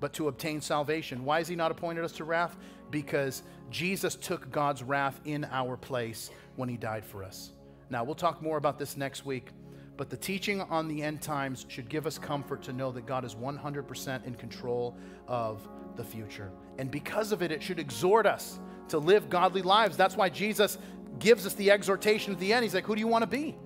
but 0.00 0.12
to 0.12 0.28
obtain 0.28 0.60
salvation. 0.60 1.24
Why 1.24 1.38
has 1.38 1.48
he 1.48 1.56
not 1.56 1.70
appointed 1.70 2.04
us 2.04 2.12
to 2.12 2.24
wrath? 2.24 2.58
Because 2.90 3.42
Jesus 3.70 4.16
took 4.16 4.50
God's 4.50 4.82
wrath 4.82 5.18
in 5.24 5.46
our 5.50 5.78
place 5.78 6.28
when 6.56 6.68
he 6.68 6.76
died 6.76 7.06
for 7.06 7.24
us. 7.24 7.50
Now, 7.94 8.02
we'll 8.02 8.16
talk 8.16 8.42
more 8.42 8.56
about 8.56 8.76
this 8.76 8.96
next 8.96 9.24
week, 9.24 9.50
but 9.96 10.10
the 10.10 10.16
teaching 10.16 10.60
on 10.62 10.88
the 10.88 11.00
end 11.00 11.22
times 11.22 11.64
should 11.68 11.88
give 11.88 12.08
us 12.08 12.18
comfort 12.18 12.60
to 12.64 12.72
know 12.72 12.90
that 12.90 13.06
God 13.06 13.24
is 13.24 13.36
100% 13.36 14.26
in 14.26 14.34
control 14.34 14.96
of 15.28 15.68
the 15.94 16.02
future. 16.02 16.50
And 16.76 16.90
because 16.90 17.30
of 17.30 17.40
it, 17.40 17.52
it 17.52 17.62
should 17.62 17.78
exhort 17.78 18.26
us 18.26 18.58
to 18.88 18.98
live 18.98 19.30
godly 19.30 19.62
lives. 19.62 19.96
That's 19.96 20.16
why 20.16 20.28
Jesus 20.28 20.76
gives 21.20 21.46
us 21.46 21.54
the 21.54 21.70
exhortation 21.70 22.32
at 22.32 22.40
the 22.40 22.52
end. 22.52 22.64
He's 22.64 22.74
like, 22.74 22.84
Who 22.84 22.96
do 22.96 23.00
you 23.00 23.06
want 23.06 23.22
to 23.22 23.28
be? 23.28 23.56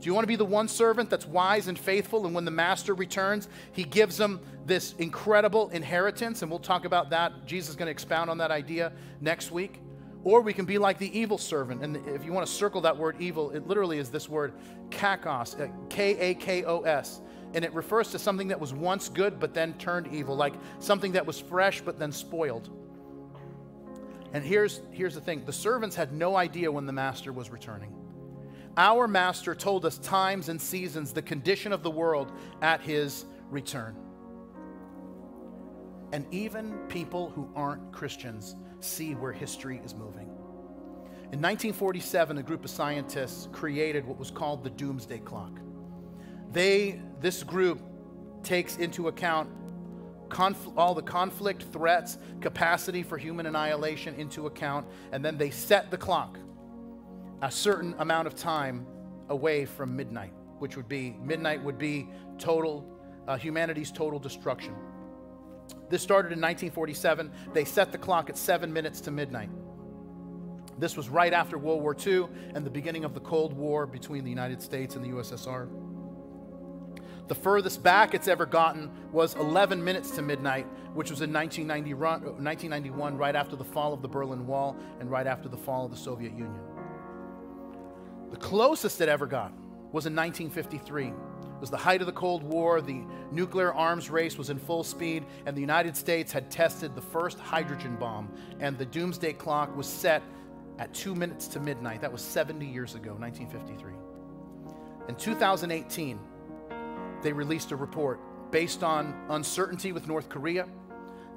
Do 0.00 0.06
you 0.06 0.14
want 0.14 0.22
to 0.22 0.28
be 0.28 0.36
the 0.36 0.44
one 0.46 0.68
servant 0.68 1.10
that's 1.10 1.26
wise 1.26 1.68
and 1.68 1.78
faithful? 1.78 2.24
And 2.24 2.34
when 2.34 2.46
the 2.46 2.50
master 2.50 2.94
returns, 2.94 3.46
he 3.72 3.84
gives 3.84 4.16
them 4.16 4.40
this 4.64 4.94
incredible 4.94 5.68
inheritance. 5.68 6.40
And 6.40 6.50
we'll 6.50 6.60
talk 6.60 6.86
about 6.86 7.10
that. 7.10 7.44
Jesus 7.44 7.68
is 7.68 7.76
going 7.76 7.88
to 7.88 7.92
expound 7.92 8.30
on 8.30 8.38
that 8.38 8.50
idea 8.50 8.92
next 9.20 9.50
week. 9.50 9.82
Or 10.26 10.40
we 10.40 10.52
can 10.52 10.64
be 10.64 10.76
like 10.76 10.98
the 10.98 11.16
evil 11.16 11.38
servant. 11.38 11.84
And 11.84 11.98
if 12.08 12.24
you 12.24 12.32
want 12.32 12.44
to 12.44 12.52
circle 12.52 12.80
that 12.80 12.96
word 12.96 13.14
evil, 13.20 13.52
it 13.52 13.68
literally 13.68 13.98
is 13.98 14.10
this 14.10 14.28
word 14.28 14.54
kakos, 14.90 15.60
uh, 15.60 15.68
K 15.88 16.18
A 16.18 16.34
K 16.34 16.64
O 16.64 16.80
S. 16.80 17.20
And 17.54 17.64
it 17.64 17.72
refers 17.72 18.10
to 18.10 18.18
something 18.18 18.48
that 18.48 18.58
was 18.58 18.74
once 18.74 19.08
good 19.08 19.38
but 19.38 19.54
then 19.54 19.74
turned 19.74 20.08
evil, 20.12 20.34
like 20.34 20.54
something 20.80 21.12
that 21.12 21.24
was 21.24 21.38
fresh 21.38 21.80
but 21.80 22.00
then 22.00 22.10
spoiled. 22.10 22.68
And 24.32 24.44
here's, 24.44 24.80
here's 24.90 25.14
the 25.14 25.20
thing 25.20 25.44
the 25.44 25.52
servants 25.52 25.94
had 25.94 26.12
no 26.12 26.34
idea 26.34 26.72
when 26.72 26.86
the 26.86 26.92
master 26.92 27.32
was 27.32 27.48
returning. 27.50 27.94
Our 28.76 29.06
master 29.06 29.54
told 29.54 29.86
us 29.86 29.96
times 29.98 30.48
and 30.48 30.60
seasons, 30.60 31.12
the 31.12 31.22
condition 31.22 31.72
of 31.72 31.84
the 31.84 31.90
world 31.92 32.32
at 32.62 32.80
his 32.80 33.26
return. 33.48 33.94
And 36.12 36.26
even 36.34 36.72
people 36.88 37.30
who 37.30 37.48
aren't 37.54 37.92
Christians 37.92 38.56
see 38.86 39.14
where 39.14 39.32
history 39.32 39.80
is 39.84 39.94
moving. 39.94 40.28
In 41.32 41.42
1947, 41.42 42.38
a 42.38 42.42
group 42.42 42.64
of 42.64 42.70
scientists 42.70 43.48
created 43.52 44.06
what 44.06 44.18
was 44.18 44.30
called 44.30 44.62
the 44.62 44.70
Doomsday 44.70 45.18
Clock. 45.18 45.58
They, 46.52 47.00
this 47.20 47.42
group 47.42 47.80
takes 48.42 48.76
into 48.76 49.08
account 49.08 49.50
all 50.76 50.94
the 50.94 51.02
conflict, 51.02 51.64
threats, 51.72 52.18
capacity 52.40 53.02
for 53.02 53.18
human 53.18 53.46
annihilation 53.46 54.14
into 54.14 54.46
account, 54.46 54.86
and 55.12 55.24
then 55.24 55.36
they 55.36 55.50
set 55.50 55.90
the 55.90 55.96
clock 55.96 56.38
a 57.42 57.50
certain 57.50 57.94
amount 57.98 58.26
of 58.26 58.34
time 58.34 58.86
away 59.28 59.64
from 59.64 59.94
midnight, 59.94 60.32
which 60.58 60.76
would 60.76 60.88
be 60.88 61.16
midnight 61.22 61.62
would 61.62 61.78
be 61.78 62.08
total 62.38 62.88
uh, 63.28 63.36
humanity's 63.36 63.90
total 63.90 64.18
destruction. 64.18 64.74
This 65.88 66.02
started 66.02 66.32
in 66.32 66.40
1947. 66.40 67.30
They 67.52 67.64
set 67.64 67.92
the 67.92 67.98
clock 67.98 68.28
at 68.28 68.36
seven 68.36 68.72
minutes 68.72 69.00
to 69.02 69.10
midnight. 69.10 69.50
This 70.78 70.96
was 70.96 71.08
right 71.08 71.32
after 71.32 71.56
World 71.56 71.80
War 71.80 71.96
II 72.06 72.26
and 72.54 72.66
the 72.66 72.70
beginning 72.70 73.04
of 73.04 73.14
the 73.14 73.20
Cold 73.20 73.52
War 73.52 73.86
between 73.86 74.24
the 74.24 74.30
United 74.30 74.60
States 74.60 74.94
and 74.94 75.04
the 75.04 75.08
USSR. 75.08 75.68
The 77.28 77.34
furthest 77.34 77.82
back 77.82 78.14
it's 78.14 78.28
ever 78.28 78.46
gotten 78.46 78.90
was 79.10 79.34
11 79.34 79.82
minutes 79.82 80.12
to 80.12 80.22
midnight, 80.22 80.66
which 80.94 81.10
was 81.10 81.22
in 81.22 81.32
1991, 81.32 83.16
right 83.16 83.34
after 83.34 83.56
the 83.56 83.64
fall 83.64 83.92
of 83.92 84.02
the 84.02 84.08
Berlin 84.08 84.46
Wall 84.46 84.76
and 85.00 85.10
right 85.10 85.26
after 85.26 85.48
the 85.48 85.56
fall 85.56 85.86
of 85.86 85.90
the 85.90 85.96
Soviet 85.96 86.32
Union. 86.32 86.60
The 88.30 88.36
closest 88.36 89.00
it 89.00 89.08
ever 89.08 89.26
got 89.26 89.52
was 89.92 90.06
in 90.06 90.14
1953. 90.14 91.12
It 91.56 91.60
was 91.60 91.70
the 91.70 91.76
height 91.78 92.02
of 92.02 92.06
the 92.06 92.12
Cold 92.12 92.42
War. 92.42 92.82
The 92.82 93.02
nuclear 93.32 93.72
arms 93.72 94.10
race 94.10 94.36
was 94.36 94.50
in 94.50 94.58
full 94.58 94.84
speed, 94.84 95.24
and 95.46 95.56
the 95.56 95.60
United 95.60 95.96
States 95.96 96.30
had 96.30 96.50
tested 96.50 96.94
the 96.94 97.00
first 97.00 97.38
hydrogen 97.38 97.96
bomb. 97.96 98.30
And 98.60 98.76
the 98.76 98.84
doomsday 98.84 99.32
clock 99.32 99.74
was 99.74 99.86
set 99.86 100.22
at 100.78 100.92
two 100.92 101.14
minutes 101.14 101.48
to 101.48 101.60
midnight. 101.60 102.02
That 102.02 102.12
was 102.12 102.20
70 102.20 102.66
years 102.66 102.94
ago, 102.94 103.14
1953. 103.14 103.94
In 105.08 105.14
2018, 105.14 106.18
they 107.22 107.32
released 107.32 107.72
a 107.72 107.76
report 107.76 108.20
based 108.50 108.82
on 108.82 109.18
uncertainty 109.30 109.92
with 109.92 110.06
North 110.06 110.28
Korea, 110.28 110.68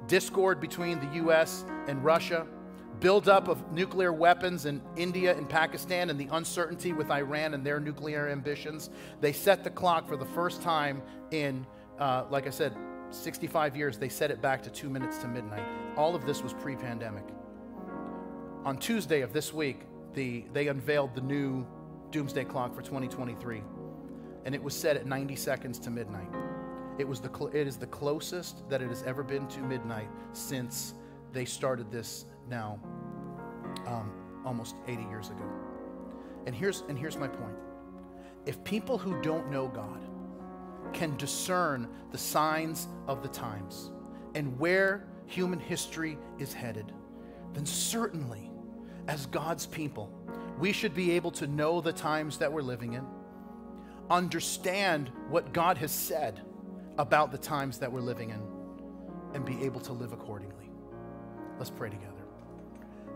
discord 0.06 0.60
between 0.60 1.00
the 1.00 1.24
US 1.24 1.64
and 1.86 2.04
Russia, 2.04 2.46
buildup 3.00 3.48
of 3.48 3.72
nuclear 3.72 4.12
weapons 4.12 4.66
in 4.66 4.80
India 4.96 5.36
and 5.36 5.48
Pakistan, 5.48 6.10
and 6.10 6.18
the 6.18 6.28
uncertainty 6.32 6.92
with 6.92 7.10
Iran 7.10 7.54
and 7.54 7.64
their 7.64 7.80
nuclear 7.80 8.28
ambitions. 8.28 8.90
They 9.20 9.32
set 9.32 9.64
the 9.64 9.70
clock 9.70 10.06
for 10.06 10.16
the 10.16 10.26
first 10.26 10.62
time 10.62 11.02
in, 11.30 11.66
uh, 11.98 12.24
like 12.30 12.46
I 12.46 12.50
said, 12.50 12.76
65 13.10 13.76
years. 13.76 13.98
They 13.98 14.08
set 14.08 14.30
it 14.30 14.40
back 14.40 14.62
to 14.64 14.70
two 14.70 14.88
minutes 14.88 15.18
to 15.18 15.28
midnight. 15.28 15.66
All 15.96 16.14
of 16.14 16.26
this 16.26 16.42
was 16.42 16.52
pre 16.52 16.76
pandemic. 16.76 17.24
On 18.64 18.76
Tuesday 18.76 19.22
of 19.22 19.32
this 19.32 19.52
week, 19.52 19.86
the, 20.12 20.44
they 20.52 20.68
unveiled 20.68 21.14
the 21.14 21.22
new 21.22 21.66
doomsday 22.10 22.44
clock 22.44 22.74
for 22.74 22.82
2023 22.82 23.62
and 24.44 24.54
it 24.54 24.62
was 24.62 24.74
set 24.74 24.96
at 24.96 25.06
90 25.06 25.36
seconds 25.36 25.78
to 25.80 25.90
midnight. 25.90 26.28
It, 26.98 27.06
was 27.06 27.20
the 27.20 27.30
it 27.52 27.66
is 27.66 27.76
the 27.76 27.86
closest 27.86 28.68
that 28.68 28.82
it 28.82 28.88
has 28.88 29.02
ever 29.04 29.22
been 29.22 29.46
to 29.48 29.60
midnight 29.60 30.08
since 30.32 30.94
they 31.32 31.44
started 31.44 31.90
this 31.90 32.26
now 32.48 32.78
um, 33.86 34.12
almost 34.44 34.76
80 34.86 35.02
years 35.04 35.28
ago. 35.28 35.44
And 36.46 36.54
here's, 36.54 36.82
and 36.88 36.98
here's 36.98 37.16
my 37.16 37.28
point 37.28 37.54
if 38.46 38.62
people 38.64 38.96
who 38.96 39.20
don't 39.20 39.50
know 39.50 39.68
God 39.68 40.00
can 40.92 41.16
discern 41.16 41.88
the 42.10 42.18
signs 42.18 42.88
of 43.06 43.22
the 43.22 43.28
times 43.28 43.90
and 44.34 44.58
where 44.58 45.06
human 45.26 45.60
history 45.60 46.18
is 46.38 46.52
headed, 46.52 46.92
then 47.52 47.66
certainly, 47.66 48.50
as 49.06 49.26
God's 49.26 49.66
people, 49.66 50.10
we 50.58 50.72
should 50.72 50.94
be 50.94 51.12
able 51.12 51.30
to 51.32 51.46
know 51.46 51.80
the 51.80 51.92
times 51.92 52.38
that 52.38 52.52
we're 52.52 52.62
living 52.62 52.94
in 52.94 53.04
understand 54.10 55.10
what 55.28 55.52
God 55.52 55.78
has 55.78 55.92
said 55.92 56.40
about 56.98 57.30
the 57.30 57.38
times 57.38 57.78
that 57.78 57.90
we're 57.90 58.00
living 58.00 58.30
in 58.30 58.42
and 59.34 59.44
be 59.44 59.64
able 59.64 59.80
to 59.80 59.92
live 59.92 60.12
accordingly. 60.12 60.68
Let's 61.58 61.70
pray 61.70 61.90
together. 61.90 62.09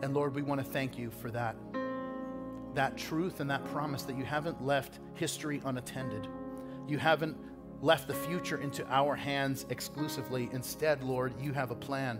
And 0.02 0.14
Lord, 0.14 0.34
we 0.34 0.42
want 0.42 0.64
to 0.64 0.66
thank 0.66 0.98
you 0.98 1.10
for 1.10 1.30
that 1.30 1.56
that 2.74 2.96
truth 2.96 3.40
and 3.40 3.48
that 3.50 3.64
promise 3.66 4.02
that 4.02 4.16
you 4.16 4.24
haven't 4.24 4.64
left 4.64 4.98
history 5.14 5.62
unattended. 5.64 6.26
You 6.88 6.98
haven't 6.98 7.36
left 7.80 8.08
the 8.08 8.14
future 8.14 8.58
into 8.58 8.86
our 8.88 9.14
hands 9.14 9.66
exclusively. 9.70 10.48
Instead, 10.52 11.02
Lord, 11.02 11.40
you 11.40 11.52
have 11.52 11.70
a 11.70 11.74
plan 11.74 12.18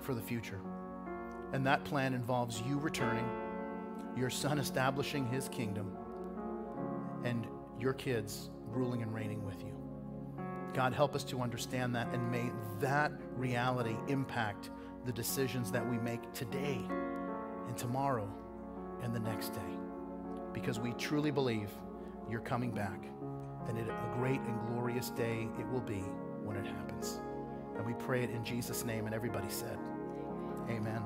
for 0.00 0.14
the 0.14 0.22
future. 0.22 0.60
And 1.52 1.66
that 1.66 1.84
plan 1.84 2.14
involves 2.14 2.62
you 2.62 2.78
returning, 2.78 3.28
your 4.16 4.30
son 4.30 4.58
establishing 4.58 5.26
his 5.26 5.48
kingdom, 5.48 5.96
and 7.24 7.46
your 7.80 7.94
kids 7.94 8.50
ruling 8.66 9.02
and 9.02 9.14
reigning 9.14 9.44
with 9.44 9.60
you. 9.62 9.74
God, 10.74 10.92
help 10.92 11.14
us 11.14 11.24
to 11.24 11.40
understand 11.40 11.94
that, 11.96 12.08
and 12.12 12.30
may 12.30 12.50
that 12.80 13.12
reality 13.36 13.96
impact 14.08 14.70
the 15.08 15.12
decisions 15.14 15.72
that 15.72 15.88
we 15.88 15.96
make 16.00 16.20
today 16.34 16.78
and 17.66 17.78
tomorrow 17.78 18.30
and 19.02 19.14
the 19.14 19.18
next 19.18 19.54
day. 19.54 19.72
Because 20.52 20.78
we 20.78 20.92
truly 20.92 21.30
believe 21.30 21.70
you're 22.30 22.42
coming 22.42 22.70
back, 22.70 23.06
and 23.68 23.78
it, 23.78 23.88
a 23.88 24.16
great 24.18 24.38
and 24.40 24.68
glorious 24.68 25.08
day 25.08 25.48
it 25.58 25.66
will 25.68 25.80
be 25.80 26.02
when 26.44 26.58
it 26.58 26.66
happens. 26.66 27.22
And 27.78 27.86
we 27.86 27.94
pray 27.94 28.22
it 28.22 28.28
in 28.28 28.44
Jesus' 28.44 28.84
name, 28.84 29.06
and 29.06 29.14
everybody 29.14 29.48
said, 29.48 29.78
Amen. 30.68 31.02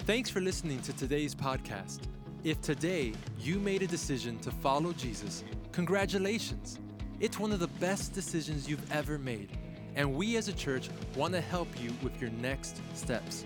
Thanks 0.00 0.28
for 0.28 0.42
listening 0.42 0.82
to 0.82 0.92
today's 0.92 1.34
podcast. 1.34 2.00
If 2.44 2.60
today 2.60 3.14
you 3.38 3.58
made 3.58 3.80
a 3.80 3.86
decision 3.86 4.38
to 4.40 4.50
follow 4.50 4.92
Jesus, 4.92 5.42
congratulations. 5.70 6.81
It's 7.22 7.38
one 7.38 7.52
of 7.52 7.60
the 7.60 7.68
best 7.68 8.12
decisions 8.12 8.68
you've 8.68 8.90
ever 8.90 9.16
made. 9.16 9.56
And 9.94 10.12
we 10.12 10.36
as 10.36 10.48
a 10.48 10.52
church 10.52 10.90
want 11.14 11.34
to 11.34 11.40
help 11.40 11.68
you 11.80 11.92
with 12.02 12.20
your 12.20 12.30
next 12.30 12.80
steps. 12.94 13.44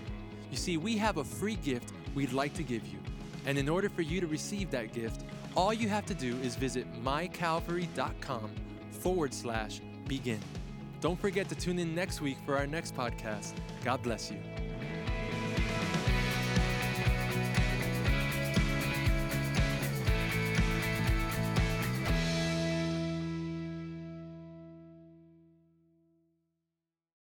You 0.49 0.57
see, 0.57 0.77
we 0.77 0.97
have 0.97 1.17
a 1.17 1.23
free 1.23 1.57
gift 1.57 1.93
we'd 2.15 2.33
like 2.33 2.55
to 2.55 2.63
give 2.63 2.87
you. 2.87 2.97
And 3.45 3.55
in 3.55 3.69
order 3.69 3.87
for 3.87 4.01
you 4.01 4.19
to 4.19 4.25
receive 4.25 4.71
that 4.71 4.93
gift, 4.93 5.25
all 5.55 5.75
you 5.75 5.89
have 5.89 6.07
to 6.07 6.15
do 6.15 6.35
is 6.37 6.55
visit 6.55 6.91
mycalvary.com 7.03 8.49
forward 8.89 9.31
slash 9.31 9.79
begin. 10.07 10.39
Don't 10.99 11.19
forget 11.21 11.47
to 11.49 11.55
tune 11.55 11.77
in 11.77 11.93
next 11.93 12.19
week 12.19 12.37
for 12.47 12.57
our 12.57 12.65
next 12.65 12.95
podcast. 12.95 13.53
God 13.83 14.01
bless 14.01 14.31
you. 14.31 14.39